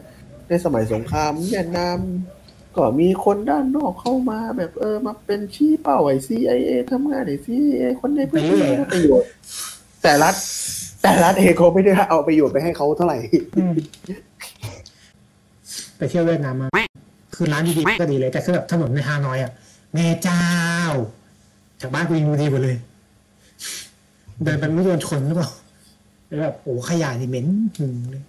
[0.49, 1.99] ในสมัยสงครามเวียดนาม
[2.77, 9.29] ก็มีคนด้านนอกเข้ามาแบบเออมาเป็นชี้เป้าไอ้ CIA ทำงานไอ้ CIA คนในพื้นที่ได้ประโยชน์
[10.03, 10.35] แต่รัฐ
[11.03, 13.19] แต่รัฐเองเขาไม่ได้เอาประโยชน์ไปให้เขาเท่าไหร่
[15.97, 16.69] ไปเที่ยวเวียดนามมา
[17.35, 19.53] คือร้านดีๆก็ดีเลยแต่คือแบบถนนในฮานอยอะ
[19.95, 20.45] แม่เจ้า
[21.81, 22.77] จากบ้านกูยังดูดีกว่าเลย
[24.45, 25.51] เดินไปไม่โดนชนหรือเปล่า
[26.43, 27.47] แบบโอ้ขยะนี่เหม็น
[27.79, 28.23] หึงเลย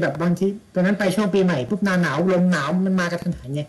[0.00, 3.62] แบบบางทีตอนนั้นไปช่วงปีใหม่ปุ๊บหนาหนาวลมหนาวมันมากระทันหันไง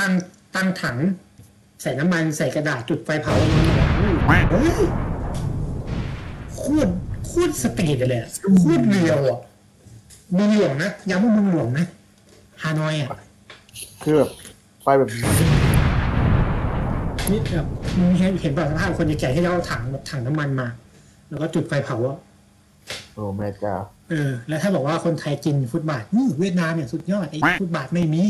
[0.00, 0.12] ตั้ง
[0.54, 0.96] ตั้งถัง
[1.82, 3.34] ใส่น้ำมันใส่กระดาษจุดไฟเผา
[4.26, 4.40] เฮ้ย
[6.56, 6.90] โคตร
[7.26, 9.38] โคตรสตรีทเลยอะโคตรเรียวอะ
[10.34, 11.86] เมืองหลวงนะย้ำว่าเมืองหลวงนะ
[12.62, 13.08] ฮานอยอะ
[14.02, 14.30] คือแบบ
[14.84, 15.08] ไปแบบ
[17.30, 17.66] นี่แบบ
[17.98, 20.68] มึงเห็นเห็นแบบสภาพคนแก่ๆที่เราเอาถังแบบถังน้ำมันมา
[21.28, 22.16] แล้วก็จุดไฟเผาอะ
[23.14, 23.74] โอ้แม่เจ้า
[24.10, 28.24] เออ แล้วถ้าบอกว่าคนไทยกินฟุตบาทนี่เวียดนามเนี่ยสุดยอดไอ้ฟุตบาทไม่มี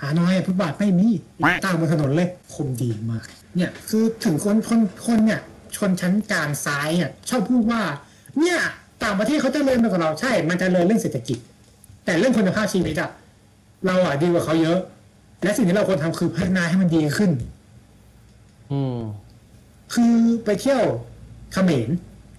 [0.00, 1.08] หาน้อยอะฟุตบาทไม่มี
[1.64, 3.24] ตั้งบนถนนเลยคมดีมาก
[3.56, 5.40] เนี่ยคือถึงคนคนคนเนี่ย
[5.76, 7.82] ชนชั้นกลางซ้ายเนี่ยชอบพูดว่า
[8.40, 8.58] เนี่ย
[9.04, 11.38] ต่างประเทศเขาเจริญมากกว่าเราใช่ มันเจริญเรื่องเศรษฐกิจ
[12.04, 13.10] แต่เรื่องคุณภาพชีวิตอะ
[13.86, 14.78] เราอะดีกว่าเขาเยอะ
[15.42, 17.30] และสิ่งที่เราควรทำคือพัฒนาให้มันดีขึ้น
[18.72, 18.98] อืม
[19.94, 20.82] คือไปเที่ยว
[21.52, 21.88] เขมร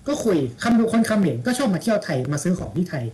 [0.08, 3.06] ก็คุยคำดูคนเขมรก็ชอบมาเที่ยวไทยมาซื้อของที่ไทย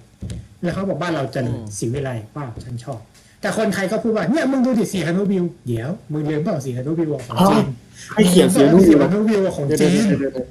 [0.63, 2.99] แล้วเขาบอกบ้านเราเจริญอืมสีวิไลว้าวฉันชอบ
[3.41, 7.65] แต่คนไทยก็พูดว่าเนี่ยมึงดูดิสีฮานุบิวเดี๋ยวมึงเรียนเปล่าสีฮานุบิวของจีน
[8.13, 10.47] ให้เขียนเสียงนู่นสีอยู่ฮานุบิวของเดี๋ยวจีนเดี๋ยวเดี๋ยวเดี๋ยว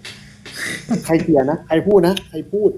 [1.05, 2.71] ใครเขียนนะใครพูดนะใครพูด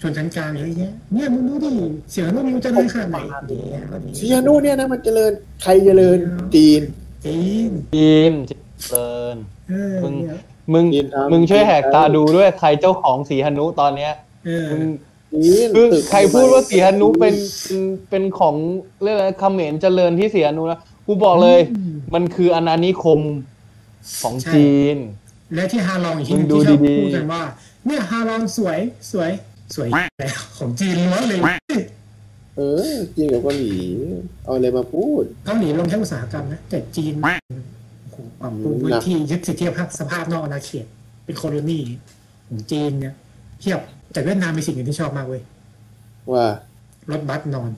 [0.00, 1.72] ชนชั้นกลางเยอะแยะเนี่ยมึงดูดิ
[2.12, 6.18] สีฮานุบิวเจริญขนาดไหนเดี๋ยวเซียโนเนี่ยนะมันเจริญใครเจริญ
[6.54, 6.82] จีน
[7.24, 8.52] จีนจีนเจ
[8.94, 9.36] ริญ
[9.70, 10.40] เออมึงเนี่ย
[10.72, 14.12] มึงจีนทำมึงช่วยแหกตาดูด้วยใครเจ้าของสีหนุตอนเนี้ย
[14.46, 14.90] เออมึง
[15.32, 18.54] จีนคือตึกใครพูดว่าสีหนุเป็นเป็นเป็นของ
[19.02, 21.60] เรื่องอะไรเขมรเจริญที่สีหนุนะกูบอกเลย
[22.14, 23.20] มันคืออาณานิคม
[24.22, 24.96] ของจีน
[25.54, 27.42] และที่ฮาลองอีกที่หนึงมึงดูที่ชอบดีๆพูดกันว่า
[27.86, 28.78] เนี่ยฮาลองสวย
[29.12, 29.30] สวย
[29.74, 29.88] สวย
[30.20, 31.40] แล้วของจีนล้วนเลย
[32.56, 32.60] เอ
[32.92, 33.74] อจีนกับเกาหลี
[34.44, 37.75] เอาอะไรมาพูดเกาหลีลงแค่อุตสาหกรรมนะแต่จีนโอ้โห
[38.40, 40.86] ปรับปรุงพื้นที่ยึดสิทธิภาพสภาพนอกอาณาเขต
[41.24, 41.80] เป็นโคโลนี
[42.48, 43.14] ของจีนเนี่ย
[43.60, 43.80] เทียบ
[44.12, 45.42] แต่เวียดนามมีสิ่งหนึ่งที่ชอบมากเว้ย
[46.32, 46.46] ว่า
[47.10, 47.70] รถบัสนอน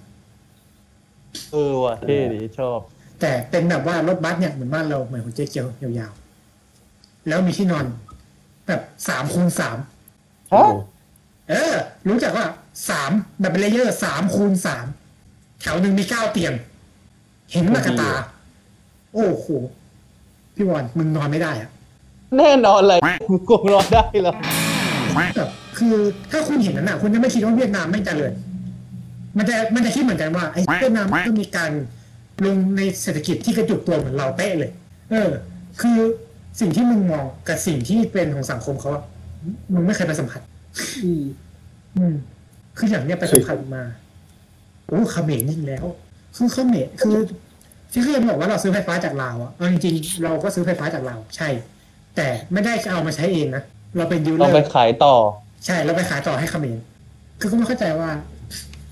[1.52, 2.78] เออว่ะเท่ดีชอบ
[3.20, 7.84] แต่เป็นแบบว่ารถบัสเนี่ยเหมือนบ้านเราเหมือนของเจ๊เกียวยาวๆแล้วมีที่นอน
[8.66, 9.78] แบบสามคูณสาม
[10.52, 10.70] ฮะ
[11.50, 11.74] เออ
[12.08, 12.46] รู้จักว่า
[12.90, 14.86] สามแบบเป็น layer สามคูณสาม
[15.60, 16.52] แถวหนึ่งมีเก้าเตียง
[17.52, 18.10] เห็นมากับตา
[19.14, 19.46] โอ้โห
[20.58, 21.70] พี่วอนมึงนอนไม่ได้อะ
[22.38, 23.00] แน่นอนเลย
[23.48, 24.36] กูรอได้แล้ว
[25.36, 25.94] แบบคือ
[26.30, 28.32] ถ้าคุณเห็นนั้นอะ คุณจะไม่คิดว่าเวียดนามไม่เจริญ
[29.38, 31.70] มันจะมันจะคิดเหมือนกันว่าไอ้เวียดนามก็มีการ
[32.44, 34.70] ลงในเศรษฐกิจที่กระจุกตัวเหมือนเราเป๊ะเลย
[35.10, 35.30] เออ
[35.80, 35.98] คือ
[36.60, 39.04] สิ่งที่มึงมองกับสิ่งที่เป็นของสังคมเขาอะ
[39.74, 40.40] มึงไม่เคยไปสัมผัส
[41.04, 41.24] อืม
[41.96, 42.14] อืม
[42.78, 43.82] คืออย่างเนี้ยไปสัมผัสมา
[44.86, 45.84] โอ้เขมรยิ่งแล้ว
[46.36, 47.16] คือเขมรคือ
[47.92, 51.48] ที่เคยบอกว่าเราซื้อไฟฟ้าจากลาวอะเอาจริงๆเราก็ซื้อไฟฟ้าจากลาวใช่
[52.16, 53.62] แต่ไม่ได้จะเอามาใช้เองนะ
[53.96, 55.14] เราเป็นยูเลเราอไปร์ขายต่อ
[55.66, 56.78] ใช่เราไปขายต่อให้เขมร
[57.40, 58.10] คือก็ไม่เข้าใจว่า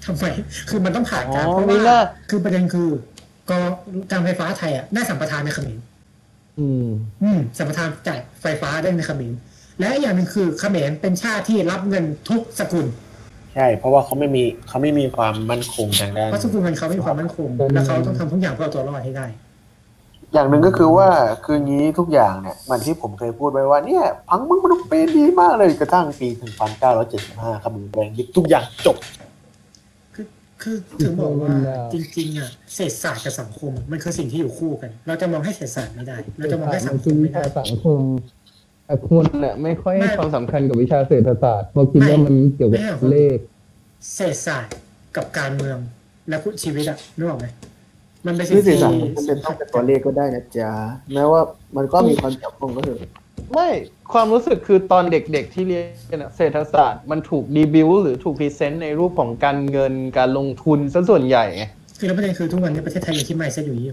[0.05, 0.25] ทำไม
[0.69, 1.99] คือมันต้องผ่านการอ๋อเพราะมีว่าหน้า
[2.31, 2.89] คือประเด็นคือ
[3.51, 3.59] ก็
[4.11, 5.79] การไฟฟ้าไทยอะได้สัมปทานในเขมร
[6.59, 6.89] อืม
[7.23, 9.33] อืมสัมปทานจ่ายไฟฟ้าได้ในเขมร
[9.81, 12.87] และอีกอย่างหนึ่งคือเขมรเป็นชาติที่รับเงินทุกสกุล
[13.57, 19.27] ใช่ เพราะว่าเขาไม่มีเขาไม่มีความมั่นคงทางด้านเพราะสกุลเงินเขาไม่มีความมั่นคงและเขาต้องทำทุกอย่างเพื่อเอาตัวรอดให้ได้
[20.33, 21.09] อย่างหนึ่งก็คือว่า
[21.45, 26.29] คืองี้ทุกอย่างเนี่ยเหมันที่ผมเคยพูดไว้ว่าเนี่ยพังมึงมันเป็นดีมากเลยกระทั่งปี
[26.97, 28.97] 1975ครับมึงแปลงยึดทุกอย่างจบ
[30.15, 30.27] คือ
[30.63, 31.55] คือถึงบอกว่า
[31.93, 38.01] จริงๆอะเศรษฐศาสตร์กับสังคม มันคือสิ่งที่อยู่คู่กัน เราจะมองให้เศรษฐศาสตร์ไม่ได้ เราจะมองให้สังคคือมวิไม่ชาได้สังคม
[38.87, 43.39] แต่คนเนี่ยไม่ค่อยให้ไม่ความสำคัญกับวิชาเศรษฐศาสตร์เพราะคิดว่ามันเกี่ยวกับไม่เลข
[44.15, 44.75] เศรษฐศาสตร์
[45.17, 45.79] กับการเมือง
[46.29, 47.47] และชีวิตอะนึกออกไหม
[48.27, 50.73] มันเป็นสิ่ที่งสื่อที่สารมันเป็นต้องเป็นตัวเลขก็ได้นะจ๊ะ
[51.15, 51.41] แม้ว่า
[51.77, 53.11] มันก็มีความเกี่ยวข้องก็เถอะ
[53.53, 53.69] ไม่
[54.13, 55.81] ความรู้สึกคือตอนเด็กๆที่เรีย
[56.17, 61.65] นอะเศรษฐศาสตร์มันถูกดีบิวหรือถูกพรีเซนต์ในรูปของการเงินการลงทุนซะส่วนใหญ่ไง
[61.99, 63.91] คือแล้วประเด็นคือทุกวันนี้ประเทศไทยยังคิดไม่เซ็ตอยู่ยี่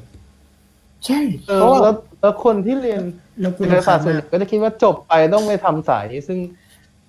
[1.06, 3.02] ใช่เออเพราะว่าแล้วแล้วคนที่เรียน
[3.42, 6.40] แล้วกูเศรษฐรำศาคาสตญร์ส่วนใหมาญ่กก็จะคิดว่าจบไปต้องไปทำสายนี้ซึ่ง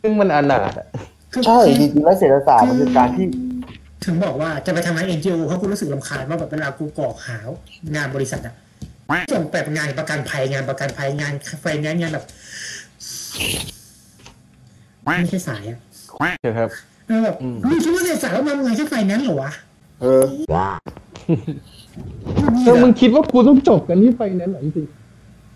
[0.01, 0.87] ซึ่งมันอนาถอะ
[1.33, 3.27] คือใช่จริงๆแล้วเศรษฐศาสตร์มันคือการที่
[4.05, 7.39] ถึงบอกว่าจะไปทำงาน NGO เพราะกูรู้สึกรำคาญว่าแบบเวลากูกรอกหา
[7.97, 8.55] งานบริษัทอะ
[9.33, 12.25] ส่งแบบงานประกันภัยงานประกันภัยงานไฟแนนซ์งานแบบ
[15.05, 15.79] ไม่ใช่สายอะ
[16.43, 16.69] เดี๋ยวครับ
[17.09, 19.53] เออแบบอืมมึงคิดว่าเศรษฐศาสตร์แล้วมันไงแค่ไฟแนนซ์เหรอวะ
[20.03, 20.23] เออ
[22.65, 24.87] เออมึงคิดว่ากูต้องจบกันที่ไฟแนนซ์เหรอจริง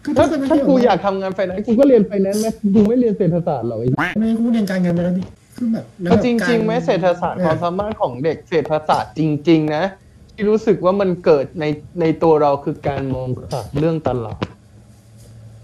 [0.05, 5.26] คือๆถ้าถ้าถ้ากูอยากทำงานไฟแนนซ์กูก็เรียนไฟแนนซ์ไหมกูไม่เรียนเศรษฐศาสตร์หรอกไอ้ไม่กูเรียนการเงินมาแล้วนี่
[5.57, 9.84] คือแบบแล้วก็แบบจริงๆไหมเศรษฐศาสตร์ความสามารถของเด็กเศรษฐศาสตร์จริง ๆ นะ
[10.34, 11.64] ที่รู้สึกว่ามันเกิดใน
[12.01, 14.43] ในตัวเราคือการมองขาดเรื่องตลาด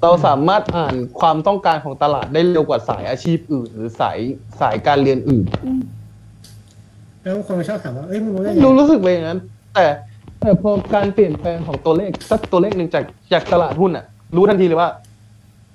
[0.03, 4.19] เราสามารถอ่านความต้องการของตลาดได้เร็วกว่าสายอาชีพอื่น หรือสาย
[4.61, 5.45] สายการเรียนอื่น
[7.23, 9.39] แล้วคนมาชอบถามว่าเอ้ยมึงรู้ได้ไง รู้รู้สึกไปอย่างนั้น
[9.75, 9.87] แต่
[10.45, 14.05] แต่พอการเปลี่ยนแปลงของตัวเลขสักตัวเลขหนึ่งจากจากตลาดหุ้นอะ
[14.37, 14.91] รู้ทันทีเลยว่า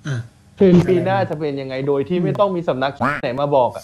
[0.08, 0.16] อะ
[0.56, 2.92] เทรนด์ปีหน้าจะเป็นยังไงโดยที่ไม่ต้องมีสำนัก
[3.22, 3.84] ไหนมาบอกอะ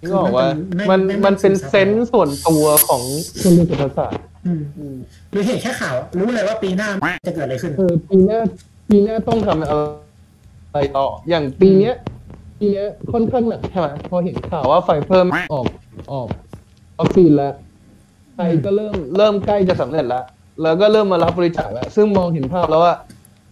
[0.00, 0.46] นี่ก็บอกว่า
[0.78, 3.02] คือมัมันนเป็นมันเป็นไม่ไม่เซนส์ส่วนตัวของ
[3.42, 4.96] คนเรียนเศรษฐศาสตร์อืมอืม
[5.30, 6.88] หรือเห็นแค่ข่าวอะรู้เลยว่าปีหน้า
[7.26, 8.38] จะเกิดอะไรขึ้นเออปีหน้า
[8.88, 9.76] ปีหน้าต้องทำอะ
[10.74, 11.94] ไรต่ออย่างปีเนี้ย
[12.58, 15.66] ปีเนี้ยค่อนข้างหนักใช่ไหมพอเห็นข่าวว่าไฟเพิ่มออก
[16.12, 16.28] ออก
[16.98, 20.24] วัคซีนแล้วไทยก็เริ่มเริ่มใกล้จะสำเร็จแล้ว
[20.62, 22.94] แล้วก็เริ่มมารับบริจาคแล้ว ซึ่งมองเห็นภาพแล้วว่า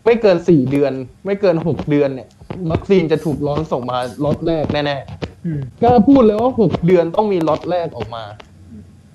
[0.04, 0.92] ไม่เกินสี่เดือน
[1.26, 2.28] ไม่เกินหกเดือนเนี่ย
[2.70, 4.98] วัคซีนจะถูกร้อนส่งมาล็อตแรกแน่
[5.46, 8.24] อืมกล้าพูดเลยว่าหกๆเดือนต้องมีล็อตแรกออกมา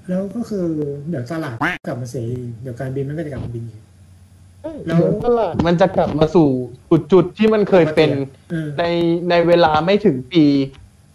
[0.10, 0.66] แล้วก็คือ
[1.10, 1.56] เดี๋ยวตลาด
[1.88, 3.82] กลับมาเสรีเดี๋ยวการบินมันก็จะกลับมาบินอีก
[4.86, 6.50] แล้แล้ววตลาดมันจะกลับมาสู่
[6.92, 8.10] จุดจุดๆที่มันเคยเป็น
[8.52, 8.84] เออใน
[9.30, 10.46] ในเวลาไม่ถึงปี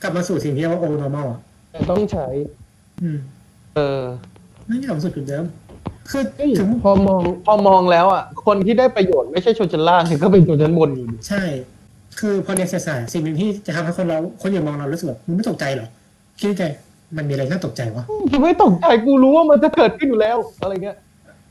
[0.03, 1.41] กลับมาสู่สิ่งที่เรียกว่าโอ normal อะ
[1.71, 2.29] แต่ต้องใช้
[3.03, 3.19] อืม
[3.77, 4.03] เออ
[4.71, 5.45] ไม่กลับมาสู่จุดเดิม
[6.11, 11.43] คือเอ้ยถึงพอมองพอมองแล้วอะ คนที่ได้ประโยชน์ไม่ใช่ชนชั้นล่างก็เป็นชนชั้นบนอยู่ดีใช่
[12.19, 15.89] คือพอเรียนเศรษฐศาสตร์สิ่งหนึ่งที่จะทำให้คนเราคนอื่นมองเรารู้สึกแบบมึงไม่ตกใจเหรอ
[16.39, 16.65] คิดในใจ
[17.17, 20.97] มันมีอะไรน่าตกใจวะกูไม่ตกใจกูรู้ว่ามันจะเกิดขึ้นอยู่แล้วอะไรเงี้ย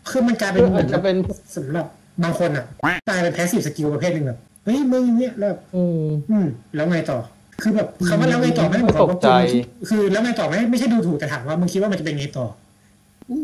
[0.09, 1.15] คือมันกลายเป็นเหมือาอจนจะเป็น
[1.55, 1.85] สำหรับ
[2.23, 2.65] บางคนอะ
[3.07, 7.17] กลายเป็น passive skill ประเภทหนึ่งแบบเฮ้ยมึงเนี่ยแล้วแบบเอออืมแล้วไงต่อ
[7.61, 12.68] คือแบบคำว่าแล้วไงต่อไม่ได้หมายความว่าตกใจคุณคือแล้วไงต่อไม่ไม่ใช่ดูถูกแต่ถามว่ามึงคิดว่ามันจะเป็นไงต่ออเ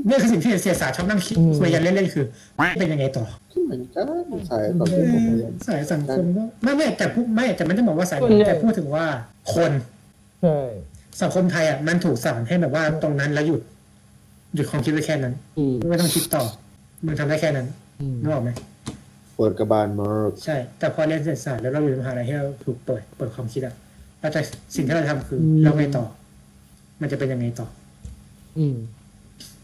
[0.10, 2.26] นี่ยคือสิ่งที่เศรษฐศาสตร์ชอบนั่งคิดอืมคุยกันเล่นๆคือ
[2.80, 4.06] เป็นยังไงต่อที่เหมือนกัน
[4.50, 9.06] สายต่อเอเนื่องอสายสังคมก็ไม่ไม่แต่พูดไม่แต่มันจะบอกว่าสายส่วนใหญ่แต่พูดถึงว่า
[9.54, 9.72] คน
[10.42, 10.60] ใช่
[11.22, 13.62] สังคมไทยอะมันถูกสั่งให้แบบว่าตรงนั้นแล้วหยุด
[14.56, 16.44] หยุดความคิดไว้แค่นั้นอืมไม่ต้องคิดต่อ
[17.06, 17.68] มึงทำได้แค่นั้น
[18.02, 18.50] อืมนึกออกไหม
[19.36, 23.74] เปิดกระบาลมากใช่ แต่พอเรียนเศรษฐศาสตร์แล้วเราอยู่ในมหาลัยที่เราถูกเปิดเปิดความคิดอะ
[24.22, 24.42] เราจะ
[24.76, 26.06] สิ่งที่เราทำคืออแล้วไงต่อ
[27.02, 27.68] มันจะเป็นยังไงต่อ
[28.58, 28.76] อืม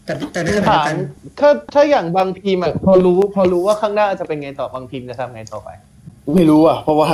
[0.04, 0.96] แต่แต่ในขณะเดีถายวมกัน
[1.40, 5.68] ถ้าถ้าอย่างบางทีมอะพอรู้ พอรู้ว่าข้างหน้าจะเป็นไงต่อบางทีมจะทำไงต่อไป
[6.34, 7.08] ไม่รู้อะ เพราะว่า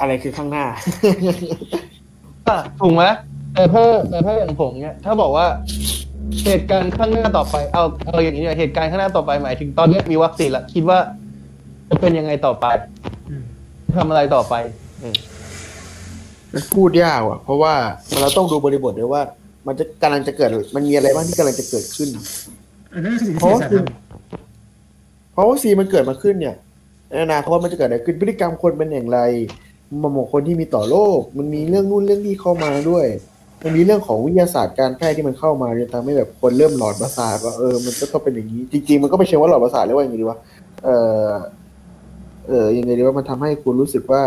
[0.00, 0.64] อะไรคือข้างหน้า
[2.48, 3.04] อะถูกไหม
[3.54, 5.46] แต่ถ้าแต่ถ้าอย่างผมเนี่ยถ้าบอกว่า
[6.46, 10.98] เหตุการณ์ข้างหน้าต่อไปเอาเอาอย่างนี้เนี่ยเหตุการณ์ข้างหน้าต่อไปหมายถึงตอนเนี้ยมีวัคซีนละคิดว่า
[11.88, 12.66] จะเป็นยังไงต่อไป
[13.30, 13.44] อืม
[13.96, 14.54] ทำอะไรต่อไป
[15.02, 15.14] อืม
[16.52, 17.74] มันพูดยากว่ะ เพราะว่า
[18.20, 19.22] เราต้องดูบริบทด้วยว่า
[19.66, 22.08] มันจะกำลังจะเกิด มันมีอะไรบ้างที่กำลังจะเกิดขึ้น
[22.94, 23.86] อันนั้นคือสิ่งที่เพราะเสียว่าสาร
[25.32, 26.56] เพราะวัคซีนมันเกิดมาขึ้นเนี่ย
[27.08, 29.18] ในอนาคตมันจะเกิดอะไรขึ้นพฤติกรรมคนเป็นอย่างไร
[30.02, 33.06] มันหมกคนที่มีต่อโลก มันมีเรื่องนู่นเรื่องนี้เข้ามาด้วย
[33.62, 40.38] มันมีเรื่องของวิทยาศาสตร์การแพทย์ที่มันเข้ามาเนี่ยทำให้แบบคนเริ่มหลอดประสาทว่าเออมันก็ต้องเป็นอย่างนี้ จริง ๆ มันก็ไม่ใช่ว่าหลอดประสาทเรียกว่าอย่างไงดีวะ
[40.84, 40.88] เอ
[41.26, 41.28] อ
[42.48, 44.22] เออยังไงดีว่ามันทำให้คุณรู้สึกว่า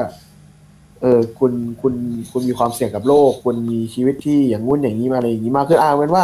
[1.02, 1.94] เออคุณคุณ
[2.32, 6.24] คุณมีความเสี่ยงกับโรคคุณมีชีวิตที่อย่างงู้นอย่างนี้มาอะไรอย่างนี้มากขึ้นอ่าเป็นว่า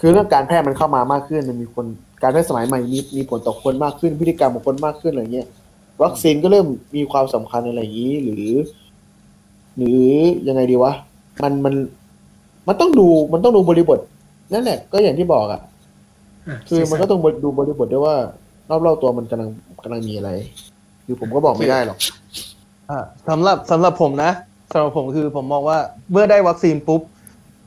[0.00, 1.86] คือเรื่องการแพทย์มันเข้ามามากขึ้นมันมีคน
[2.22, 5.48] การแพทย์สมัยใหม่มีมีผลต่อคนมากขึ้น พฤติกรรมของคนมากขึ้นอะไรเงี้ย
[6.02, 6.66] วัคซีนก็เริ่ม
[6.96, 8.46] มีความสำคัญอะไรอย่างนี้หรือ
[9.76, 10.02] หรือ
[10.48, 10.92] ยังไงดีวะ
[11.42, 11.74] มันมัน
[12.68, 13.98] มันต้องดูมันต้องดูบริบท
[14.52, 15.60] นั่นแหละ ก็อย่างที่บอกอะ่ะ
[16.48, 18.16] อะคือมันก็ต้องดูบริบทด้วยว่า
[18.86, 19.48] รอบๆตัวมันกำลัง
[19.84, 20.30] กำลังมีอะไร
[21.04, 22.23] คือผมก็บอกไม่ได้หรอกอ่า
[23.28, 24.32] สำหรับสำหรับผมนะ
[24.72, 25.78] สำหรับผมคือผมมองว่า
[26.12, 27.00] เมื่อได้วัคซีนปุ๊บ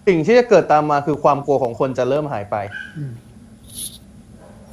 [0.08, 2.56] สิ่งที่จะเกิดตามมาคือความกลัวของคนจะเริ่มหายไป
[2.98, 3.12] อืม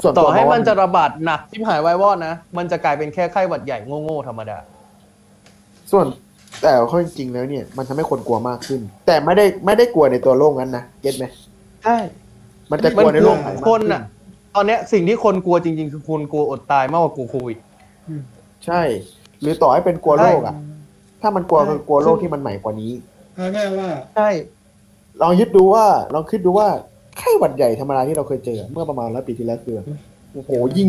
[0.02, 4.58] ส่วนต่ตัวอให้มองมัว่านจะระบาดหนักที่หายวายวอดนะมันจะกลายเป็นแค่ไข้หวัดใหญ่โง่ๆธรรมดา
[5.92, 6.06] ส่วน
[6.62, 11.24] แต่ข้อจริงๆแล้วเนี่ย มันทำให้คนกลัวมากขึ้น แต่ไม่ได้ไม่ได้กลัวในตัวโรคนั้นนะเก็ตไหม
[11.84, 11.96] ใช่
[12.70, 14.02] มันจะกลัวในโรคมัไหนนมากคนขึ้นอะ
[14.54, 17.58] ตอนเนี้ยสิ่งที่คนกลัวจริง ๆ คือคนกลัวอดตายมากกว่ากลัวโควิด
[18.66, 18.82] ใช่
[19.40, 20.56] หรือต่อให้เป็นกลัวโรคอะ
[21.22, 22.92] ถ้ามันกลัวคือกลัวโรคที่มันใหม่กว่านี้
[23.34, 24.28] เอาง่ายว่าใช่
[25.20, 25.84] ลองคิดดูว่า
[26.14, 26.68] ลองคิดดูว่า
[27.18, 29.76] ไข้หวัดใหญ่ธรรมดาที่เราเคยเจอ เมื่อประมาณร้อยปีที่แล้วคือ
[30.32, 30.88] โอ้โหยิ่ง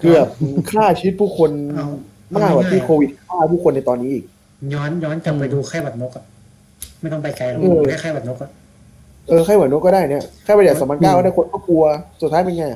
[0.00, 0.26] เกือบ
[0.70, 1.86] ฆ่าชีวิตผู้คนเอา
[2.34, 4.24] มากกว่าที่โควิดฆ่าผู้คนในตอนนี้อีก
[4.74, 6.24] ย้อนย้อนกลับไปดูไข้หวัดนกอะ
[7.00, 8.50] ไม่ต้องไปไกลหรอกเออแค่ไข้หวัดนกอะ
[9.28, 11.84] เออไข้หวัดนกก็ได้เนี่ยไข้หวัดใหญ่สองพันเก้าก็ได้คนก็กลัว
[12.22, 12.74] สุดท้ายเป็นไงม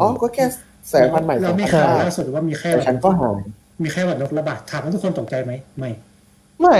[0.00, 0.44] อ๋อก็แค่
[0.92, 3.40] สายพันธุ์ใหม่เราไม่สข่าองวพันล่าสุดว่ามีไข้หแต่วัดฉันก็หาย
[3.82, 5.90] มีไข้หวัดนกระบาดถามว่าทุกคนตกใจไหมไม่
[6.60, 6.76] ไม่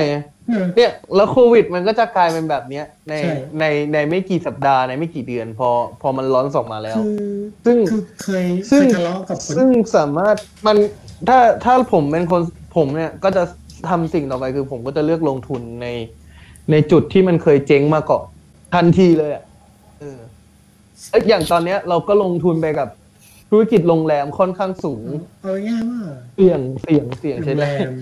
[0.49, 5.69] เออเนี่ยแล้วโควิดมันก็จะกลายเป็นแบบเนี้ยในใช่ในในไม่กี่สัปดาห์ในไม่กี่เดือน พอ
[6.03, 7.29] พอมันร้อนส่งมาแล้วคือ
[7.67, 10.77] ซึ่งคือเคยเคซึ่งยทะเลาะกับคนซึ่งสามารถมัน
[11.29, 12.43] ถ้าถ้าผมเป็นคน
[12.77, 13.43] ผมเนี่ยก็จะ
[13.89, 15.87] ทำสิ่งต่อไปคือผมก็จะเลือกลงทุนใน
[16.71, 18.25] ในจุดที่มันเคยเจ๊งมาก่อน
[18.75, 19.43] ทันทีเลยอะ
[20.01, 20.21] เออ
[21.11, 22.89] เอ้ยอย่างตอนเนี้ยเราก็ลงทุนไปกับ
[23.51, 25.05] ธุรกิจโรงแรมค่อนข้างสูง
[25.43, 26.01] เอาง่ายๆว่า
[26.37, 27.95] เสี่ยงเสี่ยงเสี่ยงโรใช่งไหมแรม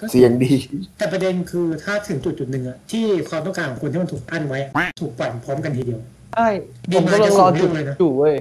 [0.00, 0.52] ก็เสียงดี
[0.98, 6.00] แต่ประเด็นคือถ้าถึงจุดจุดหนึ่งอะที่ความต้องการของคนที่มันถูกอั้นไว้อะถูกปล่อยพร้อมกันทีเดียว
[6.34, 6.48] ใช่
[6.94, 8.34] ผมก็ลังรอจุดดีมากจะสูงเร็วเลยนะอยู่เว้ย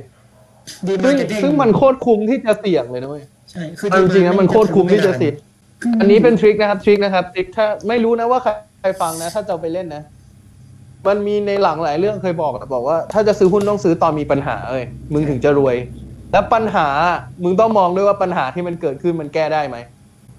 [0.88, 5.36] ดีมาซึ่งร์เก็ตติ้งซึ่งมันโคตรคุ้มที่จะเสี่ยงเลยนะเว้ย ใช่ คือเอาจริงๆนะมันโคตรคุ้มที่จะเสี่ยง
[5.82, 10.04] คืออันนี้เป็นทริคนะครับทริคนะครับทริคถ้าไม่รู้นะว่าใครใครฟังนะ ถ้าจะเอาไปเล่นนะ
[11.08, 14.84] มันมีในหลังหลายเรื่องเคยบอกอะบอกว่า ถ้าจะซื้อหุ้นต้องซื้อตอนมีปัญหาเอ้ย
[15.14, 15.76] มึงถึงจะรวย
[16.34, 16.88] แล้วปัญหา
[17.44, 19.78] มึงต้องมองด้วยว่าปัญหาที่มันเกิดขึ้นมันแก้ได้ไหม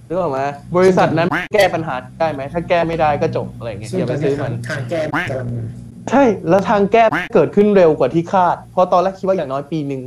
[0.09, 0.41] นึกออกไหม
[0.77, 5.01] บริษัทนั้นแก้ปัญหาได้ไหมถ้าแก้ไม่ได้ก็จบอะไรอย่างเงี้ยซึ่งอย่าตไปอนซื้นี้อมันทางแก้
[5.31, 5.65] กำลังมา
[6.11, 7.05] ใช่แล้วทางแก้
[7.35, 10.03] เกิดขึ้นเร็วกว่าที่คาด เพราะตอนแรกคิดว่าอย่างน้อยปีหนึ่ง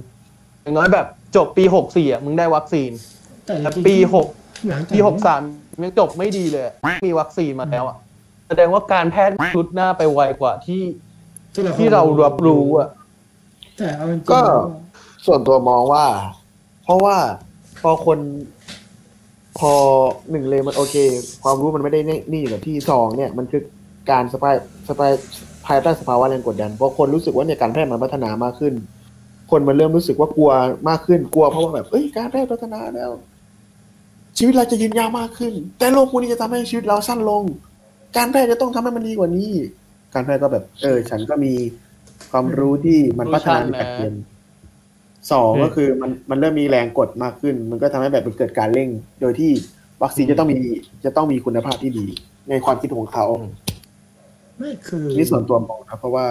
[0.64, 1.06] อย่างน้อยแบบ
[1.36, 2.92] จบปีหกสี่อะมึงได้วัคซีน
[3.46, 4.28] แต่แต่จริงๆปีหก
[4.70, 5.42] หลังจากปีหกสาม
[5.84, 6.64] ยังจบไม่ดีเลย
[7.06, 7.98] มีวัคซีนมาแล้วอะ
[8.48, 10.84] แสดงว่าการแพทย์ชุดหน้าไปไวกว่าที่
[11.54, 12.90] ที่เราที่เรารับรู้อะ
[13.78, 14.62] แต่เอาจริงๆก็แล้ว
[15.28, 16.06] ส่วนตัวมองว่า
[16.84, 17.16] เพราะว่า
[17.82, 18.20] พอคน
[19.60, 19.74] พอ
[20.32, 20.96] หนึ่งเลยมันโอเค
[21.44, 22.00] ความรู้มันไม่ได้
[22.32, 23.62] นี่อยู่กับที่สองเนี่ยมันคือ
[24.12, 24.56] การสปาย
[24.88, 25.12] สปาย
[25.66, 28.74] ภายใต้สภาวะแรงกดดันเพราะคนรู้สึกว่าเนี่ยการแพทย์มันพัฒนามากขึ้น
[29.52, 30.52] คนมันเริ่มรู้สึกว่ากลัว
[30.90, 33.12] มากขึ้นกลัวเพราะว่าแบบเอ้ยการแพทย์พัฒนาแล้ว
[34.38, 37.44] ชีวิตเราจะยืนยาวมากขึ้น แต่โรคพวกนี้จะทำให้ชีวิตเราสั้นลง
[38.18, 39.50] การแพทย์จะต้องทำให้มันดีกว่านี้
[40.14, 41.54] การแพทย์ก็แบบ เออ ฉันก็มี
[42.32, 44.14] ความรู้ที่มันพัฒนาในการเรียน
[45.32, 48.90] สองก็คือมันมันเริ่มมีแรงกดมากขึ้น มันก็ทำให้แบบมันเกิดการเร่ง
[49.22, 49.52] โดยที่
[50.04, 50.58] วัคซีนจะต้องมี
[51.06, 52.08] จะต้องมีคุณภาพที่ดี
[52.50, 53.52] ในความคิดของเขาอืม
[54.58, 56.26] ไม่คือนี่ส่วนตัวมองนะเพราะว่า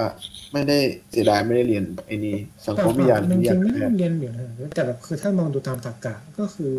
[0.52, 0.78] ไม่ได้
[1.10, 2.36] เสียดายไม่ได้เรียนไอ้นี่
[2.66, 6.72] สังคมวิทยาจวิริทยางๆไม่แพต้อทงย์เรียนเหรียญเลยแต่แบบคือถ้ามองดูตามตรรกะก็คือ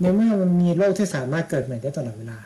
[0.00, 2.38] ในเมื่อมันมีโรคที่สามารถเกิดใหม่ได้ตลอดเวลา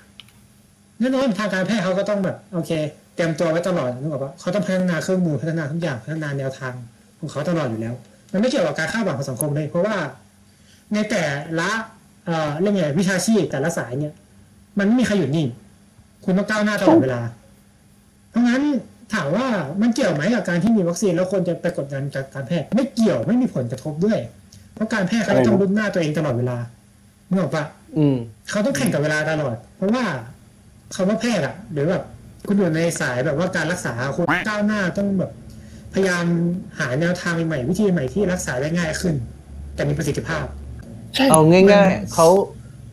[0.98, 2.70] แน่นอนทางการแพทย์เขาก็ต้องแบบโอเค
[3.14, 6.74] เตรียมตัวไว้ตลอดนึกออกปะเขาต้องพัฒนาเครื่องมือพัฒนาทุกอย่างพัฒนาแนวทาง
[7.18, 7.94] ของเขาตลอดอยู่แล้ว
[8.32, 9.96] มันไม่เกี่ยวกับการคาดหวังของสังคมเลย เพราะว่า
[10.94, 11.22] ในแต่
[11.60, 11.70] ละ
[12.26, 14.12] เอ่อเรื่องไงวิชาชีพแต่ละสายเนี่ย
[14.78, 15.48] มันไม่มีใครหยุดนิ่ง
[16.24, 17.20] คุณต้องก้าวหน้าตลอดเวลา
[18.30, 18.62] เพราะงั้น
[19.14, 19.46] ถามว่า
[19.82, 24.18] มันเกี่ยวไหมกับการที่มีวัคซีนแล้วคนจะไปกดดันจากการแพทย์ไม่เกี่ยวไม่มีผลกระทบด้วย
[24.74, 26.56] เพราะการแพทย์เขาจะต้องรุ่นหน้าตัวเองตลอดเวลา
[27.28, 27.64] นึกออกปะ
[27.98, 28.16] อืม
[28.50, 30.04] เขาต้องแข่งกับเวลาตลอด เพราะว่า
[30.94, 32.02] คำว่าแพทย์อะหรือแบบ
[32.46, 35.30] คุณอยู่ในสายแบบว่าการรักษาคุณก้าวหน้าต้องแบบ
[35.94, 36.24] พยายาม
[36.78, 39.14] หาแนวทางใหม่ๆวิธีใหม่ที่รักษาได้ง่ายขึ้น
[39.74, 40.44] แต่มีประสิทธิภาพ
[41.14, 42.28] ใช่เอาง่าย ๆเขา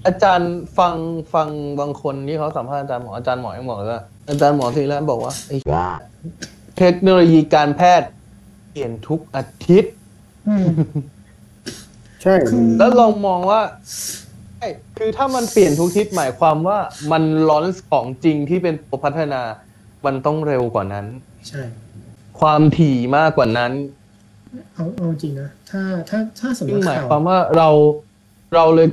[0.06, 0.96] อาจารย์ฟัง
[1.34, 1.48] ฟัง
[1.80, 5.58] บางคนที่เขาสัมภาษณ์อาจารย์หมออาจารย์หมอยังบอกเลยว่าอาจารย์หมอทีแรกบอกว่าไอ้
[6.78, 8.10] เทคโนโลยีการแพทย์
[8.72, 9.94] เปลี่ยนทุกอาทิตย์
[10.48, 10.68] อืม
[12.22, 12.36] ใช่
[12.78, 13.62] แล้วลองมองว่า
[14.58, 14.68] ใช่
[14.98, 16.80] คือถ้ามันเปลี่ยนทุกทิศหมายความว่า
[17.12, 19.42] มันลอนส์ของจริงที่เป็นตัวพัฒนา
[20.06, 21.06] มันต้องเร็วกว่านั้น
[21.48, 21.62] ใช่
[22.40, 23.72] ความถี่มากกว่านั้น
[24.74, 27.70] เอาเอาจริงนะถ้าถ้าถ้าสมมซึ่งติหมายข่าวความว่าเรา
[28.56, 28.88] เราเลย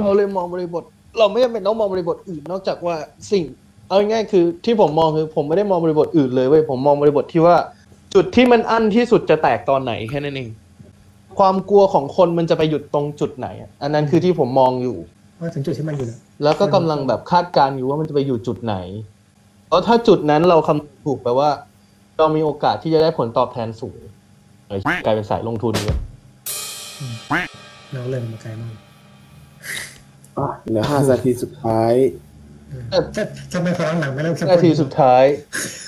[0.00, 0.82] เราเลยมองบริบท
[1.18, 2.94] เราไม่จำเป็นต้องมองบริบทอื่นนอกจากว่า
[3.32, 3.44] สิ่ง
[3.88, 7.56] เอาง่ายๆคือที่ผมมองคือผมไม่ได้มองบริบทอื่นเลยเว้ยผมมองบริบทที่ว่า
[8.14, 10.48] จุดที่มันอั้นที่สุดจะแตกตอนไหนแค่นั้นเอง
[11.38, 14.96] ความกลัวของคนมันจะไปหยุดตรงจุดไหนอะอันนั้นคือที่ผมมองอยู่
[15.40, 18.76] ว่าถึงจุดที่มันอยู่แล้วแล้วก็กำลังแบบคาดการณ์อยู่ว่ามันจะไปอยู่จุดไหน
[19.68, 21.50] เพราะถ้าจุดนั้นเราคำถูกแปลว่า
[22.18, 23.98] เรามีโอกาสที่จะได้ผลตอบแทนสูง
[24.68, 25.96] เอ้ยกลายเป็นสายลงทุนเลย
[27.92, 28.74] เราเริ่มมาไกลมาก
[30.38, 31.92] อะเหลือห้านาทีสุดท้าย
[32.92, 35.24] ถ้าทำไมพอหลังๆไม่เริ่มเข้มนาข้นทีสุดท้าย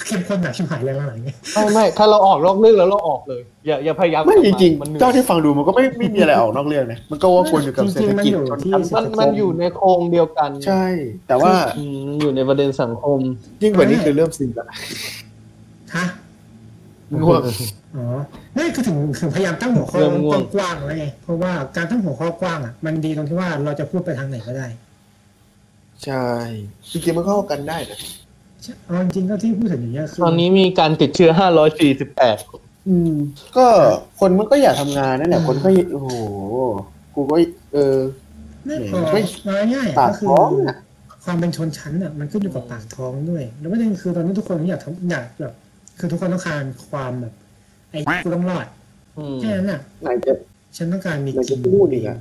[0.06, 10.84] เข้มข้นหนักชิบหายเลยหลังๆเนี่ยไม่ไม่ถ้าเราออกนอกเรื่องแล้วเราออกเลย อย่าอย่าพยายามไม่จริงมันเหนื่ๆอยเจ้าที่ฟังดูมันก็ไม่ไม่มีอะไรออกนอกเรื่องนะมันก็ว่าควรอยู่กับเศรษฐกิจจนทำมันมันอยู่ในโครงเดียวกัน ใช่
[11.28, 13.18] แต่ว่าอืมอยู่ในประเด็นสังคม
[13.62, 14.76] ยิ่งกว่านี้คือเริ่มซิงละฮะ
[17.22, 17.40] ง่วง
[17.96, 18.06] อ๋อ
[18.56, 24.66] นี่คือถึงถึงพยายามตั้งหัวข้อเริ่มง่วงกว้างๆแล้ไงเพราะว่าการตั้งหัวข้อกว้างอะมันดีตรงที่ว่าเราจะพูดไปทางไหนก็ได้
[26.04, 26.26] ใช่
[26.90, 27.98] จริงๆมันเข้ากันได้นะ
[28.86, 31.30] เอาจริงก็ที่พูดถึงอย่างเงี้ยคือตอนนี้มีการติดเชื้อ
[32.10, 33.12] 548อืม
[33.56, 33.66] ก็
[34.20, 36.10] คนมันก็อยากทำงานนั่นแหละคนก็โอ้โห
[37.14, 37.36] กูก็
[37.72, 37.96] เออ
[38.66, 40.76] ไม่ไม่พอไม่เอาง่ายๆปาอะกก็คือท้องอะ
[41.24, 45.54] ความเป็นชนชั้นอะ มันขึ้นอยู่กับปากท้องด้วย แล้วประเด็นคือตอนนี้ทุกคนอยากทำอยากแบบ
[46.00, 47.34] คือทุกคนต้องการความแบบ
[47.90, 48.66] ไอ้กูต้องรอด
[49.18, 50.32] อืมแค่นั้นอะไหนจะ
[50.76, 52.18] ฉันต้องการมีไหนกิจะนพูดอีกอะ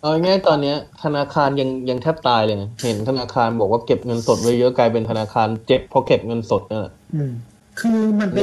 [0.00, 7.32] เอาง่ายๆตอนเนี้ย ธนาคารยังยังแทบตายเลยนะเห็นธนาคารบอกว่าเก็บเงินสดไว้เยอะกลายเป็นธนาคารเจ็บเพราะเก็บเงินสดนั่นแหละอืม
[7.80, 8.38] คือมันไป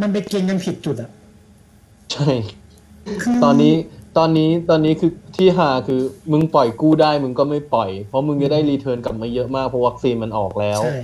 [0.00, 1.10] มันไปเก่งกันผิดจุดอะ
[2.12, 2.28] ใช่
[3.22, 3.74] คือตอนนี้
[4.18, 6.00] ตอนนี้ตอนนี้คือที่หาคือ
[6.32, 10.98] มึงปล่อยกู้ได้มึงก็ไม่ปล่อย เพราะมึงจะได้รีเทิร์นกลับมาเยอะมากเพราะวัคซีนมันออกแล้วใช่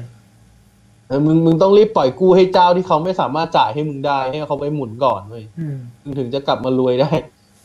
[1.08, 7.10] เออมึงมึงต้องรีบปล่อยกู้ให้เจ้าที่เขาไม่สามารถจ่ายให้มึงได้ให้เขาไปหมุนก่อนเว้ยอืมมึงถึงจะกลับมารวยได้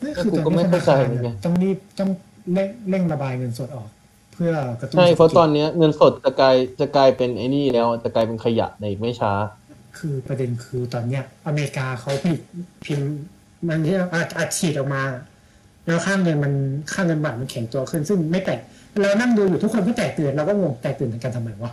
[0.02, 2.10] นั่นคือกูตอนก็ไม่นี้ธเข้านาใจคารเหมือนกันต้องรีบต้อง
[2.52, 3.88] เร่งเร่งระบายเงินสดออก
[4.32, 9.32] เพื่อกระตุ้นใช่เพราะศษฐกิจตอนเนี้ยเงินสดจะกลายจะกลายเป็นไอ้นี่แล้วจะกลายเป็นขยะในอีกไม่ช้า
[9.98, 12.40] คือประเด็นคือตอนเนี้ย อเมริกาเขาผลิต
[12.84, 13.10] พิมพ์
[13.68, 15.02] มันที่อาอัดฉีดออกมา
[15.86, 16.52] แล้วค่าเงินมัน
[16.92, 18.58] ค่าเงินบาทมันแข็งตัวขึ้นซึ่งไม่แตก
[19.00, 21.72] เรานั่งดูอยู่ทุกคนก็แตกตื่นเราก็งงแตกตื่นเหมือนกันทำไมวะ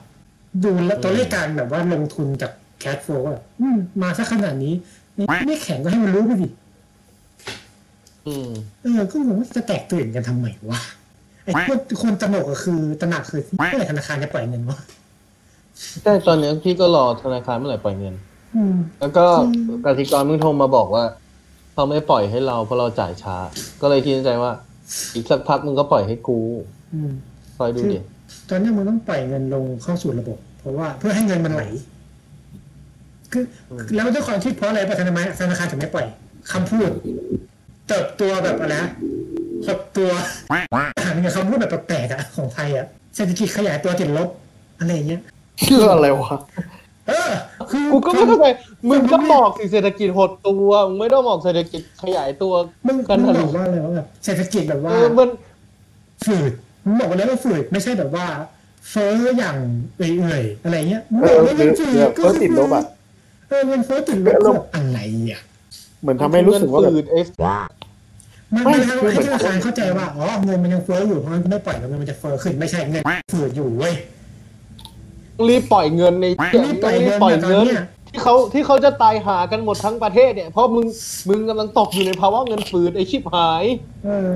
[0.64, 4.74] ดูแล้วตัวเลขการแบบว่าลงทุนจากแคชโฟลก็แบบอืมมาซะขนาดนี้
[5.48, 6.50] ไม่แข็งก็ให้มันรู้ไปดิ
[8.28, 8.50] อืม
[8.82, 10.80] เออ ก็งงว่าจะแตกตื่นกันทำไมวะ
[11.46, 14.78] ไอ้คนคนตระหนกก็คือตระหนักคือเมื่อไหร่ธนาคารจะปล่อยเงินวะ
[16.04, 18.16] ใช่ตอนเนี้ยพี่ก็รอธนาคารเมื่อไหร่ปล่อยเงิน
[18.56, 21.04] อืมแล้วก็อืมกติกรมึงโทรมาบอกว่า
[21.74, 23.36] เขาไม่ปล่อยให้เราเพราะเราจ่ายช้า
[23.82, 24.52] ก็เลยคิดในใจว่า
[25.14, 26.40] อีกสักพักมึงก็ปล่อยให้กู
[26.94, 27.12] อืม
[27.58, 28.00] คอยดูดิ
[28.50, 31.64] ตอนนี้มึงต้องปล่อยเงินลงเข้าสู่ระบบ เพราะว่าเพื่อให้เงินมันไหล
[33.32, 33.44] คือ
[33.96, 36.08] แล้วด้วยความที่เพราะอะไรประธนาคารธนาคารถึงไม่ปล่อย
[36.52, 36.90] คำพูด
[37.88, 38.90] เติบตัวแบบอะไรนะ
[39.66, 40.10] หดตัว
[41.06, 42.86] หาเงินคำพูดแบบแปลกๆอะของไทยอะ
[43.16, 44.30] เศรษฐกิจขยายตัวติดลบ
[44.80, 45.22] อะไรอย่างเงี้ย
[45.66, 46.38] คืออะไรวะ
[47.08, 47.32] เออ
[47.72, 48.46] คือกูก็ไม่เข้าใจ
[48.90, 52.54] มึงก็บอกสิเศรษฐกิจหดตัวมึงไม่ต้องบอกเศรษฐกิจขยายตัว
[52.88, 55.30] มึงกันมึงทะบลุอกว่าอะไรว่าแบบเศรษฐกิจแบบเอว่าอมัน
[56.26, 56.69] ฝืดมึง
[57.00, 58.26] บอกว่าแล้วว่าฝืดไม่ใช่แบบว่า
[58.90, 59.58] เฟ้ออย่าง
[59.98, 62.86] เอื่อยๆอะไรเงี้ยมึงเอบออกว่าหรืมัอนฝืหรือดก็เพิ่ติดลบอะ
[63.50, 65.00] เออมันเฟ้อติดลบก็แบบอะไร
[65.32, 65.42] อะ
[66.02, 67.28] เหมือนทำให้รู้สึกว่าแบบฝืดเอฟ
[68.56, 73.04] มันไม่ไม่คือให้เหมือนธนาคารเข้าใจว่าอ๋อเงินมันยังเฟ้ออยู่เพราะงั้นไม่ปล่อยแล้วเงินมันจะเฟ้อขึ้นไม่ใช่เงิน
[73.34, 73.94] ฝืดอยู่เว้ย
[75.48, 76.26] รีบปล่อยเงินใน
[76.66, 80.86] รีบปล่อยเงินปล่อยเงินตอนเนี้ยที่เขาที่เขาจะตายหากันหมดทั้งประเทศเนี่ยเพราะมึง
[81.30, 83.64] มึงกำลังตกอยู่ในภาวะเงินฝืดไอชิบหาย
[84.06, 84.30] เออ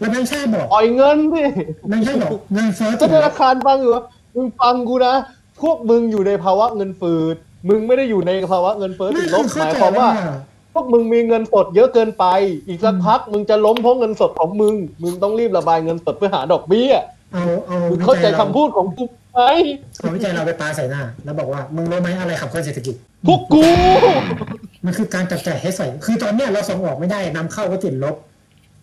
[0.00, 1.42] แล้วแบงค์ชาติบอกปล่อยเงินสิ
[1.88, 4.04] แบงค์ชาติบอกเงินเฟ้อก็ติดธลนาบคารฟังอยู่ว่า
[4.34, 5.14] มึงฟังกูนะ
[5.60, 7.36] พวกมึงอยู่ในภาวะเงินฝืด
[7.68, 10.10] มึงไม่ได้อยู่ในภาวะเงินเฟ้อนั่ตินดลคืบอหเข้ามายใจความว่าว่า
[10.74, 12.24] พวกมึงมีเงินสดเยอะเกินไป
[12.68, 16.92] อีกสักพักมึงจะล้มเพราะเงินสดของมึง มึงต้องรีบระบายเงินสดเพื่อหาดอกเบี้ย
[17.32, 19.40] เอาเอามึงเข้าใจคำพูดของกูไหม
[19.98, 22.94] เอาวิจัยเราไปปาใส่หน้า แล้วบอกว่ามึงรู้ไหมอะไรขับเคลื่อนเศรษฐกิจ
[23.26, 23.64] พวกกู
[24.84, 28.16] มันคือการจับจ่ายให้ใส่ คือตอนเนี้ยเราส่งออกไม่ได้นำเข้าก็ติดลบ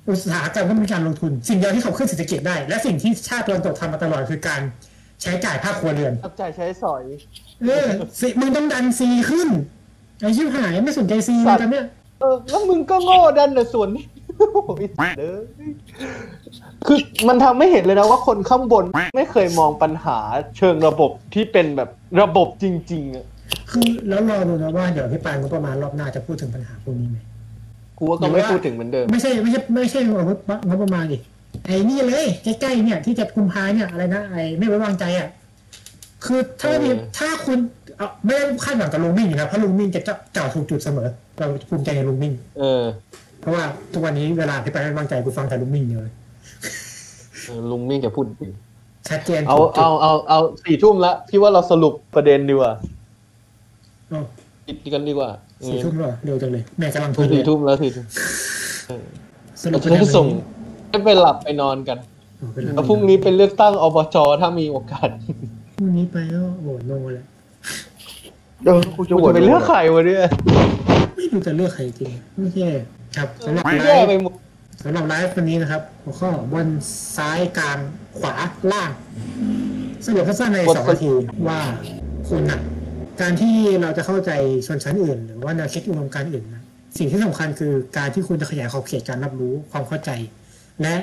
[0.09, 4.61] อุตสาหกรรมก็มีการลงทุน สิ่งเดียวที่ขับเคลื่อนเศรษฐกิจได้ และสิ่งที่ชาติตะวันตกทำมาตลอดคือการ
[5.21, 7.03] ใช้จ่ายภาคครัวเรือนจับจ่ายใช้สอย
[7.63, 7.87] เออ
[8.19, 9.49] สิมึงต้องดันซีขึ้น
[10.21, 11.85] ไอ้ชิบหายไม่สนใจซีสัเลยตว์ตอนเนี้ย
[12.19, 14.05] เออแล้วมึงก็โง่ดันแต่ส่วนนี้
[14.37, 14.85] โอ้ย
[15.19, 15.37] เด้อ
[16.85, 18.85] คือมันทำให้เห็นเลยนะว่าคนข้างบน
[19.15, 20.17] ไม่เคยมองปัญหา
[20.57, 21.89] เชิงระบบที่เป็นแบบ
[22.21, 23.25] ระบบจริง ๆอะ
[23.71, 27.17] คือแล้วรอดูนะว่าเดี๋ยวพี่ปานงบประมาณรอบหน้าจะพูดถึงปัญหาพวกนี้ไหม
[27.97, 30.21] กูว่าก็ไม่พูดถึงเหมือนเดิม ไม่ใช่ไม่ใช่ไม่ใช่งบ
[30.67, 31.17] งบประมาณดิ
[31.65, 35.27] ไอ้นี่เลยใกล้ๆเนี่ยที่จะกุมภาเนี่ยอะไรนะไอ้ไม่ไว้วางใจอะ
[36.25, 37.59] คือถ้ามีเออถ้าคุณ
[37.97, 40.01] เอาไม่ได้คาดหวังกับลุงมิ่งอยู่แล้วเพราะลุงมิ่งจะ
[40.33, 41.07] เจ่อถูกจุดเสมอ
[41.37, 42.83] เราภูมิใจในลุงมิ่งเออ
[43.41, 43.63] เพราะว่า
[43.93, 46.11] ทุกวันนี้เวลาพี่ปานไม่วางใจกูฟังแต่ลุงมิ่งเลย
[47.45, 48.51] เออลุงมิ่งจะพูดจริง
[49.09, 52.71] ชัดเจนเอาถูกจุดเอาเอาเอาสี่ทุ่มละพี่ว่าเราสรุปประเด็นดีกว่า
[54.09, 54.23] เอา
[54.65, 55.29] ปิดกันดีกว่า
[55.65, 58.05] สี่ทุ่มแล้วเหรอเร็วจังเลยแม่กำลังพูดเลสี่ยทุ่มแล้วสี่ทุ่ม
[58.87, 59.05] เออ
[59.61, 60.25] สรุปเราจะได้ส่ง
[60.89, 61.97] ให้ไปหลับไปนอนกัน
[62.37, 65.09] เอาไปเลยแล้วพรุ่งนี้เป็นเลือกตั้งอบจถ้ามีโอกาส
[65.77, 67.25] พรุ่งนี้ไปก็โหวตโนแหละ
[68.65, 70.23] เออกูจะจะโหวตไปเลือกใครวะเนี่ย
[71.15, 72.59] ไม่รู้จะเลือกใครจริงโอเค
[73.17, 74.33] ครับสำหรับไลแย่ฟ์ไปหมด
[74.83, 76.67] สำหรับไลฟ์วันนี้นะครับ หัวข้อบน
[77.17, 77.77] ซ้ายกลาง
[78.19, 78.33] ขวา
[78.71, 78.89] ล่าง
[80.05, 81.11] สรุปสั้นๆในสองนาที
[81.47, 81.59] ว่า
[82.27, 82.59] คุณน่ะ
[83.21, 84.31] การที่เราจะเข้าใจ
[84.67, 86.63] ชนชั้นอื่น หรือว่าแนวคิดอุดมการอื่นนะ
[86.97, 90.09] สิ่งที่สำคัญคือการที่คุณจะขยายขอบเขตการรับรู้ความเข้าใจ
[90.81, 90.95] และ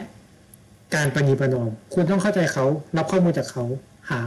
[0.95, 2.65] การประนีประนอมคุณต้องเข้าใจเขา
[2.97, 3.65] รับข้อมูลจากเขา
[4.11, 4.21] หา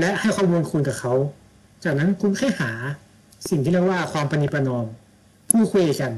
[0.00, 1.14] และให้ข้อมูลคุณกับเขา
[1.84, 2.70] จากนั้นคุณแค่หา
[3.50, 4.84] สิ่งที่เรียกว่าความประนีประนอม
[5.50, 6.12] พูดคุยกัน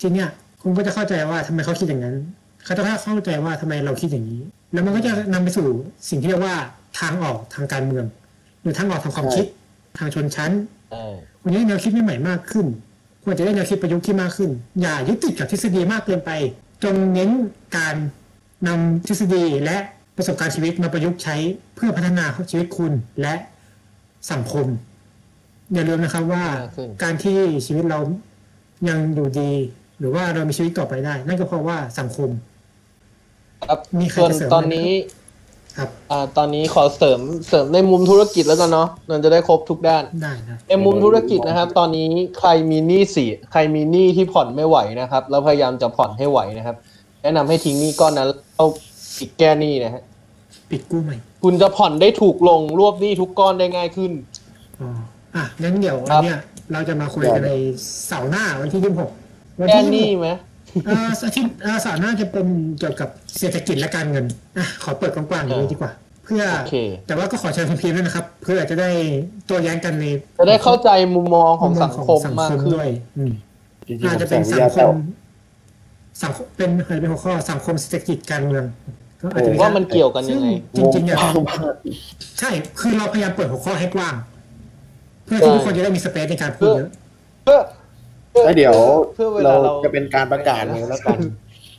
[0.00, 0.28] ทีเนี้ย
[0.62, 2.16] คุณก็จะเข้าใจว่าทำไมเขาคิดอย่างนั้น
[2.64, 4.40] เขาจะเข้าใจว่าทำไมเราคิดอย่างนี้
[4.72, 5.66] แล้วมันก็จะนำไปสู่
[6.10, 6.54] สิ่งที่เรียกว่า
[6.98, 8.04] ทางออกทางการเมือง
[8.62, 9.46] หรือทางออกทางความคิด
[9.98, 10.52] ทางชนชั้น
[10.92, 12.66] เออวันนี้แนวคิดใหม่ๆมากขึ้น
[13.24, 14.50] ควรจะได้แนวคิดประยุกต์ที่มากขึ้น
[14.80, 16.30] อย่ายึดติดกับทฤษฎีมากเกินไป
[16.84, 17.30] จงเน้น
[17.76, 17.96] การ
[18.68, 19.76] นำทฤษฎีและ
[20.16, 21.36] ประสบการณ์ชีวิตมาประยุกต์ใช้
[21.74, 22.92] เพื่อพัฒนาชีวิตคุณ
[23.22, 23.34] และ
[24.32, 24.66] สังคม
[25.74, 28.00] อย่าลืมนะครับว่ามากขึ้นการที่ชีวิตเรา
[28.88, 29.52] ยังอยู่ดี
[29.98, 32.30] หรือว่าเรามีชีวิตต่อไปได้ นั่นก็เพราะว่าสังคม
[33.68, 34.88] ครับมีใครส่วนจะเสริมตอนนี้
[35.78, 46.76] ครับอ่าตอนนี้ขอเสริมเสริมในมุมธุรกิจแล้วกันเนาะมันจะได้ครบทุกด้านได้นะในมุมธุรกิจนะครับ ตอนนี้ใครมีหนี้สิใครมีหนี้ที่ผ่อนไม่ไหวนะครับ แล้วพยายามจะผ่อนให้ไหวนะครับ
[47.22, 48.66] แนะนำให้ทิ้งหนี้ก้อนนั้นเอา
[49.18, 50.02] ปิดแก้หนี้นะฮะ
[50.70, 54.12] ปิดกู้ใหม่ คุณจะผ่อนได้ถูกลงรวบหนี้ทุกก้อนได้ง่ายขึ้น
[54.80, 54.88] อ๋อ
[55.36, 56.38] อะงั้นเดี๋ยวครัวันบเนี้ย
[56.72, 57.52] เราจะมาคุยกันใน
[58.06, 59.10] เสาร์หน้าวันที่ยี่สิบหก
[59.60, 62.46] วันแก้ที่หยี่นี้สิบหกไหมเอ่ออาทิตย์เอ่อเสาร์หน้าจะเป็น
[62.78, 63.08] เกี่ยวกับ
[63.38, 64.24] เศรษฐกิจและการเงิน
[64.56, 65.92] อะขอเปิดกว้างๆอย่างนี้ดีกว่า
[66.24, 66.76] เพื่อโอเค
[67.06, 68.90] แต่ว่าก็ขอเชิญคุณพีมด้วยนะครับ เพื่อจะได้
[69.48, 70.04] ตัวแย้งกันใน
[70.38, 73.32] จะได้เข้าใจมุมมองของมุสังคมสังมากคมขึ้นด้วยอืม
[73.86, 74.94] จริงๆอาจผมจะเป็นสั่งสัวิงทคยาม
[76.22, 78.64] สังคมเป็นเคยเป็นหัวข้อสังคมเศรษฐกิจการเมือง
[79.20, 81.74] ก็อาจผจะมว่ามันเกี่ยวกันยังไงซึ่จริงๆเนี่ยงงมาก
[82.38, 82.50] ใช่
[82.80, 84.14] คือเราพยายามเปิดหัวข้อให้กว้าง
[85.24, 86.90] เพื่อที่ทุกคนจะได้มีสเปซในการพูดเยอะ
[87.44, 87.60] เพื่อพื่อ
[88.44, 88.74] แล้วเดี๋ยว
[89.14, 91.18] เพื่อเวเราลาเราจะเป็นการประกาศเลยแล้วกัน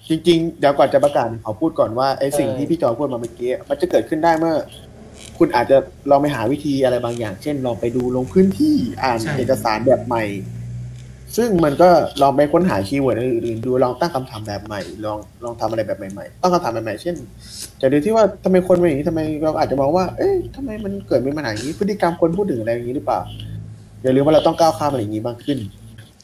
[0.10, 4.56] จริง ๆ เดี๋ยวก่อนจะประกาศขอพูดก่อนว่าไอ้สิ่งเออที่พี่จอพูดมาเมื่อกี้มันจะเกิดขึ้นได้เมื่อ
[5.38, 5.78] คุณอาจจะ
[6.10, 10.24] ลองไปหาวิธีอะไรบางอย่าง เช่นลองไปดูลงพื้นที่อ่านใช่เอกสารแบบใหม่
[11.38, 11.90] ซึ่งมันก็
[12.22, 17.16] ลองไปค้นหาคีย์เวิร์ดอื่นๆดูลองตั้งคำถามแบบใหม่ ลองลองทำอะไรแบบใหม่ๆตั้งคำถามแบบใหม่ๆเช่น
[17.82, 23.22] จะดูที่ว่าทำไมคนเป็นอย่างนี้ทำไมเราอาจจะมองว่า เอ๊ะทำไมมันเกิดเป็นปัญหาอย่างนี้พฤติกรรมคนพูดถึงอะไรอย่างนี้หรือเปล่า
[24.04, 25.58] อย่าลืมว่าเราต้องก้าวข้ามอะไรอย่างนี้มากขึ้น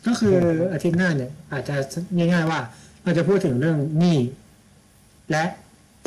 [0.07, 0.35] ก็คือ
[0.73, 1.75] อาทิตย์หน้าเนี่ย อาจจะ
[2.15, 2.59] ง่าย ๆ ว่า
[3.03, 4.17] เราจะพูดถึงเรื่องหนี้
[5.31, 5.43] และ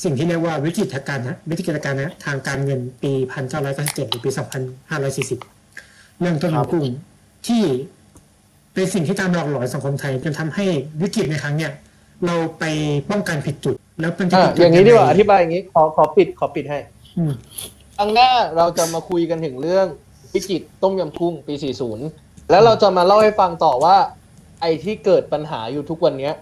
[0.05, 3.13] สิ่งที่เรียกว่าวิกฤตการณ์นะวิกฤตการณ์นะทางการเงินปี
[3.61, 4.31] 1997หรือปี
[5.45, 6.83] 2540เรื่องต้นครับเงินกู้
[7.47, 7.63] ที่
[8.75, 10.65] เป็นสิ่งที่ตามหลอกหลอนสังคมไทยจนทำให้
[11.03, 11.73] วิกฤตในครั้งเนี้ย
[12.27, 12.65] เราไป
[13.11, 16.79] ป้องกันผิดจุด แล้วมันจะอะผิดจุอย่างนี้ดีกว่าไอธิบายอย่างนี้ขอขอปิดขอปิดให้
[17.19, 17.33] อืม
[17.97, 19.87] ครั้งหน้าเราจะมาคุยกันถึงเรื่อง
[20.35, 23.97] วิกฤตต้มยำกุ้งปี 40 แล้วเราจะมาเล่าให้ฟังต่อว่า
[24.61, 26.35] ไอ้ที่เกิดปัญหาอยู่ทุกวันเนี้ย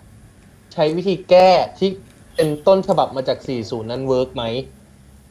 [0.73, 1.89] ใช้วิธีแก้ที่
[2.37, 4.45] เป็นต้นฉบับมาจาก 40 นั้น work ไหม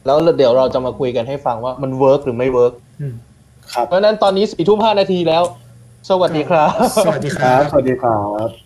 [0.06, 3.14] แล้วเดี๋ยวเราจะมาคุยกันให้ฟังว่ามัน work หรือไม่ work อืม
[3.72, 5.42] ครับเพราะฉะนั้นตอนนี้สี่ทุ่มห้านาทีแล้ว
[6.08, 6.72] สวัสดีครับ
[7.04, 8.65] สวัสดีคครัรับบสวัสดีครับ